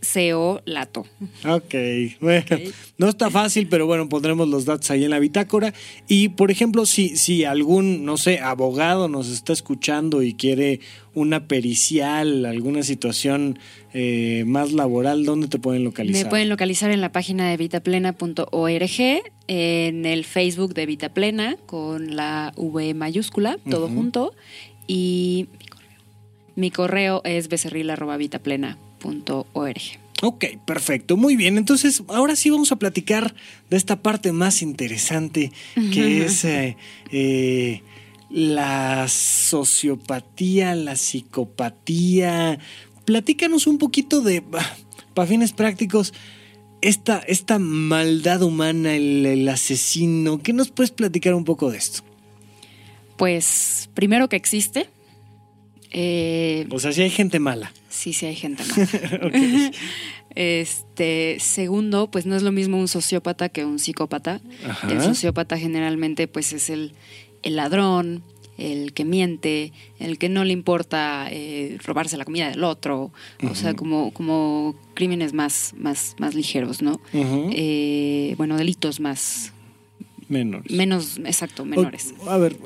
CO 0.00 0.62
Lato. 0.64 1.06
Ok, 1.44 1.74
bueno, 2.20 2.44
no 2.98 3.08
está 3.08 3.30
fácil, 3.30 3.68
pero 3.68 3.86
bueno, 3.86 4.08
pondremos 4.08 4.48
los 4.48 4.64
datos 4.64 4.90
ahí 4.90 5.04
en 5.04 5.10
la 5.10 5.18
bitácora. 5.18 5.74
Y 6.06 6.30
por 6.30 6.50
ejemplo, 6.50 6.86
si, 6.86 7.16
si 7.16 7.44
algún, 7.44 8.04
no 8.04 8.16
sé, 8.16 8.38
abogado 8.38 9.08
nos 9.08 9.28
está 9.28 9.52
escuchando 9.52 10.22
y 10.22 10.34
quiere 10.34 10.80
una 11.14 11.48
pericial, 11.48 12.46
alguna 12.46 12.82
situación 12.82 13.58
eh, 13.92 14.44
más 14.46 14.72
laboral, 14.72 15.24
¿dónde 15.24 15.48
te 15.48 15.58
pueden 15.58 15.84
localizar? 15.84 16.24
Me 16.24 16.30
pueden 16.30 16.48
localizar 16.48 16.90
en 16.90 17.00
la 17.00 17.10
página 17.10 17.50
de 17.50 17.56
vitaplena.org, 17.56 19.22
en 19.48 20.06
el 20.06 20.24
Facebook 20.24 20.74
de 20.74 20.86
Vitaplena 20.86 21.56
con 21.66 22.14
la 22.14 22.52
V 22.56 22.94
mayúscula, 22.94 23.58
todo 23.68 23.88
junto. 23.88 24.32
Y 24.86 25.48
mi 26.58 26.70
correo 26.72 27.22
es 27.24 27.48
becerril.vitaplena.org. 27.48 29.80
Ok, 30.22 30.44
perfecto, 30.64 31.16
muy 31.16 31.36
bien. 31.36 31.56
Entonces, 31.56 32.02
ahora 32.08 32.34
sí 32.34 32.50
vamos 32.50 32.72
a 32.72 32.76
platicar 32.76 33.36
de 33.70 33.76
esta 33.76 34.02
parte 34.02 34.32
más 34.32 34.62
interesante 34.62 35.52
que 35.92 36.24
es 36.24 36.44
eh, 36.44 36.76
eh, 37.12 37.82
la 38.28 39.06
sociopatía, 39.06 40.74
la 40.74 40.96
psicopatía. 40.96 42.58
Platícanos 43.04 43.68
un 43.68 43.78
poquito 43.78 44.20
de, 44.20 44.42
para 45.14 45.28
fines 45.28 45.52
prácticos, 45.52 46.12
esta, 46.80 47.18
esta 47.20 47.60
maldad 47.60 48.42
humana, 48.42 48.96
el, 48.96 49.24
el 49.24 49.48
asesino. 49.48 50.42
¿Qué 50.42 50.52
nos 50.52 50.72
puedes 50.72 50.90
platicar 50.90 51.34
un 51.34 51.44
poco 51.44 51.70
de 51.70 51.78
esto? 51.78 52.02
Pues 53.16 53.88
primero 53.94 54.28
que 54.28 54.34
existe. 54.34 54.90
Eh, 55.90 56.66
O 56.70 56.78
sea, 56.78 56.92
si 56.92 57.02
hay 57.02 57.10
gente 57.10 57.38
mala. 57.40 57.72
sí, 57.88 58.12
sí 58.12 58.26
hay 58.26 58.34
gente 58.36 58.62
mala. 58.68 59.26
Ok. 59.26 59.34
Este, 60.34 61.38
segundo, 61.40 62.10
pues 62.12 62.24
no 62.26 62.36
es 62.36 62.42
lo 62.42 62.52
mismo 62.52 62.78
un 62.78 62.86
sociópata 62.86 63.48
que 63.48 63.64
un 63.64 63.78
psicópata. 63.80 64.40
Ajá. 64.68 64.88
El 64.88 65.00
sociópata 65.02 65.58
generalmente 65.58 66.28
pues 66.28 66.52
es 66.52 66.70
el, 66.70 66.92
el 67.42 67.56
ladrón, 67.56 68.22
el 68.56 68.92
que 68.92 69.04
miente, 69.04 69.72
el 69.98 70.16
que 70.18 70.28
no 70.28 70.44
le 70.44 70.52
importa 70.52 71.26
eh, 71.30 71.78
robarse 71.82 72.16
la 72.16 72.24
comida 72.24 72.50
del 72.50 72.62
otro, 72.62 73.10
o 73.50 73.54
sea, 73.56 73.74
como, 73.74 74.12
como 74.12 74.76
crímenes 74.94 75.32
más, 75.32 75.74
más, 75.76 76.14
más 76.18 76.34
ligeros, 76.36 76.82
¿no? 76.82 77.00
Eh, 77.12 78.34
bueno, 78.36 78.56
delitos 78.56 79.00
más, 79.00 79.52
Menores. 80.28 80.70
menos, 80.70 81.18
exacto, 81.18 81.64
menores. 81.64 82.14
O- 82.20 82.30
a 82.30 82.36
ver, 82.38 82.56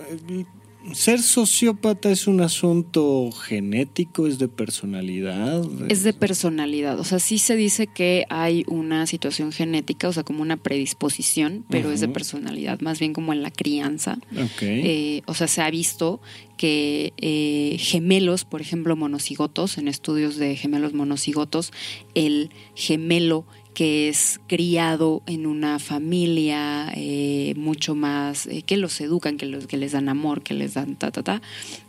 ser 0.92 1.22
sociópata 1.22 2.10
es 2.10 2.26
un 2.26 2.40
asunto 2.40 3.30
genético, 3.32 4.26
es 4.26 4.38
de 4.38 4.48
personalidad. 4.48 5.64
Es 5.88 6.02
de 6.02 6.12
personalidad, 6.12 6.98
o 6.98 7.04
sea, 7.04 7.18
sí 7.18 7.38
se 7.38 7.56
dice 7.56 7.86
que 7.86 8.24
hay 8.28 8.64
una 8.66 9.06
situación 9.06 9.52
genética, 9.52 10.08
o 10.08 10.12
sea, 10.12 10.22
como 10.24 10.42
una 10.42 10.56
predisposición, 10.56 11.64
pero 11.70 11.90
es 11.90 12.00
de 12.00 12.08
personalidad, 12.08 12.80
más 12.80 12.98
bien 12.98 13.12
como 13.12 13.32
en 13.32 13.42
la 13.42 13.50
crianza. 13.50 14.18
Ok. 14.32 14.62
Eh, 14.62 15.22
o 15.26 15.34
sea, 15.34 15.48
se 15.48 15.62
ha 15.62 15.70
visto 15.70 16.20
que 16.56 17.12
eh, 17.16 17.76
gemelos, 17.78 18.44
por 18.44 18.60
ejemplo, 18.60 18.94
monocigotos, 18.96 19.78
en 19.78 19.88
estudios 19.88 20.36
de 20.36 20.56
gemelos 20.56 20.92
monocigotos, 20.94 21.72
el 22.14 22.50
gemelo 22.74 23.46
que 23.74 24.08
es 24.08 24.40
criado 24.46 25.22
en 25.26 25.46
una 25.46 25.78
familia 25.78 26.92
eh, 26.94 27.54
mucho 27.56 27.94
más, 27.94 28.46
eh, 28.46 28.62
que 28.62 28.76
los 28.76 29.00
educan, 29.00 29.36
que, 29.36 29.46
los, 29.46 29.66
que 29.66 29.76
les 29.76 29.92
dan 29.92 30.08
amor, 30.08 30.42
que 30.42 30.54
les 30.54 30.74
dan 30.74 30.96
ta, 30.96 31.10
ta, 31.10 31.22
ta, 31.22 31.42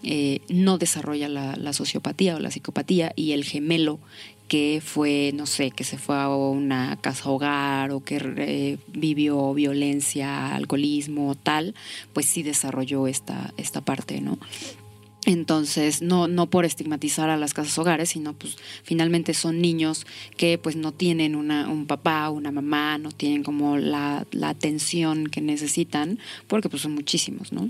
eh, 0.04 0.40
no 0.50 0.78
desarrolla 0.78 1.28
la, 1.28 1.74
sociopatía 1.74 2.36
o 2.36 2.40
la 2.40 2.52
psicopatía 2.52 3.14
y 3.16 3.32
el 3.32 3.44
gemelo 3.44 4.00
que 4.48 4.82
fue, 4.86 5.32
no 5.34 5.46
sé, 5.46 5.72
que 5.72 5.84
se 5.84 5.98
fue 5.98 6.16
a 6.16 6.30
una 6.30 6.98
casa 7.02 7.30
hogar 7.30 7.92
o 7.92 8.04
que 8.04 8.78
vivió 8.90 9.54
violencia, 9.54 10.54
alcoholismo, 10.54 11.34
tal, 11.36 11.74
pues 12.14 12.28
sí 12.28 12.44
desarrolló 12.44 13.08
esta, 13.08 13.54
esta 13.58 13.82
parte, 13.82 14.22
¿no? 14.22 14.38
Entonces, 15.26 16.02
no, 16.02 16.28
no 16.28 16.50
por 16.50 16.66
estigmatizar 16.66 17.30
a 17.30 17.38
las 17.38 17.54
casas 17.54 17.78
hogares, 17.78 18.10
sino 18.10 18.34
pues 18.34 18.58
finalmente 18.84 19.34
son 19.34 19.62
niños 19.62 20.06
que 20.36 20.58
pues 20.58 20.76
no 20.76 20.92
tienen 20.92 21.36
una, 21.36 21.70
un 21.70 21.86
papá, 21.86 22.30
una 22.30 22.52
mamá, 22.52 22.98
no 22.98 23.12
tienen 23.12 23.44
como 23.44 23.78
la, 23.78 24.26
la 24.32 24.50
atención 24.50 25.28
que 25.28 25.40
necesitan, 25.40 26.20
porque 26.48 26.68
pues 26.68 26.82
son 26.82 26.94
muchísimos, 26.94 27.54
¿no? 27.54 27.70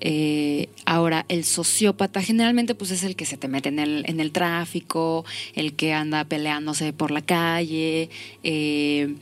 Eh, 0.00 0.68
ahora, 0.84 1.24
el 1.28 1.44
sociópata 1.44 2.22
generalmente 2.22 2.74
pues 2.74 2.90
es 2.90 3.04
el 3.04 3.16
que 3.16 3.26
se 3.26 3.38
te 3.38 3.48
mete 3.48 3.70
en 3.70 3.78
el, 3.78 4.04
en 4.06 4.20
el 4.20 4.32
tráfico, 4.32 5.24
el 5.54 5.74
que 5.74 5.94
anda 5.94 6.24
peleándose 6.24 6.92
por 6.92 7.10
la 7.10 7.22
calle, 7.22 8.10
eh, 8.42 9.14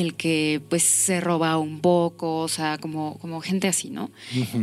el 0.00 0.14
que 0.14 0.60
pues 0.68 0.82
se 0.82 1.20
roba 1.20 1.56
un 1.58 1.80
poco, 1.80 2.40
o 2.40 2.48
sea, 2.48 2.76
como, 2.78 3.16
como 3.18 3.40
gente 3.40 3.66
así, 3.68 3.88
¿no? 3.90 4.10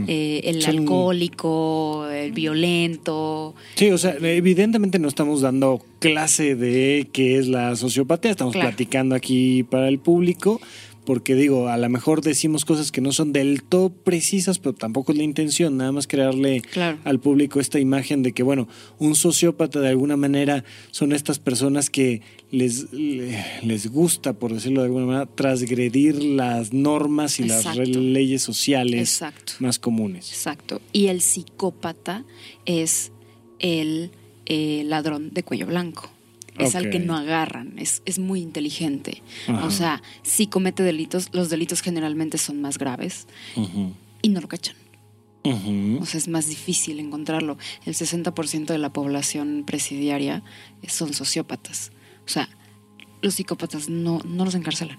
Eh, 0.07 0.41
el 0.43 0.61
Son- 0.61 0.77
alcohólico, 0.77 2.07
el 2.09 2.31
violento. 2.31 3.55
Sí, 3.75 3.89
o 3.91 3.97
sea, 3.97 4.15
evidentemente 4.21 4.99
no 4.99 5.07
estamos 5.07 5.41
dando 5.41 5.81
clase 5.99 6.55
de 6.55 7.07
qué 7.11 7.37
es 7.39 7.47
la 7.47 7.75
sociopatía, 7.75 8.31
estamos 8.31 8.53
Claro. 8.53 8.69
platicando 8.69 9.15
aquí 9.15 9.63
para 9.63 9.87
el 9.87 9.99
público, 9.99 10.61
porque 11.05 11.35
digo, 11.35 11.67
a 11.67 11.77
lo 11.77 11.89
mejor 11.89 12.21
decimos 12.21 12.65
cosas 12.65 12.91
que 12.91 13.01
no 13.01 13.11
son 13.11 13.33
del 13.33 13.63
todo 13.63 13.89
precisas, 13.89 14.59
pero 14.59 14.73
tampoco 14.73 15.11
es 15.11 15.17
la 15.17 15.23
intención, 15.23 15.77
nada 15.77 15.91
más 15.91 16.07
crearle 16.07 16.61
Claro. 16.61 16.97
al 17.03 17.19
público 17.19 17.59
esta 17.59 17.79
imagen 17.79 18.23
de 18.23 18.31
que, 18.31 18.43
bueno, 18.43 18.67
un 18.99 19.15
sociópata 19.15 19.79
de 19.79 19.89
alguna 19.89 20.17
manera 20.17 20.63
son 20.91 21.11
estas 21.11 21.39
personas 21.39 21.89
que 21.89 22.21
les, 22.51 22.91
le- 22.93 23.43
les 23.63 23.87
gusta, 23.91 24.33
por 24.33 24.53
decirlo 24.53 24.81
de 24.81 24.85
alguna 24.87 25.05
manera, 25.05 25.25
transgredir 25.25 26.23
las 26.23 26.71
normas 26.73 27.39
y 27.39 27.43
las 27.43 27.65
Exacto. 27.65 27.99
leyes 27.99 28.41
sociales 28.41 29.11
Exacto. 29.13 29.53
más 29.59 29.79
comunes. 29.79 30.29
Exacto. 30.29 30.79
Y 30.91 31.07
el 31.07 31.21
psicópata 31.21 32.23
es 32.65 33.11
el 33.59 34.11
eh, 34.45 34.83
ladrón 34.85 35.31
de 35.33 35.43
cuello 35.43 35.65
blanco. 35.67 36.09
Es 36.59 36.75
al 36.75 36.89
que 36.89 36.99
no 36.99 37.15
agarran, 37.15 37.73
es, 37.77 38.01
es 38.05 38.19
muy 38.19 38.41
inteligente. 38.41 39.23
Ajá. 39.47 39.65
O 39.65 39.71
sea, 39.71 40.03
si 40.21 40.47
comete 40.47 40.83
delitos, 40.83 41.29
los 41.33 41.49
delitos 41.49 41.81
generalmente 41.81 42.37
son 42.37 42.61
más 42.61 42.77
graves 42.77 43.27
y 44.21 44.29
no 44.29 44.41
lo 44.41 44.47
cachan. 44.47 44.75
O 45.45 46.05
sea, 46.05 46.17
es 46.17 46.27
más 46.29 46.47
difícil 46.47 46.99
encontrarlo. 46.99 47.57
El 47.85 47.95
60% 47.95 48.65
de 48.67 48.77
la 48.77 48.93
población 48.93 49.63
presidiaria 49.65 50.41
son 50.87 51.13
sociópatas. 51.13 51.91
O 52.25 52.29
sea, 52.29 52.49
los 53.21 53.35
psicópatas 53.35 53.89
no, 53.89 54.21
no 54.25 54.45
los 54.45 54.55
encarcelan. 54.55 54.97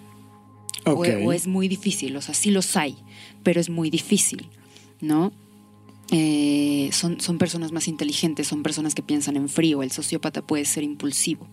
O-. 0.85 0.93
O, 0.93 1.33
es 1.33 1.47
muy 1.47 1.69
difícil, 1.69 2.15
o 2.17 2.21
sea, 2.21 2.35
sí 2.35 2.51
los 2.51 2.77
hay, 2.77 2.97
pero 3.43 3.61
es 3.61 3.71
muy 3.71 3.89
difícil, 3.89 4.49
¿no? 5.01 5.33
Eh, 6.11 6.91
son, 6.93 7.21
son 7.21 7.39
personas 7.39 7.73
más 7.73 7.89
inteligentes, 7.89 8.47
son 8.47 8.63
personas 8.63 8.95
que 8.95 9.03
piensan 9.03 9.37
en 9.37 9.49
frío. 9.49 9.83
El 9.83 9.91
sociópata 9.91 10.43
puede 10.43 10.65
ser 10.65 10.83
impulsivo. 10.85 11.49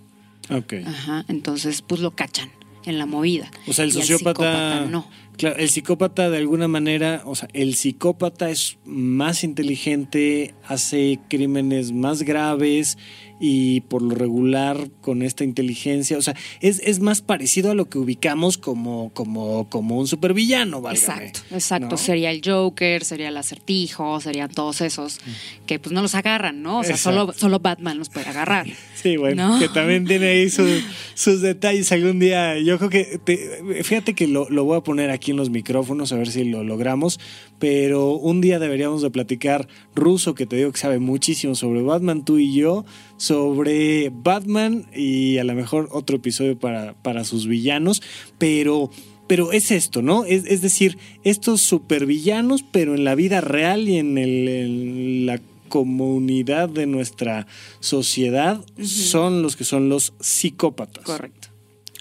Ok. 0.49 0.73
Ajá, 0.85 1.25
entonces, 1.27 1.81
pues 1.81 2.01
lo 2.01 2.11
cachan 2.11 2.51
en 2.85 2.97
la 2.97 3.05
movida. 3.05 3.49
O 3.67 3.73
sea, 3.73 3.83
el 3.85 3.89
Y 3.89 3.93
sociópata. 3.93 4.41
psicópata 4.43 4.85
no. 4.89 5.07
Claro, 5.41 5.57
el 5.57 5.69
psicópata 5.69 6.29
de 6.29 6.37
alguna 6.37 6.67
manera, 6.67 7.23
o 7.25 7.33
sea, 7.35 7.47
el 7.53 7.73
psicópata 7.75 8.49
es 8.51 8.77
más 8.85 9.43
inteligente, 9.43 10.53
hace 10.67 11.19
crímenes 11.29 11.91
más 11.91 12.21
graves 12.23 12.97
y 13.43 13.81
por 13.81 14.03
lo 14.03 14.13
regular 14.13 14.91
con 15.01 15.23
esta 15.23 15.43
inteligencia, 15.43 16.15
o 16.15 16.21
sea, 16.21 16.35
es, 16.59 16.79
es 16.85 16.99
más 16.99 17.23
parecido 17.23 17.71
a 17.71 17.73
lo 17.73 17.89
que 17.89 17.97
ubicamos 17.97 18.59
como, 18.59 19.09
como, 19.15 19.67
como 19.67 19.97
un 19.97 20.07
supervillano, 20.07 20.79
válgame, 20.79 21.25
Exacto, 21.25 21.55
exacto. 21.55 21.87
¿no? 21.89 21.97
Sería 21.97 22.29
el 22.29 22.41
Joker, 22.45 23.03
sería 23.03 23.29
el 23.29 23.37
acertijo, 23.37 24.21
serían 24.21 24.51
todos 24.51 24.81
esos 24.81 25.17
que 25.65 25.79
pues 25.79 25.91
no 25.91 26.03
los 26.03 26.13
agarran, 26.13 26.61
¿no? 26.61 26.81
O 26.81 26.83
sea, 26.83 26.97
solo, 26.97 27.33
solo 27.35 27.57
Batman 27.59 27.97
los 27.97 28.09
puede 28.09 28.27
agarrar. 28.29 28.67
Sí, 28.93 29.17
bueno, 29.17 29.53
¿No? 29.53 29.59
que 29.59 29.69
también 29.69 30.05
tiene 30.05 30.27
ahí 30.27 30.49
sus, 30.51 30.69
sus 31.15 31.41
detalles 31.41 31.91
algún 31.91 32.19
día. 32.19 32.59
Yo 32.59 32.77
creo 32.77 32.91
que, 32.91 33.19
te- 33.23 33.83
fíjate 33.83 34.13
que 34.13 34.27
lo, 34.27 34.47
lo 34.51 34.65
voy 34.65 34.77
a 34.77 34.81
poner 34.81 35.09
aquí 35.09 35.30
en 35.31 35.37
los 35.37 35.49
micrófonos 35.49 36.11
a 36.11 36.17
ver 36.17 36.29
si 36.29 36.43
lo 36.43 36.63
logramos, 36.63 37.19
pero 37.59 38.13
un 38.13 38.41
día 38.41 38.59
deberíamos 38.59 39.01
de 39.01 39.09
platicar 39.09 39.67
ruso, 39.95 40.35
que 40.35 40.45
te 40.45 40.55
digo 40.55 40.71
que 40.71 40.79
sabe 40.79 40.99
muchísimo 40.99 41.55
sobre 41.55 41.81
Batman, 41.81 42.23
tú 42.23 42.37
y 42.37 42.53
yo, 42.53 42.85
sobre 43.17 44.11
Batman 44.13 44.85
y 44.95 45.37
a 45.37 45.43
lo 45.43 45.53
mejor 45.55 45.89
otro 45.91 46.17
episodio 46.17 46.57
para, 46.57 46.93
para 47.01 47.23
sus 47.23 47.47
villanos, 47.47 48.01
pero... 48.37 48.89
Pero 49.27 49.53
es 49.53 49.71
esto, 49.71 50.01
¿no? 50.01 50.25
Es, 50.25 50.43
es 50.45 50.59
decir, 50.59 50.97
estos 51.23 51.61
supervillanos, 51.61 52.65
pero 52.69 52.95
en 52.95 53.05
la 53.05 53.15
vida 53.15 53.39
real 53.39 53.87
y 53.87 53.97
en, 53.97 54.17
el, 54.17 54.49
en 54.49 55.25
la 55.25 55.39
comunidad 55.71 56.67
de 56.67 56.85
nuestra 56.85 57.47
sociedad 57.79 58.63
son 58.83 59.41
los 59.41 59.55
que 59.55 59.63
son 59.63 59.87
los 59.87 60.13
psicópatas. 60.19 61.05
Correcto. 61.05 61.40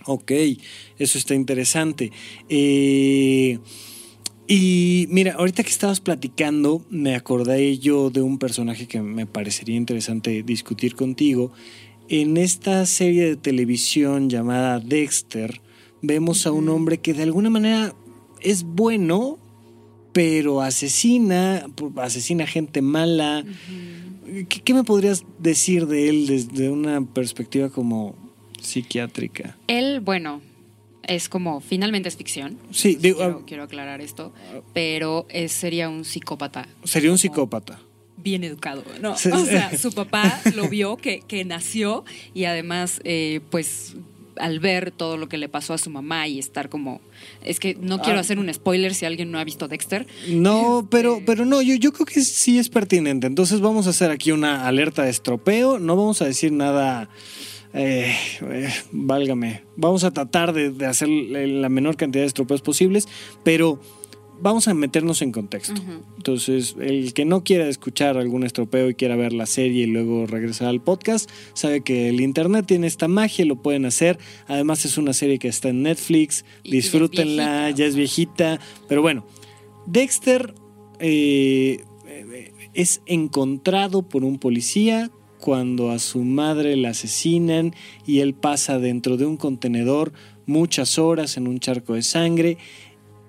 Ok, 0.06 0.32
eso 0.98 1.18
está 1.18 1.34
interesante. 1.34 2.10
Eh, 2.48 3.58
y 4.52 5.06
mira, 5.10 5.34
ahorita 5.34 5.62
que 5.62 5.70
estabas 5.70 6.00
platicando, 6.00 6.84
me 6.90 7.14
acordé 7.14 7.78
yo 7.78 8.10
de 8.10 8.22
un 8.22 8.38
personaje 8.38 8.88
que 8.88 9.00
me 9.00 9.26
parecería 9.26 9.76
interesante 9.76 10.42
discutir 10.42 10.96
contigo. 10.96 11.52
En 12.08 12.36
esta 12.36 12.84
serie 12.86 13.26
de 13.26 13.36
televisión 13.36 14.28
llamada 14.28 14.80
Dexter, 14.80 15.60
vemos 16.02 16.46
a 16.46 16.52
un 16.52 16.68
hombre 16.68 16.98
que 16.98 17.14
de 17.14 17.22
alguna 17.22 17.50
manera 17.50 17.94
es 18.40 18.64
bueno, 18.64 19.38
pero 20.12 20.62
asesina, 20.62 21.66
asesina 21.96 22.46
gente 22.46 22.82
mala. 22.82 23.44
¿Qué, 24.48 24.62
qué 24.62 24.74
me 24.74 24.82
podrías 24.82 25.24
decir 25.38 25.86
de 25.86 26.08
él 26.08 26.26
desde 26.26 26.70
una 26.70 27.04
perspectiva 27.04 27.68
como 27.68 28.16
psiquiátrica? 28.60 29.56
Él, 29.66 30.00
bueno, 30.00 30.40
es 31.02 31.28
como, 31.28 31.60
finalmente 31.60 32.08
es 32.08 32.16
ficción. 32.16 32.58
Sí, 32.70 32.96
digo, 33.00 33.18
quiero, 33.18 33.38
ah, 33.40 33.44
quiero 33.46 33.62
aclarar 33.64 34.00
esto, 34.00 34.32
pero 34.74 35.26
es- 35.30 35.52
sería 35.52 35.88
un 35.88 36.04
psicópata. 36.04 36.68
sería 36.84 37.10
un 37.10 37.18
psicópata. 37.18 37.80
Bien 38.16 38.44
educado, 38.44 38.84
¿no? 39.00 39.16
Sí. 39.16 39.30
O 39.32 39.44
sea, 39.46 39.76
su 39.78 39.92
papá 39.94 40.40
lo 40.54 40.68
vio 40.68 40.96
que, 40.98 41.20
que 41.26 41.44
nació 41.44 42.04
y 42.34 42.44
además, 42.44 43.00
eh, 43.04 43.40
pues, 43.50 43.96
al 44.36 44.58
ver 44.60 44.90
todo 44.90 45.16
lo 45.18 45.28
que 45.28 45.36
le 45.36 45.48
pasó 45.50 45.74
a 45.74 45.78
su 45.78 45.90
mamá 45.90 46.26
y 46.28 46.38
estar 46.38 46.68
como... 46.70 47.00
Es 47.44 47.60
que 47.60 47.74
no 47.74 48.00
quiero 48.00 48.18
Ah. 48.18 48.20
hacer 48.22 48.38
un 48.38 48.52
spoiler 48.52 48.94
si 48.94 49.04
alguien 49.04 49.30
no 49.30 49.38
ha 49.38 49.44
visto 49.44 49.68
Dexter. 49.68 50.06
No, 50.28 50.78
Este- 50.80 50.88
pero, 50.90 51.22
pero 51.26 51.44
no, 51.44 51.60
yo, 51.60 51.74
yo 51.74 51.92
creo 51.92 52.06
que 52.06 52.20
sí 52.22 52.58
es 52.58 52.68
pertinente. 52.70 53.26
Entonces 53.26 53.60
vamos 53.60 53.86
a 53.86 53.90
hacer 53.90 54.10
aquí 54.10 54.32
una 54.32 54.66
alerta 54.66 55.02
de 55.02 55.10
estropeo. 55.10 55.78
No 55.78 55.94
vamos 55.96 56.22
a 56.22 56.26
decir 56.26 56.52
nada. 56.52 57.08
Eh, 57.72 58.14
eh, 58.50 58.68
válgame. 58.92 59.62
Vamos 59.76 60.04
a 60.04 60.10
tratar 60.10 60.52
de, 60.52 60.70
de 60.70 60.86
hacer 60.86 61.08
la 61.08 61.68
menor 61.68 61.96
cantidad 61.96 62.22
de 62.22 62.28
estropeos 62.28 62.62
posibles, 62.62 63.06
pero 63.42 63.80
vamos 64.42 64.68
a 64.68 64.74
meternos 64.74 65.20
en 65.22 65.32
contexto. 65.32 65.80
Entonces, 66.16 66.74
el 66.80 67.12
que 67.12 67.24
no 67.26 67.44
quiera 67.44 67.68
escuchar 67.68 68.16
algún 68.16 68.42
estropeo 68.44 68.88
y 68.88 68.94
quiera 68.94 69.14
ver 69.16 69.32
la 69.34 69.44
serie 69.46 69.82
y 69.84 69.86
luego 69.86 70.26
regresar 70.26 70.68
al 70.68 70.80
podcast, 70.82 71.30
sabe 71.52 71.82
que 71.82 72.08
el 72.08 72.20
internet 72.22 72.64
tiene 72.66 72.86
esta 72.86 73.06
magia, 73.06 73.44
lo 73.44 73.60
pueden 73.60 73.84
hacer. 73.84 74.18
Además, 74.48 74.84
es 74.84 74.96
una 74.98 75.12
serie 75.12 75.38
que 75.38 75.48
está 75.48 75.68
en 75.68 75.82
Netflix. 75.82 76.44
Y- 76.62 76.68
es 76.68 76.84
Disfrútenla, 76.84 77.64
viejita, 77.64 77.70
ya 77.78 77.86
es 77.86 77.96
viejita. 77.96 78.60
Pero 78.88 79.02
bueno, 79.02 79.26
Dexter 79.86 80.54
eh, 81.00 81.84
eh, 82.06 82.52
es 82.74 83.02
encontrado 83.06 84.08
por 84.08 84.24
un 84.24 84.38
policía 84.38 85.10
cuando 85.40 85.90
a 85.90 85.98
su 85.98 86.22
madre 86.22 86.76
la 86.76 86.90
asesinan 86.90 87.74
y 88.06 88.20
él 88.20 88.34
pasa 88.34 88.78
dentro 88.78 89.16
de 89.16 89.26
un 89.26 89.36
contenedor 89.36 90.12
muchas 90.46 90.98
horas 90.98 91.36
en 91.36 91.48
un 91.48 91.58
charco 91.60 91.94
de 91.94 92.02
sangre 92.02 92.58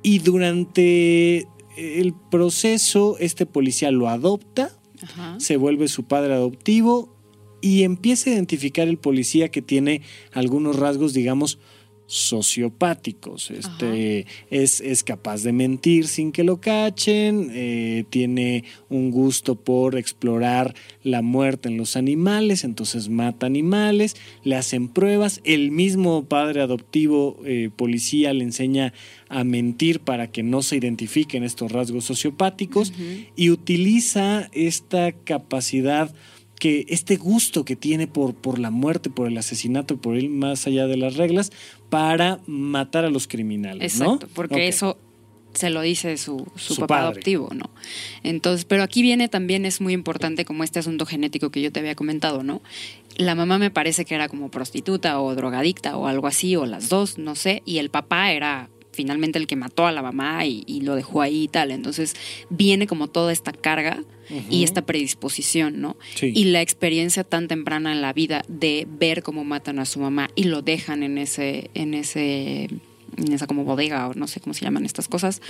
y 0.03 0.19
durante 0.19 1.47
el 1.77 2.13
proceso 2.29 3.17
este 3.19 3.45
policía 3.45 3.91
lo 3.91 4.09
adopta, 4.09 4.71
Ajá. 5.01 5.39
se 5.39 5.57
vuelve 5.57 5.87
su 5.87 6.03
padre 6.03 6.33
adoptivo 6.33 7.15
y 7.61 7.83
empieza 7.83 8.29
a 8.29 8.33
identificar 8.33 8.87
el 8.87 8.97
policía 8.97 9.49
que 9.49 9.61
tiene 9.61 10.01
algunos 10.33 10.77
rasgos, 10.77 11.13
digamos, 11.13 11.59
sociopáticos. 12.11 13.51
Este 13.51 14.25
es, 14.49 14.81
es 14.81 15.01
capaz 15.01 15.43
de 15.43 15.53
mentir 15.53 16.09
sin 16.09 16.33
que 16.33 16.43
lo 16.43 16.59
cachen, 16.59 17.49
eh, 17.53 18.03
tiene 18.09 18.65
un 18.89 19.11
gusto 19.11 19.55
por 19.55 19.95
explorar 19.95 20.75
la 21.03 21.21
muerte 21.21 21.69
en 21.69 21.77
los 21.77 21.95
animales, 21.95 22.65
entonces 22.65 23.07
mata 23.07 23.45
animales, 23.45 24.17
le 24.43 24.57
hacen 24.57 24.89
pruebas, 24.89 25.39
el 25.45 25.71
mismo 25.71 26.25
padre 26.25 26.59
adoptivo 26.59 27.39
eh, 27.45 27.69
policía 27.73 28.33
le 28.33 28.43
enseña 28.43 28.91
a 29.29 29.45
mentir 29.45 30.01
para 30.01 30.27
que 30.27 30.43
no 30.43 30.63
se 30.63 30.75
identifiquen 30.75 31.45
estos 31.45 31.71
rasgos 31.71 32.03
sociopáticos 32.03 32.91
y 33.37 33.51
utiliza 33.51 34.49
esta 34.51 35.13
capacidad 35.13 36.13
que 36.61 36.85
este 36.89 37.15
gusto 37.15 37.65
que 37.65 37.75
tiene 37.75 38.05
por, 38.05 38.35
por 38.35 38.59
la 38.59 38.69
muerte, 38.69 39.09
por 39.09 39.27
el 39.27 39.35
asesinato, 39.35 39.97
por 39.97 40.15
ir 40.15 40.29
más 40.29 40.67
allá 40.67 40.85
de 40.85 40.95
las 40.95 41.15
reglas, 41.15 41.51
para 41.89 42.39
matar 42.45 43.03
a 43.03 43.09
los 43.09 43.27
criminales, 43.27 43.99
¿no? 43.99 44.19
Porque 44.35 44.67
eso 44.67 44.95
se 45.55 45.71
lo 45.71 45.81
dice 45.81 46.15
su, 46.17 46.45
su, 46.55 46.75
Su 46.75 46.81
papá 46.81 46.97
padre. 46.97 47.07
adoptivo, 47.07 47.49
¿no? 47.55 47.71
Entonces, 48.21 48.65
pero 48.65 48.83
aquí 48.83 49.01
viene 49.01 49.27
también, 49.27 49.65
es 49.65 49.81
muy 49.81 49.93
importante 49.93 50.45
como 50.45 50.63
este 50.63 50.77
asunto 50.77 51.07
genético 51.07 51.49
que 51.49 51.63
yo 51.63 51.71
te 51.71 51.79
había 51.79 51.95
comentado, 51.95 52.43
¿no? 52.43 52.61
La 53.17 53.33
mamá 53.33 53.57
me 53.57 53.71
parece 53.71 54.05
que 54.05 54.13
era 54.13 54.29
como 54.29 54.51
prostituta 54.51 55.19
o 55.19 55.33
drogadicta 55.33 55.97
o 55.97 56.05
algo 56.05 56.27
así, 56.27 56.55
o 56.57 56.67
las 56.67 56.89
dos, 56.89 57.17
no 57.17 57.33
sé, 57.33 57.63
y 57.65 57.79
el 57.79 57.89
papá 57.89 58.33
era 58.33 58.69
finalmente 58.91 59.39
el 59.39 59.47
que 59.47 59.55
mató 59.55 59.85
a 59.85 59.91
la 59.91 60.01
mamá 60.01 60.45
y, 60.45 60.63
y 60.67 60.81
lo 60.81 60.95
dejó 60.95 61.21
ahí 61.21 61.43
y 61.43 61.47
tal. 61.47 61.71
Entonces 61.71 62.15
viene 62.49 62.87
como 62.87 63.07
toda 63.07 63.31
esta 63.31 63.51
carga 63.51 64.03
y 64.49 64.63
esta 64.63 64.85
predisposición, 64.85 65.81
¿no? 65.81 65.97
Sí. 66.15 66.31
Y 66.33 66.45
la 66.45 66.61
experiencia 66.61 67.23
tan 67.23 67.47
temprana 67.47 67.91
en 67.91 68.01
la 68.01 68.13
vida 68.13 68.43
de 68.47 68.87
ver 68.89 69.23
cómo 69.23 69.43
matan 69.43 69.79
a 69.79 69.85
su 69.85 69.99
mamá 69.99 70.29
y 70.35 70.45
lo 70.45 70.61
dejan 70.61 71.03
en 71.03 71.17
ese, 71.17 71.69
en 71.73 71.93
ese, 71.93 72.69
en 73.17 73.33
esa 73.33 73.47
como 73.47 73.65
bodega 73.65 74.07
o 74.07 74.13
no 74.13 74.27
sé 74.27 74.39
cómo 74.39 74.53
se 74.53 74.63
llaman 74.63 74.85
estas 74.85 75.07
cosas, 75.07 75.41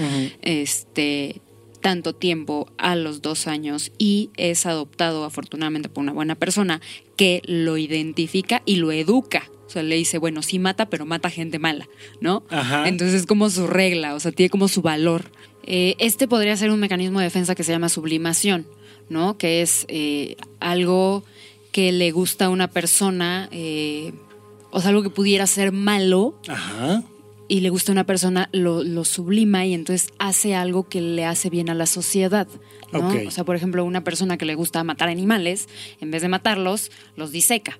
este 0.42 1.42
tanto 1.82 2.14
tiempo 2.14 2.72
a 2.78 2.96
los 2.96 3.22
dos 3.22 3.48
años 3.48 3.92
y 3.98 4.30
es 4.38 4.66
adoptado 4.66 5.26
afortunadamente 5.26 5.90
por 5.90 6.04
una 6.04 6.14
buena 6.14 6.36
persona 6.36 6.80
que 7.18 7.42
lo 7.46 7.78
identifica 7.78 8.62
y 8.66 8.76
lo 8.76 8.92
educa. 8.92 9.50
O 9.72 9.74
sea, 9.74 9.84
le 9.84 9.96
dice, 9.96 10.18
bueno, 10.18 10.42
sí 10.42 10.60
mata, 10.60 10.90
pero 10.90 11.06
mata 11.06 11.30
gente 11.30 11.58
mala, 11.58 11.88
¿no? 12.20 12.44
Ajá. 12.50 12.90
Entonces 12.90 13.22
es 13.22 13.26
como 13.26 13.50
su 13.50 13.68
regla, 13.68 14.16
o 14.16 14.20
sea, 14.20 14.34
tiene 14.34 14.50
como 14.50 14.68
su 14.68 14.82
valor. 14.82 15.32
Eh, 15.64 15.96
este 15.98 16.28
podría 16.28 16.58
ser 16.58 16.72
un 16.72 16.80
mecanismo 16.82 17.20
de 17.20 17.24
defensa 17.24 17.56
que 17.56 17.64
se 17.64 17.72
llama 17.72 17.88
sublimación, 17.88 18.68
¿no? 19.08 19.38
Que 19.38 19.62
es 19.62 19.86
eh, 19.88 20.36
algo 20.60 21.24
que 21.72 21.94
le 21.94 22.12
gusta 22.12 22.48
a 22.48 22.50
una 22.50 22.68
persona, 22.68 23.48
eh, 23.54 24.12
o 24.72 24.82
sea, 24.82 24.90
algo 24.90 25.04
que 25.04 25.10
pudiera 25.10 25.48
ser 25.48 25.72
malo 25.72 26.38
Ajá. 26.50 27.04
y 27.48 27.62
le 27.62 27.70
gusta 27.70 27.94
a 27.94 27.94
una 27.94 28.06
persona, 28.06 28.50
lo, 28.52 28.84
lo 28.84 29.06
sublima 29.06 29.66
y 29.66 29.74
entonces 29.74 30.10
hace 30.20 30.54
algo 30.54 30.90
que 30.90 31.00
le 31.00 31.24
hace 31.24 31.50
bien 31.50 31.70
a 31.70 31.76
la 31.76 31.86
sociedad. 31.86 32.46
¿no? 32.92 33.08
Ok. 33.08 33.16
O 33.26 33.32
sea, 33.32 33.46
por 33.46 33.56
ejemplo, 33.56 33.86
una 33.86 34.04
persona 34.04 34.38
que 34.38 34.44
le 34.44 34.56
gusta 34.56 34.84
matar 34.84 35.08
animales, 35.08 35.70
en 36.02 36.12
vez 36.12 36.22
de 36.22 36.28
matarlos, 36.28 36.92
los 37.16 37.32
diseca. 37.32 37.80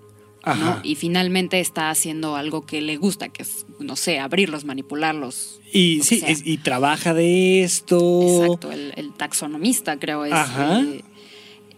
Y 0.84 0.96
finalmente 0.96 1.60
está 1.60 1.90
haciendo 1.92 2.36
algo 2.36 2.66
que 2.66 2.82
le 2.82 2.98
gusta, 2.98 3.30
que 3.30 3.44
es, 3.44 3.66
no 3.80 3.96
sé, 3.96 4.20
abrirlos, 4.20 4.66
manipularlos. 4.66 5.60
Y 5.72 6.02
sí, 6.02 6.22
es- 6.26 6.46
y 6.46 6.58
trabaja 6.58 7.14
de 7.14 7.64
esto. 7.64 8.44
Exacto, 8.44 8.72
el, 8.72 8.94
el 8.96 9.14
taxonomista 9.14 9.98
creo 10.00 10.26
es. 10.26 10.34
Ajá. 10.34 10.82
eh, 10.82 11.02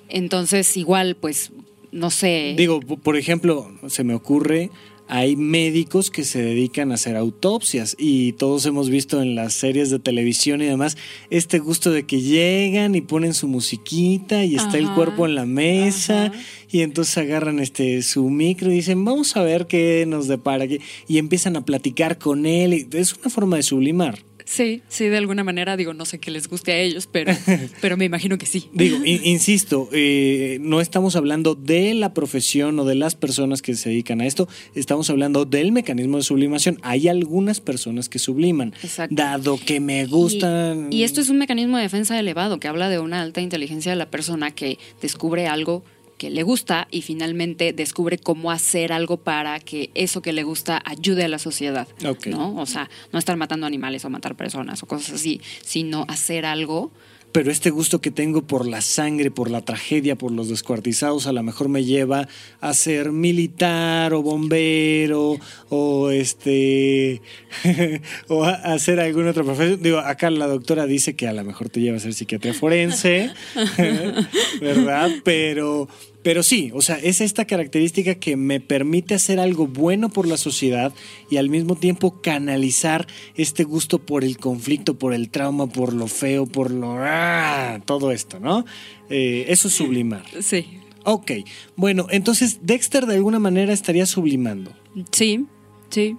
entonces, 0.09 0.78
igual, 0.78 1.16
pues, 1.16 1.51
no 1.91 2.09
sé. 2.09 2.53
Digo, 2.57 2.80
por 2.82 3.18
ejemplo, 3.18 3.72
se 3.88 4.03
me 4.03 4.14
ocurre, 4.14 4.70
hay 5.16 5.36
médicos 5.36 6.09
que 6.09 6.24
se 6.24 6.41
dedican 6.41 6.89
a 6.89 6.95
hacer 6.95 7.16
autopsias 7.16 7.95
y 7.99 8.32
todos 8.34 8.66
hemos 8.66 8.89
visto 8.89 9.22
en 9.22 9.36
las 9.36 9.53
series 9.53 9.91
de 9.91 9.99
televisión 9.99 10.59
y 10.59 10.66
demás 10.66 10.97
este 11.30 11.59
gusto 11.59 11.91
de 11.91 12.07
que 12.07 12.20
llegan 12.20 12.95
y 12.95 13.01
ponen 13.01 13.36
su 13.36 13.47
musiquita 13.47 14.43
y 14.43 14.55
está 14.55 14.80
el 14.80 14.91
cuerpo 14.95 15.28
en 15.28 15.36
la 15.36 15.45
mesa 15.45 16.26
Ajá. 16.26 16.36
y 16.72 16.82
entonces 16.82 17.16
agarran 17.20 17.59
este 17.59 18.01
su 18.01 18.28
micro 18.32 18.72
y 18.72 18.78
dicen, 18.78 19.05
"Vamos 19.05 19.38
a 19.38 19.43
ver 19.43 19.68
qué 19.68 20.03
nos 20.07 20.28
depara 20.28 20.64
aquí", 20.64 20.80
y 21.07 21.20
empiezan 21.20 21.57
a 21.57 21.64
platicar 21.64 22.18
con 22.18 22.47
él, 22.47 22.74
y 22.74 22.88
es 22.93 23.14
una 23.14 23.30
forma 23.30 23.57
de 23.57 23.61
sublimar. 23.61 24.18
Sí, 24.56 24.84
sí, 24.88 25.06
de 25.08 25.18
alguna 25.18 25.43
manera, 25.43 25.76
digo, 25.78 25.95
no 25.95 26.06
sé 26.06 26.20
qué 26.20 26.30
les 26.30 26.47
guste 26.47 26.74
a 26.74 26.78
ellos, 26.78 27.08
pero, 27.12 27.34
pero 27.82 27.97
me 27.97 28.06
imagino 28.06 28.38
que 28.38 28.45
sí. 28.45 28.70
Digo, 28.72 28.97
in- 29.04 29.22
insisto, 29.26 29.89
eh, 29.91 30.60
no 30.62 30.80
estamos 30.80 31.16
hablando 31.16 31.56
de 31.56 31.95
la 31.95 32.14
profesión 32.14 32.78
o 32.78 32.86
de 32.86 32.93
las 32.93 33.16
personas 33.16 33.64
que 33.64 33.74
se 33.74 33.89
dedican 33.89 34.22
a 34.22 34.28
esto, 34.28 34.47
estamos 34.76 35.10
hablando 35.10 35.45
del 35.45 35.72
mecanismo 35.72 36.18
de 36.18 36.24
sublimación. 36.24 36.78
Hay 36.84 37.08
algunas 37.08 37.62
personas 37.62 38.10
que 38.10 38.20
subliman, 38.20 38.76
Exacto. 38.84 39.16
dado 39.16 39.58
que 39.58 39.80
me 39.80 40.06
gustan... 40.06 40.89
Y, 40.91 40.97
y 40.97 41.04
esto 41.04 41.20
es 41.22 41.30
un 41.30 41.39
mecanismo 41.39 41.78
de 41.78 41.84
defensa 41.84 42.20
elevado 42.20 42.60
que 42.60 42.68
habla 42.68 42.89
de 42.89 42.99
una 42.99 43.22
alta 43.22 43.41
inteligencia 43.41 43.91
de 43.91 43.95
la 43.95 44.12
persona 44.12 44.51
que 44.51 44.78
descubre 45.01 45.47
algo 45.47 45.84
que 46.18 46.30
le 46.30 46.43
gusta 46.43 46.88
y 46.91 47.01
finalmente 47.01 47.74
descubre 47.74 48.18
cómo 48.18 48.51
hacer 48.51 48.93
algo 48.93 49.18
para 49.18 49.59
que 49.59 49.89
eso 49.93 50.22
que 50.22 50.34
le 50.34 50.43
gusta 50.43 50.82
ayude 50.86 51.24
a 51.24 51.28
la 51.28 51.39
sociedad. 51.39 51.88
¿no? 52.28 52.55
O 52.55 52.66
sea, 52.66 52.89
no 53.11 53.20
estar 53.20 53.38
matando 53.38 53.66
animales 53.66 54.05
o 54.05 54.09
matar 54.09 54.36
personas 54.36 54.84
o 54.84 54.86
cosas 54.86 55.16
así, 55.16 55.41
sino 55.61 56.05
hacer 56.07 56.45
algo. 56.45 56.91
Pero 57.34 57.52
este 57.52 57.72
gusto 57.72 58.00
que 58.00 58.12
tengo 58.12 58.44
por 58.44 58.68
la 58.68 58.82
sangre, 58.82 59.32
por 59.32 59.50
la 59.50 59.62
tragedia, 59.62 60.16
por 60.16 60.32
los 60.32 60.50
descuartizados, 60.50 61.26
a 61.26 61.34
lo 61.34 61.42
mejor 61.42 61.68
me 61.68 61.84
lleva 61.84 62.28
a 62.62 62.74
ser 62.76 63.12
militar 63.12 64.14
o 64.14 64.22
bombero 64.22 65.40
o 65.70 66.12
este 66.12 67.22
o 68.28 68.44
a 68.44 68.52
hacer 68.52 69.00
alguna 69.00 69.32
otra 69.32 69.44
profesión. 69.44 69.82
Digo, 69.82 69.98
acá 69.98 70.30
la 70.30 70.46
doctora 70.46 70.86
dice 70.86 71.16
que 71.16 71.28
a 71.28 71.34
lo 71.34 71.44
mejor 71.44 71.70
te 71.70 71.82
lleva 71.82 71.98
a 71.98 72.00
ser 72.00 72.14
psiquiatría 72.14 72.54
forense, 72.54 73.32
¿verdad? 74.62 75.10
Pero 75.24 75.90
pero 76.24 76.42
sí, 76.42 76.72
o 76.74 76.82
sea, 76.82 76.98
es 76.98 77.22
esta 77.22 77.46
característica 77.46 78.16
que 78.16 78.38
me 78.38 78.60
permite 78.60 79.14
hacer 79.14 79.40
algo 79.40 79.68
bueno 79.68 80.10
por 80.10 80.28
la 80.28 80.38
sociedad 80.38 80.94
y 81.30 81.38
al 81.38 81.50
mismo 81.50 81.76
tiempo 81.76 82.22
canalizar 82.22 83.08
este 83.36 83.64
gusto 83.66 84.00
por 84.00 84.24
el 84.24 84.38
conflicto, 84.38 84.98
por 84.98 85.14
el 85.14 85.30
trauma, 85.30 85.68
por 85.68 85.94
lo 85.94 86.08
feo, 86.08 86.46
por 86.46 86.72
lo... 86.72 86.96
¡ah! 86.98 87.82
todo 87.86 88.12
esto, 88.12 88.40
¿no? 88.40 88.66
Eh, 89.10 89.46
eso 89.50 89.68
es 89.68 89.76
sublimar. 89.76 90.24
Sí. 90.42 90.80
Ok, 91.06 91.32
bueno, 91.76 92.08
entonces 92.10 92.60
Dexter 92.64 93.06
de 93.06 93.16
alguna 93.16 93.40
manera 93.40 93.74
estaría 93.74 94.06
sublimando. 94.06 94.72
Sí, 95.12 95.46
sí. 95.90 96.16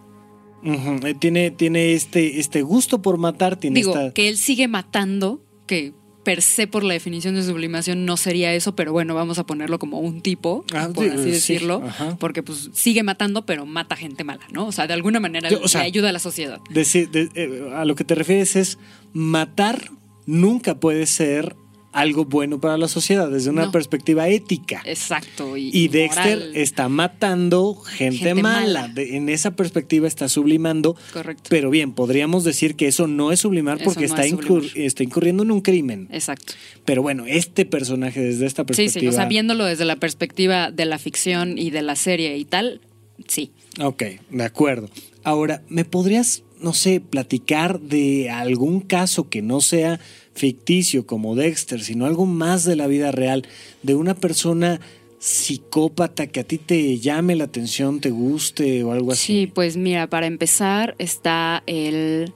Eh, 0.65 1.15
Tiene, 1.19 1.51
tiene 1.51 1.93
este, 1.93 2.41
este 2.41 2.63
gusto 2.63 3.03
por 3.03 3.19
matar, 3.19 3.57
tiene 3.57 3.81
Digo, 3.81 3.93
esta... 3.93 4.13
que 4.13 4.29
él 4.29 4.37
sigue 4.37 4.69
matando, 4.69 5.43
que 5.67 5.93
per 6.25 6.43
se 6.43 6.66
por 6.66 6.83
la 6.83 6.95
definición 6.95 7.35
de 7.35 7.43
sublimación 7.45 8.05
no 8.07 8.16
sería 8.16 8.53
eso, 8.55 8.75
pero 8.75 8.93
bueno, 8.93 9.14
vamos 9.14 9.39
a 9.39 9.45
ponerlo 9.47 9.79
como 9.79 10.01
un 10.01 10.20
tipo, 10.22 10.64
Ah, 10.75 10.89
por 10.93 11.05
sí, 11.05 11.11
así 11.11 11.22
sí, 11.25 11.31
decirlo, 11.31 11.83
porque 12.18 12.43
pues 12.43 12.70
sigue 12.72 13.03
matando, 13.03 13.47
pero 13.47 13.66
mata 13.66 13.95
gente 13.97 14.25
mala, 14.25 14.47
¿no? 14.53 14.66
O 14.66 14.72
sea, 14.72 14.87
de 14.87 14.95
alguna 14.95 15.20
manera 15.20 15.49
Sí, 15.49 15.57
o 15.62 15.68
sea, 15.68 15.83
le 15.83 15.87
ayuda 15.87 16.09
a 16.09 16.12
la 16.12 16.18
sociedad. 16.18 16.59
Decir, 16.70 17.11
de- 17.11 17.29
eh, 17.35 17.70
a 17.75 17.85
lo 17.85 17.95
que 17.95 18.05
te 18.05 18.14
refieres 18.14 18.57
es 18.57 18.79
matar 19.12 19.91
nunca 20.27 20.75
puede 20.81 21.07
ser 21.07 21.55
algo 21.95 22.24
bueno 22.26 22.61
para 22.61 22.76
la 22.76 22.88
sociedad 22.88 23.30
desde 23.30 23.51
una 23.51 23.66
No. 23.66 23.72
perspectiva 23.72 24.28
ética. 24.28 24.82
Exacto. 24.84 25.57
Y, 25.57 25.70
Y 25.72 25.88
Dexter 25.88 26.38
moral. 26.38 26.53
está 26.57 26.88
matando 26.88 27.74
gente, 27.76 28.18
Gente 28.18 28.42
mala. 28.42 28.82
mala. 28.82 28.88
De- 28.88 29.16
en 29.16 29.28
esa 29.28 29.53
perspectiva 29.57 30.07
está 30.09 30.28
sublimando. 30.28 30.97
Correcto. 31.12 31.45
Pero 31.49 31.70
bien, 31.70 31.92
podríamos 31.92 32.45
decir 32.45 32.74
que 32.74 32.86
eso 32.88 33.07
no 33.07 33.32
es 33.32 33.40
sublimar 33.40 33.76
Eso 33.76 33.84
porque 33.84 34.01
no 34.01 34.07
está, 34.07 34.24
es 34.24 34.32
incur- 34.34 34.47
sublimar. 34.68 34.78
está 34.78 35.03
incurriendo 35.05 35.42
en 35.45 35.51
un 35.53 35.61
crimen. 35.61 36.09
Exacto. 36.11 36.53
Pero 36.84 37.03
bueno, 37.03 37.24
este 37.26 37.64
personaje 37.64 38.20
desde 38.20 38.47
esta 38.47 38.62
Sí, 38.62 38.66
perspectiva. 38.66 39.01
sí, 39.01 39.07
o 39.09 39.12
sea, 39.12 39.26
viéndolo 39.26 39.64
desde 39.64 39.84
la 39.84 39.97
perspectiva 39.97 40.70
de 40.70 40.84
la 40.84 40.99
ficción 40.99 41.59
y 41.59 41.70
de 41.70 41.82
la 41.82 41.97
serie 41.97 42.36
y 42.36 42.45
tal, 42.45 42.80
sí. 43.28 43.53
Ok, 43.80 44.03
de 44.30 44.45
acuerdo. 44.45 44.90
Ahora, 45.22 45.62
¿me 45.68 45.84
podrías, 45.84 46.42
no 46.65 46.73
sé, 46.73 47.01
platicar 47.01 47.79
de 47.79 48.31
algún 48.31 48.81
caso 48.81 49.29
que 49.29 49.43
no 49.43 49.61
sea 49.61 50.01
ficticio 50.35 51.07
como 51.07 51.37
Dexter, 51.37 51.81
sino 51.81 52.07
algo 52.07 52.27
más 52.27 52.65
de 52.65 52.75
la 52.75 52.87
vida 52.87 53.12
real, 53.12 53.47
de 53.83 53.95
una 53.95 54.15
persona 54.15 54.81
psicópata 55.19 56.27
que 56.27 56.41
a 56.41 56.45
ti 56.45 56.59
te 56.59 56.99
llame 56.99 57.37
la 57.37 57.45
atención, 57.45 58.01
te 58.01 58.11
guste 58.11 58.83
o 58.83 58.93
algo 58.93 59.12
así? 59.12 59.27
Sí, 59.27 59.47
pues 59.47 59.77
mira, 59.77 60.09
para 60.09 60.27
empezar 60.27 60.97
está 60.99 61.62
el 61.67 62.33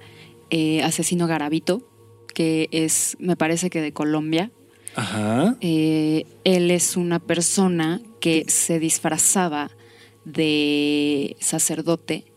eh, 0.50 0.82
asesino 0.82 1.26
Garavito, 1.26 1.82
que 2.34 2.68
es, 2.70 3.16
me 3.18 3.36
parece 3.36 3.70
que 3.70 3.80
de 3.80 3.92
Colombia. 3.92 4.52
Ajá. 4.94 5.56
Eh, 5.60 6.24
él 6.44 6.70
es 6.70 6.96
una 6.96 7.18
persona 7.18 8.00
que 8.20 8.44
se 8.48 8.78
disfrazaba 8.78 9.70
de 10.24 11.36
sacerdote 11.40 12.27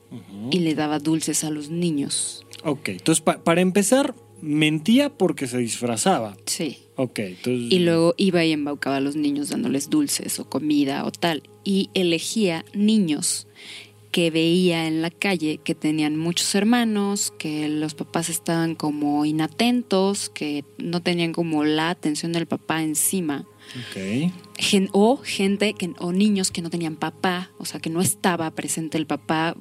y 0.51 0.59
le 0.59 0.76
daba 0.76 0.99
dulces 0.99 1.43
a 1.43 1.49
los 1.49 1.70
niños. 1.70 2.45
Ok, 2.64 2.89
entonces 2.89 3.22
pa- 3.22 3.43
para 3.43 3.62
empezar, 3.62 4.14
mentía 4.41 5.09
porque 5.09 5.47
se 5.47 5.57
disfrazaba. 5.59 6.36
Sí. 6.45 6.78
Ok, 6.95 7.20
entonces... 7.20 7.72
Y 7.72 7.80
luego 7.80 8.14
iba 8.18 8.43
y 8.43 8.51
embaucaba 8.51 8.97
a 8.97 9.01
los 9.01 9.16
niños 9.16 9.49
dándoles 9.49 9.89
dulces 9.89 10.39
o 10.39 10.49
comida 10.49 11.05
o 11.05 11.12
tal. 11.12 11.43
Y 11.64 11.89
elegía 11.93 12.66
niños 12.74 13.47
que 14.12 14.30
veía 14.30 14.88
en 14.88 15.01
la 15.01 15.09
calle 15.09 15.59
que 15.64 15.74
tenían 15.74 16.18
muchos 16.18 16.53
hermanos, 16.53 17.32
que 17.39 17.70
los 17.70 17.93
papás 17.93 18.28
estaban 18.28 18.76
como 18.76 19.24
inatentos, 19.26 20.30
que 20.30 20.66
no 20.78 21.01
tenían 21.01 21.32
como 21.32 21.64
la 21.64 21.89
atención 21.89 22.34
del 22.34 22.45
papá 22.45 22.84
encima. 22.84 23.45
Ok. 23.89 24.32
Gen- 24.57 24.89
o 24.91 25.16
gente 25.24 25.74
que, 25.76 25.91
o 25.99 26.12
niños 26.12 26.51
que 26.51 26.62
no 26.62 26.70
tenían 26.70 26.97
papá, 26.97 27.51
o 27.57 27.64
sea 27.66 27.80
que 27.80 27.89
no 27.89 28.01
estaba 28.01 28.51
presente 28.51 28.97
el 28.97 29.07
papá, 29.07 29.55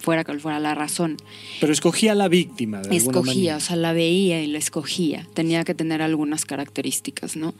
fuera 0.00 0.24
cual 0.24 0.40
fuera 0.40 0.58
la 0.58 0.74
razón. 0.74 1.16
Pero 1.60 1.72
escogía 1.72 2.12
a 2.12 2.14
la 2.14 2.28
víctima 2.28 2.80
de 2.80 2.96
Escogía, 2.96 3.56
o 3.56 3.60
sea, 3.60 3.76
la 3.76 3.92
veía 3.92 4.42
y 4.42 4.46
la 4.46 4.58
escogía. 4.58 5.26
Tenía 5.34 5.64
que 5.64 5.74
tener 5.74 6.02
algunas 6.02 6.44
características, 6.44 7.36
¿no? 7.36 7.54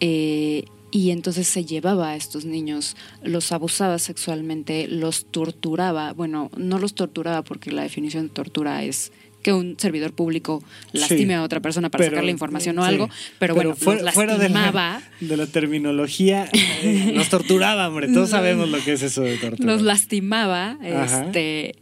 Eh, 0.00 0.64
y 0.90 1.10
entonces 1.10 1.46
se 1.46 1.64
llevaba 1.64 2.10
a 2.10 2.16
estos 2.16 2.44
niños, 2.44 2.96
los 3.22 3.52
abusaba 3.52 3.98
sexualmente, 3.98 4.88
los 4.88 5.26
torturaba. 5.26 6.12
Bueno, 6.12 6.50
no 6.56 6.78
los 6.78 6.94
torturaba 6.94 7.42
porque 7.42 7.70
la 7.70 7.82
definición 7.82 8.28
de 8.28 8.34
tortura 8.34 8.82
es 8.82 9.12
que 9.42 9.52
un 9.52 9.76
servidor 9.78 10.12
público 10.12 10.62
lastime 10.92 11.24
Sí, 11.26 11.32
a 11.32 11.42
otra 11.42 11.60
persona 11.60 11.88
para 11.90 12.02
pero- 12.02 12.12
sacarle 12.16 12.30
información 12.30 12.78
o 12.78 12.82
sí. 12.82 12.88
algo, 12.88 13.08
pero, 13.38 13.54
bueno, 13.54 13.74
fuera, 13.74 14.02
los 14.02 14.14
fuera 14.14 14.36
de, 14.36 14.48
lastimaba. 14.50 15.02
la, 15.20 15.26
de 15.28 15.36
la 15.36 15.46
terminología, 15.46 16.48
eh, 16.52 17.12
los 17.14 17.28
torturaba, 17.28 17.88
hombre. 17.88 18.08
Todos 18.08 18.30
sabemos 18.36 18.68
lo 18.68 18.78
que 18.84 18.92
es 18.92 19.02
eso 19.02 19.22
de 19.22 19.36
tortura. 19.38 19.72
los 19.72 19.82
lastimaba, 19.82 20.78
Ajá. 20.82 21.24
este, 21.26 21.74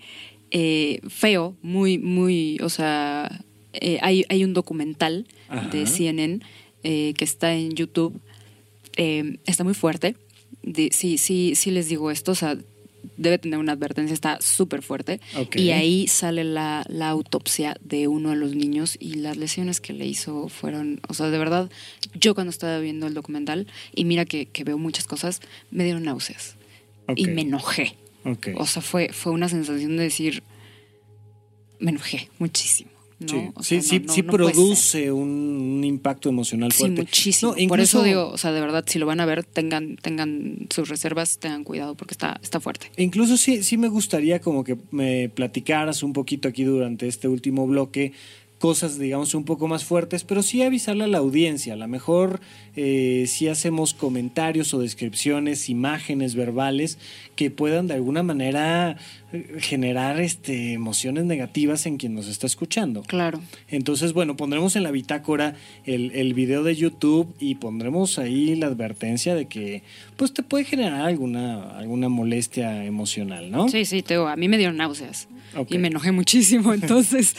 eh, 0.50 1.00
feo, 1.08 1.56
muy, 1.62 1.98
muy, 1.98 2.58
o 2.62 2.68
sea, 2.68 3.40
eh, 3.72 3.98
hay, 4.02 4.24
hay 4.28 4.44
un 4.44 4.54
documental 4.54 5.26
Ajá. 5.48 5.68
de 5.68 5.86
CNN 5.86 6.40
eh, 6.84 7.12
que 7.16 7.24
está 7.24 7.54
en 7.54 7.72
YouTube, 7.74 8.20
eh, 8.96 9.38
está 9.46 9.64
muy 9.64 9.74
fuerte, 9.74 10.16
De- 10.62 10.90
sí, 10.92 11.18
sí, 11.18 11.54
sí 11.54 11.70
les 11.70 11.88
digo 11.88 12.10
esto, 12.10 12.32
o 12.32 12.34
sea, 12.34 12.56
debe 13.18 13.38
tener 13.38 13.58
una 13.58 13.72
advertencia, 13.72 14.14
está 14.14 14.38
súper 14.40 14.82
fuerte, 14.82 15.20
y 15.54 15.70
ahí 15.70 16.08
sale 16.08 16.44
la, 16.44 16.84
la 16.88 17.10
autopsia 17.10 17.76
de 17.82 18.08
uno 18.08 18.30
de 18.30 18.36
los 18.36 18.54
niños 18.54 18.96
y 18.98 19.14
las 19.14 19.36
lesiones 19.36 19.80
que 19.80 19.92
le 19.92 20.06
hizo 20.06 20.48
fueron, 20.48 21.00
o 21.08 21.14
sea, 21.14 21.28
de 21.28 21.38
verdad, 21.38 21.70
yo 22.14 22.34
cuando 22.34 22.50
estaba 22.50 22.78
viendo 22.78 23.06
el 23.06 23.14
documental, 23.14 23.66
y 23.94 24.04
mira 24.04 24.24
que, 24.24 24.46
que 24.46 24.64
veo 24.64 24.78
muchas 24.78 25.06
cosas, 25.06 25.40
me 25.70 25.84
dieron 25.84 26.04
náuseas. 26.04 26.56
Y 27.16 27.26
me 27.26 27.42
enojé. 27.42 27.96
O 28.56 28.66
sea, 28.66 28.82
fue, 28.82 29.10
fue 29.12 29.32
una 29.32 29.48
sensación 29.48 29.96
de 29.96 30.02
decir, 30.04 30.42
me 31.78 31.90
enojé 31.90 32.28
muchísimo. 32.38 32.90
¿No? 33.20 33.28
Sí, 33.28 33.50
O 33.54 33.62
sí, 33.62 33.80
sea, 33.80 33.82
sí, 33.82 33.98
no- 34.00 34.06
no- 34.06 34.12
sí 34.14 34.22
no 34.22 34.30
puede 34.30 34.44
ser. 34.44 34.54
produce 34.54 35.12
un, 35.12 35.82
impacto 35.84 36.28
emocional 36.28 36.70
Sí, 36.72 36.78
fuerte. 36.80 37.00
muchísimo. 37.02 37.54
No, 37.58 37.68
Por 37.68 37.80
eso 37.80 38.02
digo, 38.02 38.28
o 38.28 38.38
sea, 38.38 38.52
de 38.52 38.60
verdad, 38.60 38.84
si 38.86 38.98
lo 38.98 39.06
van 39.06 39.20
a 39.20 39.26
ver, 39.26 39.44
tengan, 39.44 39.96
tengan 39.96 40.66
sus 40.70 40.88
reservas, 40.88 41.38
tengan 41.38 41.64
cuidado 41.64 41.94
porque 41.96 42.12
está, 42.14 42.38
está 42.42 42.60
fuerte. 42.60 42.90
Incluso 42.96 43.36
sí, 43.36 43.62
sí 43.62 43.76
me 43.76 43.88
gustaría 43.88 44.40
como 44.40 44.64
que 44.64 44.76
me 44.90 45.28
platicaras 45.28 46.02
un 46.02 46.12
poquito 46.12 46.48
aquí 46.48 46.64
durante 46.64 47.08
este 47.08 47.26
último 47.28 47.66
bloque 47.66 48.12
cosas, 48.58 48.98
digamos, 48.98 49.34
un 49.36 49.44
poco 49.44 49.68
más 49.68 49.84
fuertes, 49.84 50.24
pero 50.24 50.42
sí 50.42 50.62
avisarle 50.62 51.04
a 51.04 51.06
la 51.06 51.18
audiencia. 51.18 51.74
A 51.74 51.76
lo 51.76 51.86
mejor 51.86 52.40
eh, 52.74 53.26
sí 53.28 53.46
hacemos 53.46 53.94
comentarios 53.94 54.74
o 54.74 54.80
descripciones, 54.80 55.68
imágenes 55.68 56.34
verbales 56.34 56.98
que 57.36 57.52
puedan 57.52 57.86
de 57.86 57.94
alguna 57.94 58.24
manera 58.24 58.96
generar 59.58 60.20
este, 60.20 60.72
emociones 60.72 61.24
negativas 61.24 61.84
en 61.86 61.98
quien 61.98 62.14
nos 62.14 62.28
está 62.28 62.46
escuchando. 62.46 63.02
Claro. 63.02 63.40
Entonces, 63.68 64.12
bueno, 64.14 64.36
pondremos 64.36 64.74
en 64.76 64.82
la 64.82 64.90
bitácora 64.90 65.54
el, 65.84 66.12
el 66.12 66.32
video 66.32 66.62
de 66.62 66.74
YouTube 66.74 67.34
y 67.38 67.56
pondremos 67.56 68.18
ahí 68.18 68.54
la 68.56 68.66
advertencia 68.68 69.34
de 69.34 69.46
que 69.46 69.82
pues 70.16 70.32
te 70.32 70.42
puede 70.42 70.64
generar 70.64 71.02
alguna, 71.02 71.76
alguna 71.76 72.08
molestia 72.08 72.84
emocional, 72.84 73.50
¿no? 73.50 73.68
Sí, 73.68 73.84
sí, 73.84 74.02
Teo, 74.02 74.28
a 74.28 74.36
mí 74.36 74.48
me 74.48 74.56
dieron 74.56 74.76
náuseas. 74.78 75.28
Y 75.68 75.78
me 75.78 75.88
enojé 75.88 76.12
muchísimo, 76.12 76.72
entonces, 76.74 77.34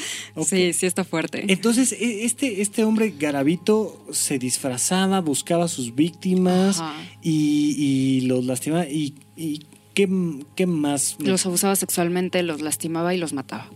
sí, 0.45 0.73
sí 0.73 0.85
está 0.85 1.03
fuerte. 1.03 1.45
Entonces, 1.47 1.91
e- 1.91 2.25
este, 2.25 2.61
este 2.61 2.83
hombre 2.83 3.13
Garavito 3.17 4.05
se 4.11 4.39
disfrazaba, 4.39 5.21
buscaba 5.21 5.65
a 5.65 5.67
sus 5.67 5.95
víctimas 5.95 6.79
Ajá. 6.79 6.93
y, 7.21 7.75
y 7.77 8.21
los 8.21 8.45
lastimaba. 8.45 8.87
¿Y, 8.87 9.13
y 9.37 9.61
qué, 10.07 10.45
qué 10.55 10.65
más? 10.65 11.17
Los 11.19 11.45
abusaba 11.45 11.75
sexualmente, 11.75 12.41
los 12.43 12.61
lastimaba 12.61 13.13
y 13.13 13.17
los 13.17 13.33
mataba. 13.33 13.69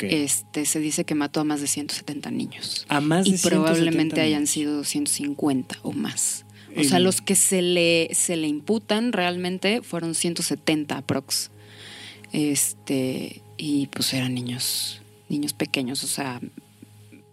Este, 0.00 0.64
se 0.64 0.80
dice 0.80 1.04
que 1.04 1.14
mató 1.14 1.40
a 1.40 1.44
más 1.44 1.60
de 1.60 1.66
170 1.66 2.30
niños. 2.30 2.86
A 2.88 3.00
más 3.00 3.24
de 3.24 3.32
y 3.32 3.38
probablemente 3.38 4.16
170 4.16 4.22
hayan 4.22 4.46
sido 4.46 4.76
250 4.76 5.78
o 5.82 5.92
más. 5.92 6.46
O 6.74 6.80
El- 6.80 6.88
sea, 6.88 6.98
los 7.00 7.20
que 7.20 7.36
se 7.36 7.60
le, 7.60 8.08
se 8.14 8.36
le 8.36 8.48
imputan 8.48 9.12
realmente 9.12 9.82
fueron 9.82 10.14
170 10.14 10.96
aprox. 10.96 11.50
Este, 12.32 13.42
y 13.58 13.86
pues 13.88 14.12
eran 14.14 14.34
niños, 14.34 15.02
niños 15.28 15.52
pequeños, 15.52 16.02
o 16.02 16.06
sea, 16.06 16.40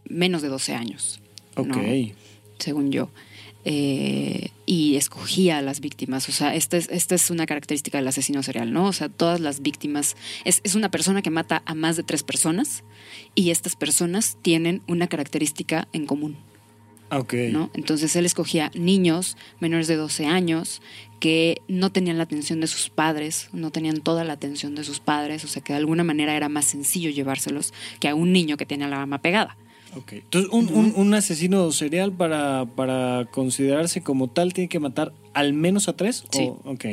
menos 0.07 0.41
de 0.41 0.49
12 0.49 0.75
años. 0.75 1.21
Ok. 1.55 1.67
¿no? 1.67 1.81
según 2.59 2.91
yo. 2.91 3.09
Eh, 3.63 4.49
y 4.65 4.95
escogía 4.95 5.57
a 5.57 5.61
las 5.61 5.81
víctimas. 5.81 6.27
O 6.29 6.31
sea, 6.31 6.55
esta 6.55 6.77
es, 6.77 6.89
esta 6.89 7.13
es 7.13 7.29
una 7.29 7.45
característica 7.45 7.97
del 7.97 8.07
asesino 8.07 8.41
serial, 8.41 8.71
¿no? 8.73 8.87
O 8.87 8.93
sea, 8.93 9.09
todas 9.09 9.39
las 9.39 9.61
víctimas. 9.61 10.15
Es, 10.45 10.61
es 10.63 10.75
una 10.75 10.89
persona 10.89 11.21
que 11.21 11.29
mata 11.29 11.61
a 11.65 11.75
más 11.75 11.97
de 11.97 12.03
tres 12.03 12.23
personas 12.23 12.83
y 13.35 13.51
estas 13.51 13.75
personas 13.75 14.37
tienen 14.41 14.81
una 14.87 15.07
característica 15.07 15.87
en 15.93 16.05
común, 16.05 16.37
Ok. 17.11 17.33
¿no? 17.51 17.69
Entonces 17.73 18.15
él 18.15 18.25
escogía 18.25 18.71
niños 18.73 19.35
menores 19.59 19.87
de 19.87 19.97
12 19.97 20.25
años 20.27 20.81
que 21.19 21.61
no 21.67 21.91
tenían 21.91 22.17
la 22.17 22.23
atención 22.23 22.61
de 22.61 22.67
sus 22.67 22.89
padres, 22.89 23.49
no 23.51 23.69
tenían 23.69 23.99
toda 23.99 24.23
la 24.23 24.33
atención 24.33 24.75
de 24.75 24.85
sus 24.85 25.01
padres, 25.01 25.43
o 25.43 25.47
sea 25.47 25.61
que 25.61 25.73
de 25.73 25.79
alguna 25.79 26.05
manera 26.05 26.35
era 26.35 26.47
más 26.47 26.65
sencillo 26.65 27.09
llevárselos 27.09 27.73
que 27.99 28.07
a 28.07 28.15
un 28.15 28.31
niño 28.31 28.55
que 28.55 28.65
tiene 28.65 28.87
la 28.87 28.97
mamá 28.97 29.21
pegada. 29.21 29.57
Ok. 29.95 30.13
Entonces, 30.13 30.49
un, 30.53 30.67
un- 30.73 30.93
un 30.95 31.13
asesino 31.13 31.71
serial 31.71 32.11
para, 32.13 32.65
para 32.75 33.27
considerarse 33.31 34.01
como 34.01 34.29
tal 34.29 34.53
tiene 34.53 34.69
que 34.69 34.79
matar 34.79 35.13
al 35.33 35.53
menos 35.53 35.87
a 35.89 35.95
tres. 35.97 36.23
Sí. 36.31 36.43
O, 36.43 36.61
ok. 36.71 36.85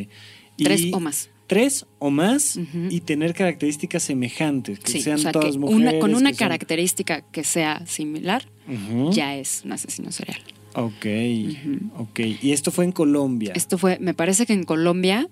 Y- 0.57 0.65
Tres 0.65 0.83
o 0.93 1.01
más. 1.01 1.31
Tres 1.47 1.87
o 1.99 2.11
más 2.11 2.59
y 2.91 3.01
tener 3.01 3.33
características 3.33 4.03
semejantes, 4.03 4.81
que 4.81 4.93
Sí, 4.93 5.01
sean 5.01 5.17
o 5.17 5.19
sea, 5.23 5.33
todas 5.33 5.53
que 5.53 5.59
mujeres. 5.59 5.81
una, 5.95 5.99
con 5.99 6.11
una 6.11 6.29
sean- 6.31 6.37
característica 6.37 7.23
que 7.23 7.43
sea 7.43 7.87
similar, 7.87 8.45
ya 9.13 9.35
es 9.35 9.63
un 9.65 9.73
asesino 9.73 10.13
serial. 10.13 10.41
Ok, 10.75 11.07
ok. 11.97 12.21
Y 12.43 12.53
esto 12.53 12.71
fue 12.71 12.85
en 12.85 12.93
Colombia. 12.93 13.53
Esto 13.57 13.79
fue, 13.79 13.99
me 13.99 14.13
parece 14.13 14.45
que 14.45 14.53
en 14.53 14.65
Colombia, 14.65 15.29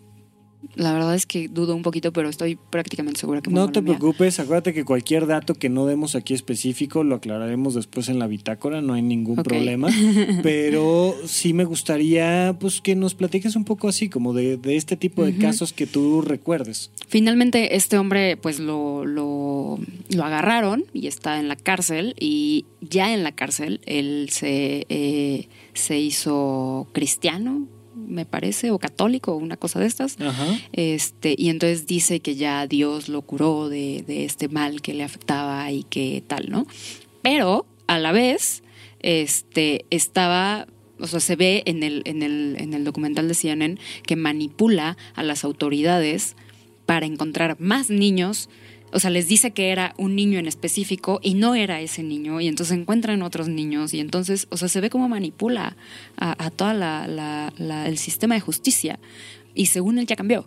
la 0.74 0.92
verdad 0.92 1.14
es 1.14 1.26
que 1.26 1.48
dudo 1.48 1.74
un 1.74 1.82
poquito, 1.82 2.12
pero 2.12 2.28
estoy 2.28 2.56
prácticamente 2.56 3.20
segura 3.20 3.40
que 3.40 3.50
No 3.50 3.70
te 3.70 3.82
preocupes, 3.82 4.40
acuérdate 4.40 4.74
que 4.74 4.84
cualquier 4.84 5.26
dato 5.26 5.54
que 5.54 5.68
no 5.68 5.86
demos 5.86 6.14
aquí 6.14 6.34
específico 6.34 7.04
lo 7.04 7.16
aclararemos 7.16 7.74
después 7.74 8.08
en 8.08 8.18
la 8.18 8.26
bitácora, 8.26 8.80
no 8.80 8.94
hay 8.94 9.02
ningún 9.02 9.36
problema. 9.36 9.88
Pero 10.42 11.14
sí 11.26 11.52
me 11.52 11.64
gustaría 11.64 12.56
pues 12.58 12.80
que 12.80 12.96
nos 12.96 13.14
platiques 13.14 13.56
un 13.56 13.64
poco 13.64 13.88
así, 13.88 14.08
como 14.08 14.32
de, 14.32 14.56
de 14.56 14.76
este 14.76 14.96
tipo 14.96 15.24
de 15.24 15.36
casos 15.36 15.72
que 15.72 15.86
tú 15.86 16.22
recuerdes. 16.22 16.90
Finalmente 17.08 17.76
este 17.76 17.98
hombre 17.98 18.36
pues 18.36 18.58
lo, 18.58 19.04
lo, 19.04 19.78
lo 20.10 20.24
agarraron 20.24 20.84
y 20.92 21.06
está 21.06 21.38
en 21.38 21.48
la 21.48 21.56
cárcel 21.56 22.14
y 22.18 22.66
ya 22.80 23.12
en 23.14 23.22
la 23.22 23.32
cárcel 23.32 23.80
él 23.86 24.28
se, 24.30 24.86
eh, 24.88 25.48
se 25.74 25.98
hizo 25.98 26.88
cristiano, 26.92 27.66
me 28.06 28.24
parece, 28.24 28.70
o 28.70 28.78
católico, 28.78 29.32
o 29.32 29.36
una 29.36 29.56
cosa 29.56 29.80
de 29.80 29.86
estas. 29.86 30.20
Ajá. 30.20 30.46
Este, 30.72 31.34
y 31.36 31.50
entonces 31.50 31.86
dice 31.86 32.20
que 32.20 32.36
ya 32.36 32.66
Dios 32.66 33.08
lo 33.08 33.22
curó 33.22 33.68
de, 33.68 34.04
de 34.06 34.24
este 34.24 34.48
mal 34.48 34.82
que 34.82 34.94
le 34.94 35.04
afectaba 35.04 35.70
y 35.70 35.84
que 35.84 36.22
tal, 36.26 36.50
¿no? 36.50 36.66
Pero 37.22 37.66
a 37.86 37.98
la 37.98 38.12
vez, 38.12 38.62
este, 39.00 39.84
estaba, 39.90 40.66
o 40.98 41.06
sea, 41.06 41.20
se 41.20 41.36
ve 41.36 41.62
en 41.66 41.82
el, 41.82 42.02
en 42.04 42.22
el, 42.22 42.56
en 42.58 42.74
el 42.74 42.84
documental 42.84 43.28
de 43.28 43.34
CNN 43.34 43.78
que 44.04 44.16
manipula 44.16 44.96
a 45.14 45.22
las 45.22 45.44
autoridades 45.44 46.36
para 46.86 47.06
encontrar 47.06 47.56
más 47.60 47.90
niños. 47.90 48.48
O 48.92 49.00
sea, 49.00 49.10
les 49.10 49.28
dice 49.28 49.50
que 49.50 49.70
era 49.70 49.94
un 49.98 50.14
niño 50.16 50.38
en 50.38 50.46
específico 50.46 51.20
y 51.22 51.34
no 51.34 51.54
era 51.54 51.80
ese 51.80 52.02
niño, 52.02 52.40
y 52.40 52.46
entonces 52.48 52.76
encuentran 52.78 53.22
otros 53.22 53.48
niños, 53.48 53.92
y 53.94 54.00
entonces, 54.00 54.46
o 54.50 54.56
sea, 54.56 54.68
se 54.68 54.80
ve 54.80 54.90
cómo 54.90 55.08
manipula 55.08 55.76
a, 56.16 56.44
a 56.44 56.50
todo 56.50 56.70
el 56.70 57.98
sistema 57.98 58.34
de 58.36 58.40
justicia, 58.40 58.98
y 59.54 59.66
según 59.66 59.98
él 59.98 60.06
ya 60.06 60.16
cambió. 60.16 60.46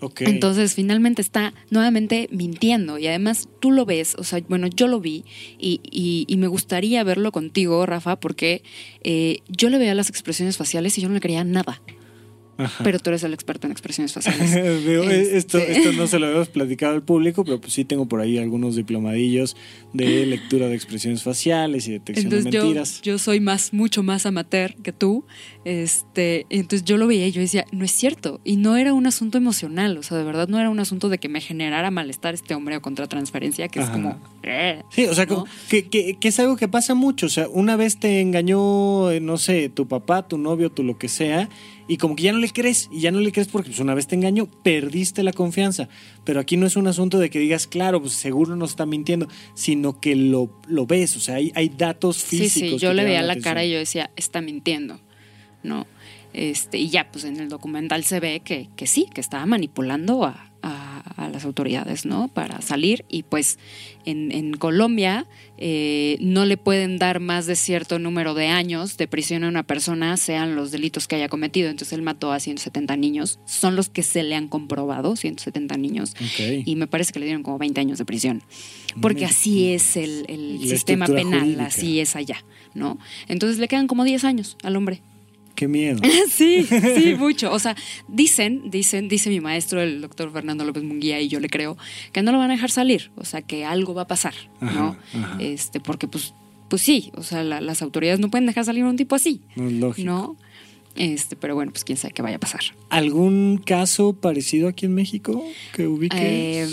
Ok. 0.00 0.20
Entonces, 0.22 0.74
finalmente 0.74 1.20
está 1.20 1.52
nuevamente 1.70 2.28
mintiendo 2.30 2.98
y 2.98 3.08
además 3.08 3.48
tú 3.58 3.72
lo 3.72 3.84
ves, 3.84 4.14
o 4.16 4.22
sea, 4.22 4.40
bueno, 4.48 4.68
yo 4.68 4.86
lo 4.86 5.00
vi 5.00 5.24
y, 5.58 5.80
y- 5.82 6.24
y 6.28 6.36
me 6.36 6.46
gustaría 6.46 7.02
verlo 7.02 7.32
contigo, 7.32 7.84
Rafa, 7.84 8.14
porque 8.14 8.62
eh, 9.02 9.40
yo 9.48 9.70
le 9.70 9.78
veía 9.78 9.94
las 9.96 10.08
expresiones 10.08 10.56
faciales 10.56 10.96
y 10.96 11.00
yo 11.00 11.08
no 11.08 11.14
le 11.14 11.20
creía 11.20 11.42
nada, 11.42 11.82
Ajá. 12.58 12.82
pero 12.84 12.98
tú 12.98 13.08
eres 13.10 13.22
el 13.22 13.32
experto 13.32 13.66
en 13.66 13.72
expresiones 13.72 14.12
faciales. 14.12 14.52
Eh, 14.54 15.30
esto, 15.34 15.58
Este- 15.58 15.78
esto 15.78 15.92
no 15.92 16.06
se 16.06 16.18
lo 16.18 16.26
habíamos 16.26 16.48
platicado 16.48 16.94
al 16.94 17.02
público, 17.02 17.44
pero 17.44 17.60
pues 17.60 17.72
sí 17.72 17.84
tengo 17.84 18.06
por 18.06 18.20
ahí 18.20 18.36
algunos 18.38 18.76
diplomadillos 18.76 19.56
de 19.92 20.26
lectura 20.26 20.68
de 20.68 20.74
expresiones 20.74 21.22
faciales 21.22 21.86
y 21.88 21.92
detección 21.92 22.26
Entonces 22.26 22.44
de 22.46 22.50
yo, 22.50 22.64
mentiras. 22.64 23.00
yo 23.02 23.18
soy 23.18 23.40
más, 23.40 23.72
mucho 23.72 24.02
más 24.02 24.26
amateur 24.26 24.74
que 24.82 24.92
tú. 24.92 25.24
Este, 25.64 26.46
entonces 26.50 26.84
yo 26.84 26.96
lo 26.96 27.06
veía 27.06 27.26
y 27.26 27.30
yo 27.32 27.40
decía, 27.40 27.64
no 27.72 27.84
es 27.84 27.92
cierto. 27.92 28.40
Y 28.44 28.56
no 28.56 28.76
era 28.76 28.92
un 28.94 29.06
asunto 29.06 29.38
emocional, 29.38 29.96
o 29.98 30.02
sea, 30.02 30.16
de 30.18 30.24
verdad 30.24 30.48
no 30.48 30.58
era 30.58 30.70
un 30.70 30.80
asunto 30.80 31.08
de 31.08 31.18
que 31.18 31.28
me 31.28 31.40
generara 31.40 31.90
malestar 31.90 32.34
este 32.34 32.54
hombre 32.54 32.76
o 32.76 32.82
contratransferencia, 32.82 33.68
que 33.68 33.80
Ajá. 33.80 33.90
es 33.90 33.96
como... 33.96 34.20
"Eh", 34.42 34.82
Sí, 34.90 35.04
o 35.06 35.14
sea, 35.14 35.26
¿no? 35.26 35.34
como 35.34 35.46
que, 35.68 35.88
que- 35.88 36.16
que 36.18 36.28
es 36.28 36.40
algo 36.40 36.56
que 36.56 36.68
pasa 36.68 36.94
mucho. 36.94 37.26
O 37.26 37.28
sea, 37.28 37.48
una 37.48 37.76
vez 37.76 37.98
te 38.00 38.20
engañó, 38.20 39.10
eh, 39.10 39.20
no 39.20 39.36
sé, 39.36 39.68
tu 39.68 39.86
papá, 39.86 40.26
tu 40.26 40.38
novio, 40.38 40.70
tu 40.70 40.82
lo 40.82 40.98
que 40.98 41.08
sea, 41.08 41.48
y 41.88 41.96
como 41.96 42.14
que 42.14 42.24
ya 42.24 42.32
no 42.32 42.38
le 42.38 42.50
crees, 42.50 42.88
y 42.92 43.00
ya 43.00 43.10
no 43.10 43.18
le 43.18 43.32
crees 43.32 43.48
porque 43.48 43.70
pues, 43.70 43.80
una 43.80 43.94
vez 43.94 44.06
te 44.06 44.14
engañó, 44.14 44.46
perdiste 44.46 45.22
la 45.22 45.32
confianza. 45.32 45.88
Pero 46.24 46.38
aquí 46.38 46.58
no 46.58 46.66
es 46.66 46.76
un 46.76 46.86
asunto 46.86 47.18
de 47.18 47.30
que 47.30 47.38
digas, 47.38 47.66
claro, 47.66 48.00
pues 48.00 48.12
seguro 48.12 48.54
nos 48.56 48.70
está 48.70 48.84
mintiendo, 48.86 49.26
sino 49.54 49.98
que 49.98 50.14
lo, 50.14 50.60
lo 50.68 50.86
ves. 50.86 51.16
O 51.16 51.20
sea, 51.20 51.36
hay, 51.36 51.50
hay 51.54 51.70
datos 51.70 52.22
físicos. 52.22 52.52
Sí, 52.52 52.70
sí, 52.70 52.78
yo 52.78 52.92
le 52.92 53.04
veía 53.04 53.22
la 53.22 53.32
atención. 53.32 53.54
cara 53.54 53.64
y 53.64 53.72
yo 53.72 53.78
decía, 53.78 54.10
está 54.16 54.42
mintiendo, 54.42 55.00
¿no? 55.62 55.86
Este, 56.34 56.76
y 56.78 56.90
ya, 56.90 57.10
pues 57.10 57.24
en 57.24 57.40
el 57.40 57.48
documental 57.48 58.04
se 58.04 58.20
ve 58.20 58.40
que, 58.40 58.68
que 58.76 58.86
sí, 58.86 59.06
que 59.12 59.22
estaba 59.22 59.46
manipulando 59.46 60.24
a, 60.24 60.47
a- 60.62 60.98
a 61.16 61.28
las 61.28 61.44
autoridades, 61.44 62.06
¿no? 62.06 62.28
Para 62.28 62.60
salir 62.62 63.04
y 63.08 63.22
pues 63.24 63.58
en, 64.04 64.30
en 64.32 64.54
Colombia 64.56 65.26
eh, 65.58 66.16
no 66.20 66.44
le 66.44 66.56
pueden 66.56 66.98
dar 66.98 67.18
más 67.20 67.46
de 67.46 67.56
cierto 67.56 67.98
número 67.98 68.34
de 68.34 68.46
años 68.46 68.96
de 68.96 69.08
prisión 69.08 69.42
a 69.44 69.48
una 69.48 69.64
persona, 69.64 70.16
sean 70.16 70.54
los 70.54 70.70
delitos 70.70 71.08
que 71.08 71.16
haya 71.16 71.28
cometido. 71.28 71.70
Entonces 71.70 71.92
él 71.94 72.02
mató 72.02 72.32
a 72.32 72.38
170 72.40 72.96
niños, 72.96 73.40
son 73.46 73.74
los 73.74 73.88
que 73.88 74.02
se 74.04 74.22
le 74.22 74.36
han 74.36 74.48
comprobado, 74.48 75.16
170 75.16 75.76
niños. 75.76 76.14
Y 76.64 76.76
me 76.76 76.86
parece 76.86 77.12
que 77.12 77.18
le 77.18 77.26
dieron 77.26 77.42
como 77.42 77.58
20 77.58 77.80
años 77.80 77.98
de 77.98 78.04
prisión. 78.04 78.42
Porque 79.00 79.24
así 79.24 79.72
es 79.72 79.96
el, 79.96 80.26
sistema 80.62 81.06
penal, 81.06 81.40
jurídica. 81.40 81.66
así 81.66 82.00
es 82.00 82.16
allá, 82.16 82.44
¿no? 82.74 82.98
Entonces 83.28 83.58
le 83.58 83.68
quedan 83.68 83.86
como 83.88 84.04
10 84.04 84.24
años 84.24 84.56
al 84.62 84.76
hombre. 84.76 85.02
Qué 85.58 85.66
miedo. 85.66 86.00
Sí, 86.30 86.62
sí, 86.64 87.14
mucho. 87.18 87.50
O 87.52 87.58
sea, 87.58 87.74
dicen, 88.06 88.70
dicen, 88.70 89.08
dice 89.08 89.28
mi 89.28 89.40
maestro, 89.40 89.80
el 89.82 90.00
doctor 90.02 90.30
Fernando 90.32 90.64
López 90.64 90.84
Munguía, 90.84 91.20
y 91.20 91.26
yo 91.26 91.40
le 91.40 91.48
creo, 91.48 91.76
que 92.12 92.22
no 92.22 92.30
lo 92.30 92.38
van 92.38 92.50
a 92.52 92.54
dejar 92.54 92.70
salir. 92.70 93.10
O 93.16 93.24
sea, 93.24 93.42
que 93.42 93.64
algo 93.64 93.92
va 93.92 94.02
a 94.02 94.06
pasar, 94.06 94.34
¿no? 94.60 94.68
Ajá, 94.68 94.96
ajá. 95.14 95.36
Este, 95.40 95.80
porque 95.80 96.06
pues, 96.06 96.32
pues 96.68 96.82
sí, 96.82 97.10
o 97.16 97.24
sea, 97.24 97.42
la- 97.42 97.60
las 97.60 97.82
autoridades 97.82 98.20
no 98.20 98.30
pueden 98.30 98.46
dejar 98.46 98.64
salir 98.66 98.84
a 98.84 98.88
un 98.88 98.96
tipo 98.96 99.16
así, 99.16 99.40
No 99.56 99.66
es 99.66 99.72
lógico. 99.72 100.06
¿no? 100.06 100.36
Este, 100.98 101.36
pero 101.36 101.54
bueno, 101.54 101.70
pues 101.70 101.84
quién 101.84 101.96
sabe 101.96 102.12
qué 102.12 102.22
vaya 102.22 102.36
a 102.36 102.40
pasar. 102.40 102.60
¿Algún 102.90 103.62
caso 103.64 104.12
parecido 104.14 104.66
aquí 104.68 104.84
en 104.86 104.94
México 104.94 105.44
que 105.72 105.86
ubiques? 105.86 106.20
Eh, 106.20 106.66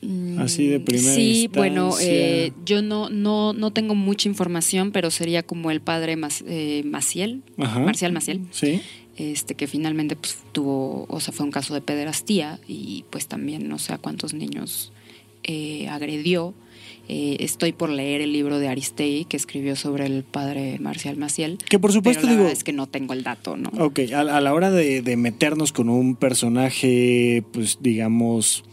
mm, 0.00 0.38
Así 0.40 0.66
de 0.66 0.80
primera 0.80 1.14
Sí, 1.14 1.48
bueno, 1.52 1.94
eh, 2.00 2.52
yo 2.64 2.80
no, 2.82 3.10
no, 3.10 3.52
no 3.52 3.70
tengo 3.72 3.94
mucha 3.94 4.28
información, 4.28 4.90
pero 4.92 5.10
sería 5.10 5.42
como 5.42 5.70
el 5.70 5.80
padre 5.82 6.16
Mas- 6.16 6.42
eh, 6.46 6.82
Maciel, 6.86 7.42
Ajá. 7.58 7.80
Marcial 7.80 8.12
Maciel, 8.12 8.40
Sí. 8.50 8.80
este 9.16 9.54
que 9.54 9.66
finalmente 9.66 10.16
pues, 10.16 10.38
tuvo, 10.52 11.04
o 11.08 11.20
sea, 11.20 11.32
fue 11.34 11.44
un 11.44 11.52
caso 11.52 11.74
de 11.74 11.82
pederastía 11.82 12.58
y 12.66 13.04
pues 13.10 13.26
también 13.28 13.68
no 13.68 13.78
sé 13.78 13.92
a 13.92 13.98
cuántos 13.98 14.32
niños 14.34 14.90
eh, 15.42 15.86
agredió. 15.88 16.54
Eh, 17.08 17.36
estoy 17.40 17.72
por 17.72 17.90
leer 17.90 18.20
el 18.22 18.32
libro 18.32 18.58
de 18.58 18.68
Aristei 18.68 19.26
que 19.26 19.36
escribió 19.36 19.76
sobre 19.76 20.06
el 20.06 20.24
padre 20.24 20.78
Marcial 20.80 21.16
Maciel. 21.18 21.58
Que 21.68 21.78
por 21.78 21.92
supuesto 21.92 22.22
pero 22.22 22.32
la 22.34 22.40
digo- 22.40 22.50
es 22.52 22.64
que 22.64 22.72
no 22.72 22.86
tengo 22.86 23.12
el 23.12 23.22
dato, 23.22 23.56
¿no? 23.56 23.70
Ok, 23.78 24.00
a, 24.14 24.20
a 24.20 24.40
la 24.40 24.54
hora 24.54 24.70
de, 24.70 25.02
de 25.02 25.16
meternos 25.16 25.72
con 25.72 25.88
un 25.90 26.16
personaje, 26.16 27.44
pues 27.52 27.78
digamos, 27.80 28.64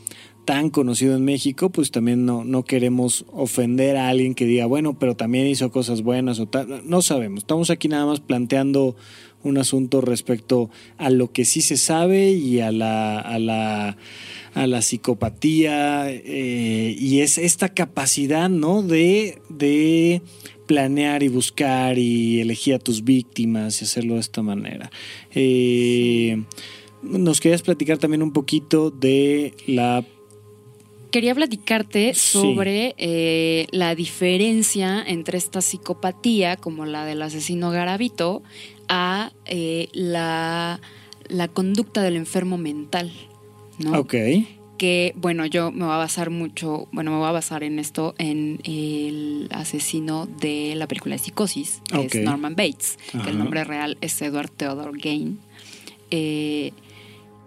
tan 0.45 0.69
conocido 0.69 1.15
en 1.15 1.23
México, 1.25 1.69
pues 1.69 1.91
también 1.91 2.25
no, 2.25 2.43
no 2.45 2.63
queremos 2.63 3.25
ofender 3.31 3.95
a 3.97 4.09
alguien 4.09 4.33
que 4.33 4.45
diga, 4.45 4.65
bueno, 4.65 4.97
pero 4.97 5.15
también 5.15 5.47
hizo 5.47 5.69
cosas 5.71 6.01
buenas 6.01 6.39
o 6.39 6.47
tal. 6.47 6.81
No 6.85 7.01
sabemos. 7.01 7.39
Estamos 7.39 7.69
aquí 7.69 7.87
nada 7.87 8.05
más 8.05 8.21
planteando 8.21 8.95
un 9.43 9.57
asunto 9.57 10.01
respecto 10.01 10.69
a 10.97 11.09
lo 11.09 11.31
que 11.31 11.45
sí 11.45 11.61
se 11.61 11.77
sabe 11.77 12.31
y 12.31 12.59
a 12.59 12.71
la, 12.71 13.19
a 13.19 13.39
la, 13.39 13.97
a 14.53 14.67
la 14.67 14.81
psicopatía 14.81 16.09
eh, 16.11 16.95
y 16.99 17.21
es 17.21 17.37
esta 17.37 17.69
capacidad, 17.69 18.49
¿no? 18.49 18.83
De, 18.83 19.41
de 19.49 20.21
planear 20.67 21.23
y 21.23 21.27
buscar 21.27 21.97
y 21.97 22.39
elegir 22.39 22.75
a 22.75 22.79
tus 22.79 23.03
víctimas 23.03 23.81
y 23.81 23.85
hacerlo 23.85 24.15
de 24.15 24.21
esta 24.21 24.41
manera. 24.41 24.89
Eh, 25.33 26.43
nos 27.01 27.41
querías 27.41 27.61
platicar 27.61 27.97
también 27.97 28.21
un 28.21 28.31
poquito 28.31 28.91
de 28.91 29.53
la 29.67 30.05
quería 31.11 31.35
platicarte 31.35 32.13
Sí. 32.13 32.39
sobre 32.39 32.95
eh, 32.97 33.67
la 33.71 33.95
diferencia 33.95 35.03
entre 35.05 35.37
esta 35.37 35.61
psicopatía, 35.61 36.55
como 36.55 36.85
la 36.85 37.05
del 37.05 37.21
asesino 37.21 37.69
Garavito, 37.71 38.43
a 38.91 39.31
eh, 39.45 39.87
la, 39.93 40.81
la 41.29 41.47
conducta 41.47 42.03
del 42.03 42.17
enfermo 42.17 42.57
mental. 42.57 43.11
¿no? 43.79 43.97
Ok. 43.97 44.13
que, 44.77 45.13
bueno, 45.15 45.45
yo 45.45 45.71
me 45.71 45.85
voy 45.85 45.93
a 45.93 45.97
basar 45.97 46.29
mucho, 46.29 46.87
bueno, 46.91 47.11
me 47.11 47.17
voy 47.17 47.27
a 47.27 47.31
basar 47.31 47.63
en 47.63 47.79
esto, 47.79 48.13
en 48.17 48.59
el 48.65 49.47
asesino 49.51 50.27
de 50.27 50.75
la 50.75 50.87
película 50.87 51.15
de 51.15 51.19
Psicosis, 51.19 51.81
que 51.89 52.05
es 52.05 52.15
Norman 52.23 52.55
Bates, 52.55 52.99
que 53.23 53.29
el 53.29 53.39
nombre 53.39 53.63
real 53.63 53.97
es 54.01 54.21
Edward 54.21 54.49
Theodore 54.49 54.99
Gain. 54.99 55.39
Eh, 56.11 56.73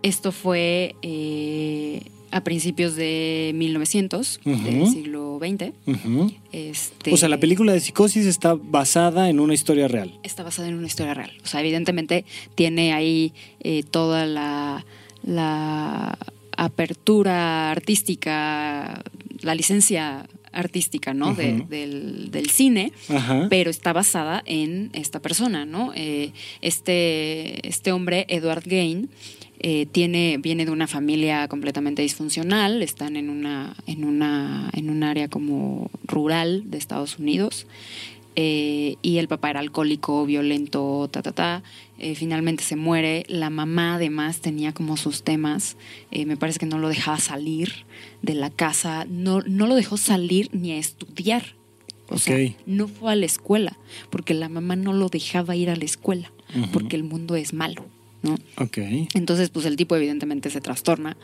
esto 0.03 0.32
fue 0.32 0.97
eh, 1.03 2.03
a 2.35 2.43
principios 2.43 2.97
de 2.97 3.53
1900, 3.55 4.41
del 4.45 4.55
Ujú. 4.82 4.93
siglo 4.93 5.39
XX. 5.41 5.72
Ujú. 5.87 6.32
Este, 6.53 7.12
O 7.12 7.16
sea, 7.16 7.28
la 7.28 7.39
película 7.39 7.72
de 7.72 7.78
Psicosis 7.80 8.26
está 8.26 8.55
basada 8.55 9.30
en 9.30 9.39
una 9.39 9.55
historia 9.55 9.87
real. 9.89 10.18
está 10.24 10.43
basada 10.43 10.66
en 10.68 10.74
una 10.74 10.87
historia 10.89 11.14
real. 11.14 11.30
O 11.45 11.47
sea, 11.47 11.61
evidentemente 11.61 12.24
tiene 12.57 12.93
ahí 12.93 13.32
eh, 13.61 13.85
toda 13.89 14.26
la, 14.26 14.85
la 15.22 16.18
apertura 16.57 17.70
artística, 17.70 19.03
la 19.43 19.55
licencia 19.55 20.26
artística, 20.53 21.14
¿no? 21.14 21.35
De- 21.35 21.64
del, 21.68 22.30
del 22.30 22.51
cine, 22.51 22.93
Ajá. 23.09 23.49
pero 23.51 23.70
está 23.70 23.93
basada 23.93 24.43
en 24.47 24.91
esta 24.93 25.20
persona, 25.20 25.64
¿no? 25.66 25.93
Eh, 25.97 26.30
este, 26.62 27.66
este 27.68 27.91
hombre, 27.93 28.24
Edward 28.28 28.62
Gain, 28.66 29.09
eh, 29.66 29.86
tiene, 29.86 30.36
viene 30.38 30.66
de 30.66 30.70
una 30.72 30.86
familia 30.86 31.48
completamente 31.48 32.02
disfuncional, 32.02 32.82
están 32.82 33.16
en 33.16 33.30
una, 33.30 33.74
en 33.86 34.04
una, 34.04 34.68
en 34.74 34.90
un 34.90 35.02
área 35.02 35.28
como 35.28 35.90
rural 36.06 36.64
de 36.70 36.76
Estados 36.76 37.18
Unidos. 37.18 37.66
eh, 38.36 38.96
y 39.00 39.18
el 39.18 39.28
papá 39.28 39.50
era 39.50 39.60
alcohólico, 39.60 40.26
violento, 40.26 41.08
ta, 41.10 41.22
ta, 41.22 41.32
ta. 41.32 41.62
Eh, 42.00 42.14
finalmente 42.16 42.62
se 42.64 42.74
muere. 42.76 43.24
La 43.28 43.48
mamá 43.48 43.94
además 43.94 44.40
tenía 44.40 44.72
como 44.74 44.96
sus 44.96 45.22
temas. 45.22 45.76
Eh, 46.10 46.26
me 46.26 46.36
parece 46.36 46.58
que 46.58 46.66
no 46.66 46.78
lo 46.78 46.88
dejaba 46.88 47.18
salir 47.18 47.68
de 48.22 48.34
la 48.34 48.50
casa. 48.50 49.06
No, 49.08 49.40
no 49.42 49.66
lo 49.68 49.76
dejó 49.76 49.96
salir 49.96 50.50
ni 50.52 50.72
a 50.72 50.78
estudiar. 50.78 51.54
O 52.08 52.18
sea, 52.18 52.34
Ok. 52.36 52.56
no 52.66 52.88
fue 52.88 53.12
a 53.12 53.16
la 53.16 53.24
escuela, 53.26 53.78
porque 54.10 54.34
la 54.34 54.48
mamá 54.50 54.74
no 54.76 54.92
lo 54.92 55.08
dejaba 55.08 55.54
ir 55.56 55.70
a 55.70 55.76
la 55.76 55.84
escuela, 55.86 56.32
porque 56.72 56.96
el 56.96 57.04
mundo 57.04 57.34
es 57.36 57.54
malo, 57.54 57.86
¿no? 58.25 58.35
Ok. 58.59 58.79
Entonces, 59.14 59.51
pues 59.51 59.66
el 59.66 59.77
tipo 59.77 59.95
evidentemente 59.95 60.51
se 60.51 60.61
trastorna. 60.61 61.16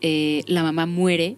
Eh, 0.00 0.42
la 0.46 0.62
mamá 0.62 0.86
muere 0.86 1.36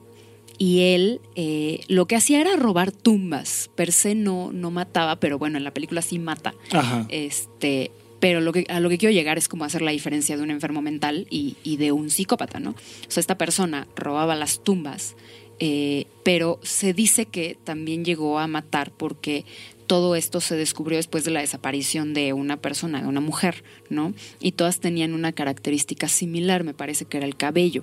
y 0.58 0.80
él 0.94 1.20
eh, 1.36 1.80
lo 1.88 2.06
que 2.06 2.16
hacía 2.16 2.40
era 2.40 2.56
robar 2.56 2.92
tumbas. 2.92 3.70
Per 3.74 3.92
se 3.92 4.14
no, 4.14 4.52
no 4.52 4.70
mataba, 4.70 5.16
pero 5.16 5.38
bueno, 5.38 5.58
en 5.58 5.64
la 5.64 5.74
película 5.74 6.02
sí 6.02 6.18
mata. 6.18 6.54
Ajá. 6.72 7.06
Este, 7.08 7.90
pero 8.20 8.40
lo 8.40 8.52
que, 8.52 8.66
a 8.68 8.80
lo 8.80 8.88
que 8.88 8.98
quiero 8.98 9.12
llegar 9.12 9.38
es 9.38 9.48
como 9.48 9.64
hacer 9.64 9.82
la 9.82 9.90
diferencia 9.90 10.36
de 10.36 10.42
un 10.42 10.50
enfermo 10.50 10.82
mental 10.82 11.26
y, 11.30 11.56
y 11.64 11.78
de 11.78 11.92
un 11.92 12.10
psicópata, 12.10 12.60
¿no? 12.60 12.70
O 12.70 13.10
sea, 13.10 13.20
esta 13.20 13.38
persona 13.38 13.88
robaba 13.96 14.34
las 14.34 14.62
tumbas, 14.62 15.16
eh, 15.58 16.06
pero 16.22 16.60
se 16.62 16.92
dice 16.92 17.26
que 17.26 17.56
también 17.64 18.04
llegó 18.04 18.38
a 18.38 18.46
matar 18.46 18.92
porque 18.92 19.44
todo 19.90 20.14
esto 20.14 20.40
se 20.40 20.54
descubrió 20.54 20.98
después 20.98 21.24
de 21.24 21.32
la 21.32 21.40
desaparición 21.40 22.14
de 22.14 22.32
una 22.32 22.58
persona, 22.58 23.02
de 23.02 23.08
una 23.08 23.20
mujer, 23.20 23.64
¿no? 23.88 24.14
Y 24.38 24.52
todas 24.52 24.78
tenían 24.78 25.14
una 25.14 25.32
característica 25.32 26.06
similar, 26.06 26.62
me 26.62 26.74
parece 26.74 27.06
que 27.06 27.16
era 27.16 27.26
el 27.26 27.34
cabello. 27.34 27.82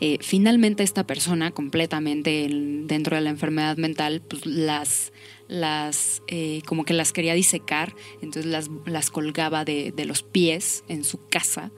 Eh, 0.00 0.18
finalmente 0.20 0.82
esta 0.82 1.06
persona, 1.06 1.52
completamente 1.52 2.44
en- 2.44 2.88
dentro 2.88 3.14
de 3.14 3.22
la 3.22 3.30
enfermedad 3.30 3.76
mental, 3.76 4.20
pues 4.28 4.44
las 4.46 5.12
las 5.54 6.22
eh, 6.26 6.62
como 6.66 6.84
que 6.84 6.92
las 6.94 7.12
quería 7.12 7.34
disecar, 7.34 7.94
entonces 8.20 8.46
las, 8.50 8.68
las 8.86 9.10
colgaba 9.10 9.64
de, 9.64 9.92
de 9.92 10.04
los 10.04 10.22
pies 10.22 10.84
en 10.88 11.04
su 11.04 11.18
casa, 11.28 11.70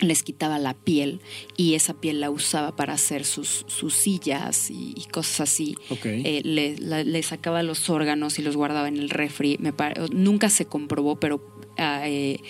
les 0.00 0.22
quitaba 0.22 0.58
la 0.58 0.74
piel 0.74 1.20
y 1.56 1.74
esa 1.74 1.94
piel 1.94 2.20
la 2.20 2.30
usaba 2.30 2.74
para 2.74 2.94
hacer 2.94 3.24
sus, 3.24 3.64
sus 3.68 3.94
sillas 3.94 4.70
y, 4.70 4.94
y 4.96 5.04
cosas 5.12 5.40
así. 5.42 5.76
Eh, 6.24 6.40
le, 6.44 6.76
la- 6.78 7.04
le 7.04 7.22
sacaba 7.22 7.62
los 7.62 7.90
órganos 7.90 8.38
y 8.38 8.42
los 8.42 8.56
guardaba 8.56 8.88
en 8.88 8.96
el 8.96 9.10
refri. 9.10 9.56
Me 9.60 9.72
nunca 10.12 10.48
se 10.48 10.64
comprobó, 10.66 11.20
pero 11.20 11.40
ah, 11.76 12.02
eh, 12.08 12.40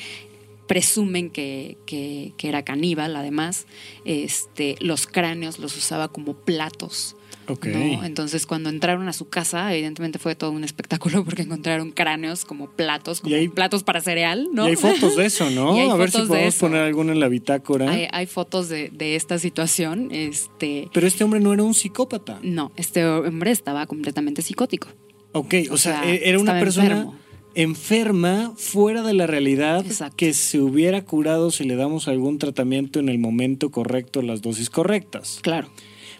presumen 0.66 1.30
que, 1.30 1.76
que- 1.86 2.32
que 2.36 2.48
era 2.48 2.64
caníbal, 2.64 3.14
además. 3.16 3.66
Este, 4.04 4.76
los 4.80 5.06
cráneos 5.06 5.58
los 5.58 5.76
usaba 5.76 6.08
como 6.08 6.34
platos. 6.34 7.15
Entonces, 7.48 8.46
cuando 8.46 8.68
entraron 8.70 9.08
a 9.08 9.12
su 9.12 9.28
casa, 9.28 9.72
evidentemente 9.72 10.18
fue 10.18 10.34
todo 10.34 10.50
un 10.50 10.64
espectáculo 10.64 11.24
porque 11.24 11.42
encontraron 11.42 11.90
cráneos 11.92 12.44
como 12.44 12.68
platos, 12.70 13.20
como 13.20 13.34
hay- 13.34 13.48
platos 13.48 13.82
para 13.82 14.00
cereal, 14.00 14.48
¿no? 14.52 14.66
Y 14.66 14.70
hay 14.70 14.76
fotos 14.76 15.16
de 15.16 15.26
eso, 15.26 15.48
¿no? 15.50 15.78
A 15.92 15.96
ver 15.96 16.10
si 16.10 16.22
podemos 16.22 16.56
poner 16.56 16.82
alguna 16.82 17.12
en 17.12 17.20
la 17.20 17.28
bitácora. 17.28 17.90
hay, 17.90 18.08
hay 18.10 18.26
fotos 18.26 18.68
de, 18.68 18.90
de 18.90 19.16
esta 19.16 19.38
situación. 19.38 20.08
Este, 20.12 20.88
Pero 20.92 21.06
este 21.06 21.24
hombre 21.24 21.40
no 21.40 21.52
era 21.52 21.62
un 21.62 21.74
psicópata. 21.74 22.38
no, 22.42 22.72
este 22.76 23.04
hombre 23.06 23.50
estaba 23.50 23.86
completamente 23.86 24.42
psicótico. 24.42 24.88
Ok, 25.32 25.54
o, 25.70 25.74
O 25.74 25.76
sea, 25.76 26.02
e- 26.10 26.28
era 26.28 26.38
una 26.38 26.58
persona 26.58 26.86
enfermo. 26.86 27.14
enferma, 27.54 28.52
fuera 28.56 29.02
de 29.02 29.14
la 29.14 29.26
realidad, 29.26 29.84
Exacto. 29.86 30.16
que 30.16 30.32
se 30.34 30.60
hubiera 30.60 31.02
curado 31.04 31.50
si 31.50 31.64
le 31.64 31.76
damos 31.76 32.08
algún 32.08 32.38
tratamiento 32.38 32.98
en 33.00 33.08
el 33.08 33.18
momento 33.18 33.70
correcto, 33.70 34.22
las 34.22 34.42
dosis 34.42 34.70
correctas. 34.70 35.40
Claro. 35.42 35.68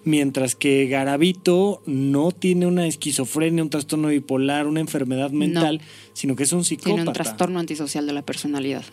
Mientras 0.06 0.54
que 0.54 0.86
Garavito 0.86 1.82
no 1.84 2.30
tiene 2.30 2.66
una 2.68 2.86
esquizofrenia, 2.86 3.60
un 3.64 3.70
trastorno 3.70 4.06
bipolar, 4.06 4.68
una 4.68 4.78
enfermedad 4.78 5.32
mental, 5.32 5.80
sino 6.12 6.36
que 6.36 6.44
es 6.44 6.52
un 6.52 6.64
psicópata. 6.64 6.94
Tiene 6.94 7.08
un 7.08 7.12
trastorno 7.12 7.58
antisocial 7.58 8.06
de 8.06 8.12
la 8.12 8.22
personalidad. 8.24 8.84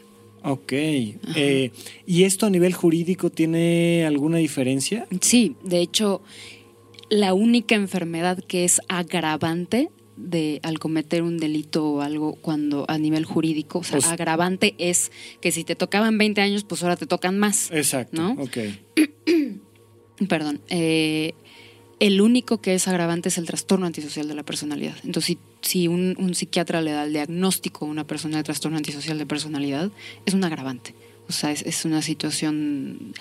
Ok. 0.44 0.72
Eh, 0.74 1.72
¿Y 2.08 2.24
esto 2.24 2.48
a 2.48 2.50
nivel 2.50 2.74
jurídico 2.74 3.30
tiene 3.30 4.06
alguna 4.08 4.38
diferencia? 4.40 5.06
Sí, 5.22 5.56
de 5.64 5.82
hecho, 5.82 6.24
la 7.12 7.36
única 7.36 7.76
enfermedad 7.76 8.40
que 8.40 8.64
es 8.66 8.82
agravante 8.88 9.90
de 10.18 10.60
al 10.64 10.80
cometer 10.80 11.22
un 11.22 11.38
delito 11.38 11.86
o 11.88 12.02
algo 12.02 12.36
cuando 12.42 12.86
a 12.88 12.98
nivel 12.98 13.26
jurídico, 13.26 13.80
o 13.80 13.84
sea, 13.84 14.02
sea- 14.02 14.14
agravante 14.14 14.74
es 14.80 15.12
que 15.42 15.52
si 15.52 15.64
te 15.64 15.76
tocaban 15.76 16.18
20 16.18 16.42
años, 16.42 16.64
pues 16.64 16.82
ahora 16.82 16.96
te 16.98 17.06
tocan 17.06 17.38
más. 17.38 17.70
Exacto. 17.72 18.20
¿No? 18.20 18.32
Ok. 18.42 18.58
Perdón. 20.28 20.62
eh, 20.70 21.34
el 22.00 22.20
único 22.22 22.60
que 22.60 22.74
es 22.74 22.88
agravante 22.88 23.30
es 23.30 23.38
el 23.38 23.46
trastorno 23.46 23.86
antisocial 23.86 24.28
de 24.28 24.36
la 24.36 24.44
personalidad. 24.44 24.96
Entonces, 25.06 25.38
si, 25.62 25.70
si 25.70 25.88
un, 25.88 26.16
un 26.18 26.36
psiquiatra 26.36 26.82
le 26.82 26.92
da 26.92 27.06
el 27.06 27.14
diagnóstico 27.14 27.86
a 27.86 27.88
una 27.88 28.06
persona 28.06 28.38
de 28.38 28.44
trastorno 28.44 28.78
antisocial 28.78 29.18
de 29.18 29.26
personalidad, 29.26 29.90
es 30.26 30.34
un 30.34 30.44
agravante. 30.44 30.96
O 31.30 31.32
sea, 31.32 31.52
es, 31.52 31.62
es 31.62 31.86
una 31.86 32.02
situación 32.02 33.14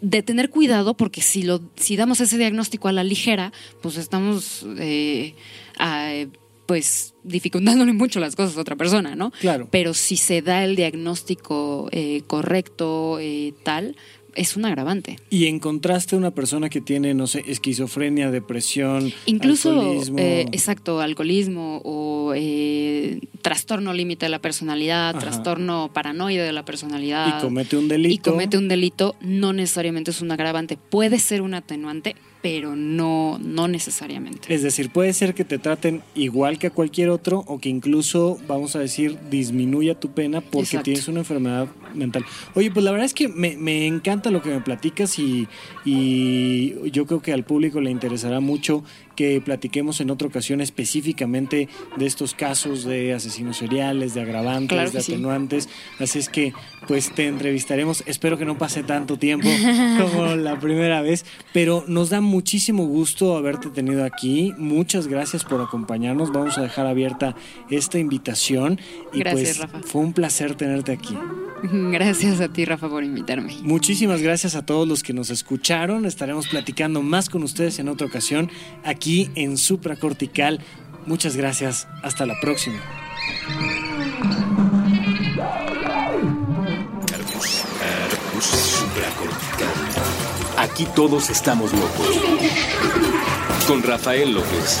de 0.00 0.22
tener 0.22 0.48
cuidado 0.50 0.94
porque 0.94 1.20
si, 1.20 1.42
lo, 1.42 1.60
si 1.76 1.96
damos 1.96 2.20
ese 2.20 2.38
diagnóstico 2.38 2.88
a 2.88 2.92
la 2.92 3.04
ligera, 3.04 3.52
pues 3.82 3.96
estamos... 3.98 4.64
eh, 4.78 5.34
a- 5.78 6.24
pues 6.64 7.12
dificultándole 7.24 7.92
mucho 7.92 8.18
las 8.20 8.34
cosas 8.36 8.56
a 8.56 8.60
otra 8.60 8.76
persona, 8.76 9.14
¿no? 9.14 9.30
Claro. 9.40 9.68
Pero 9.70 9.92
si 9.92 10.16
se 10.16 10.40
da 10.42 10.64
el 10.64 10.74
diagnóstico 10.76 11.88
eh, 11.92 12.22
correcto, 12.28 13.18
eh, 13.20 13.52
tal, 13.64 13.96
es 14.34 14.56
un 14.56 14.64
agravante. 14.64 15.18
Y 15.30 15.46
encontraste 15.46 16.16
una 16.16 16.30
persona 16.30 16.68
que 16.68 16.80
tiene, 16.80 17.14
no 17.14 17.26
sé, 17.26 17.44
esquizofrenia, 17.46 18.30
depresión, 18.30 19.12
Incluso, 19.26 19.70
alcoholismo. 19.70 20.18
eh, 20.18 20.46
exacto, 20.52 21.00
alcoholismo 21.00 21.80
o 21.84 22.32
eh, 22.34 23.20
trastorno 23.42 23.92
límite 23.92 24.26
de 24.26 24.30
la 24.30 24.40
personalidad, 24.40 25.10
Ajá. 25.10 25.18
trastorno 25.18 25.90
paranoide 25.92 26.42
de 26.42 26.52
la 26.52 26.64
personalidad. 26.64 27.38
y 27.38 27.40
comete 27.40 27.76
un 27.76 27.88
delito. 27.88 28.14
y 28.14 28.18
comete 28.18 28.58
un 28.58 28.68
delito, 28.68 29.16
no 29.20 29.52
necesariamente 29.52 30.10
es 30.10 30.20
un 30.20 30.30
agravante. 30.30 30.76
Puede 30.76 31.18
ser 31.18 31.42
un 31.42 31.54
atenuante, 31.54 32.16
pero 32.42 32.74
no, 32.74 33.38
no 33.38 33.68
necesariamente. 33.68 34.52
Es 34.52 34.62
decir, 34.62 34.90
puede 34.90 35.12
ser 35.12 35.32
que 35.34 35.44
te 35.44 35.58
traten 35.58 36.02
igual 36.14 36.58
que 36.58 36.68
a 36.68 36.70
cualquier 36.70 37.08
otro 37.10 37.44
o 37.46 37.58
que 37.60 37.68
incluso, 37.68 38.38
vamos 38.48 38.74
a 38.74 38.80
decir, 38.80 39.16
disminuya 39.30 39.94
tu 39.98 40.10
pena 40.10 40.40
porque 40.40 40.60
Exacto. 40.64 40.84
tienes 40.84 41.06
una 41.08 41.20
enfermedad 41.20 41.68
mental. 41.94 42.24
Oye, 42.54 42.70
pues 42.70 42.84
la 42.84 42.90
verdad 42.92 43.06
es 43.06 43.14
que 43.14 43.28
me, 43.28 43.56
me 43.56 43.86
encanta 43.86 44.30
lo 44.30 44.42
que 44.42 44.50
me 44.50 44.60
platicas 44.60 45.18
y, 45.18 45.48
y 45.84 46.90
yo 46.90 47.06
creo 47.06 47.20
que 47.22 47.32
al 47.32 47.44
público 47.44 47.80
le 47.80 47.90
interesará 47.90 48.40
mucho 48.40 48.84
que 49.16 49.42
platiquemos 49.42 50.00
en 50.00 50.10
otra 50.10 50.26
ocasión 50.28 50.60
específicamente 50.62 51.68
de 51.96 52.06
estos 52.06 52.34
casos 52.34 52.84
de 52.84 53.12
asesinos 53.12 53.58
seriales, 53.58 54.14
de 54.14 54.22
agravantes, 54.22 54.68
Claro 54.76 54.90
de 54.90 55.02
sí. 55.02 55.12
atenuantes. 55.12 55.68
Así 55.98 56.18
es 56.18 56.28
que, 56.30 56.54
pues 56.88 57.12
te 57.14 57.26
entrevistaremos. 57.26 58.02
Espero 58.06 58.38
que 58.38 58.44
no 58.46 58.56
pase 58.56 58.82
tanto 58.82 59.18
tiempo 59.18 59.48
como 60.00 60.34
la 60.36 60.58
primera 60.58 61.02
vez, 61.02 61.26
pero 61.52 61.84
nos 61.88 62.08
da 62.10 62.20
muchísimo 62.22 62.86
gusto 62.86 63.36
haberte 63.36 63.68
tenido 63.68 64.04
aquí. 64.04 64.54
Muchas 64.56 65.06
gracias 65.08 65.44
por 65.44 65.60
acompañarnos. 65.60 66.32
Vamos 66.32 66.56
a 66.56 66.62
dejar 66.62 66.86
abierta 66.86 67.36
esta 67.70 67.98
invitación 67.98 68.80
y 69.12 69.18
Gracias, 69.18 69.58
pues 69.58 69.72
Rafa. 69.72 69.80
fue 69.86 70.00
un 70.00 70.12
placer 70.14 70.54
tenerte 70.54 70.92
aquí. 70.92 71.16
Gracias 71.90 72.40
a 72.40 72.48
ti, 72.48 72.64
Rafa, 72.64 72.88
por 72.88 73.04
invitarme. 73.04 73.56
Muchísimas 73.62 74.20
gracias 74.20 74.54
a 74.54 74.64
todos 74.64 74.86
los 74.86 75.02
que 75.02 75.12
nos 75.12 75.30
escucharon. 75.30 76.04
Estaremos 76.04 76.48
platicando 76.48 77.02
más 77.02 77.28
con 77.28 77.42
ustedes 77.42 77.78
en 77.78 77.88
otra 77.88 78.06
ocasión 78.06 78.50
aquí 78.84 79.30
en 79.34 79.56
Supracortical. 79.56 80.60
Muchas 81.06 81.36
gracias. 81.36 81.88
Hasta 82.02 82.26
la 82.26 82.34
próxima. 82.40 82.80
Aquí 90.58 90.86
todos 90.94 91.30
estamos 91.30 91.72
locos. 91.72 92.20
Con 93.66 93.82
Rafael 93.82 94.32
López. 94.32 94.80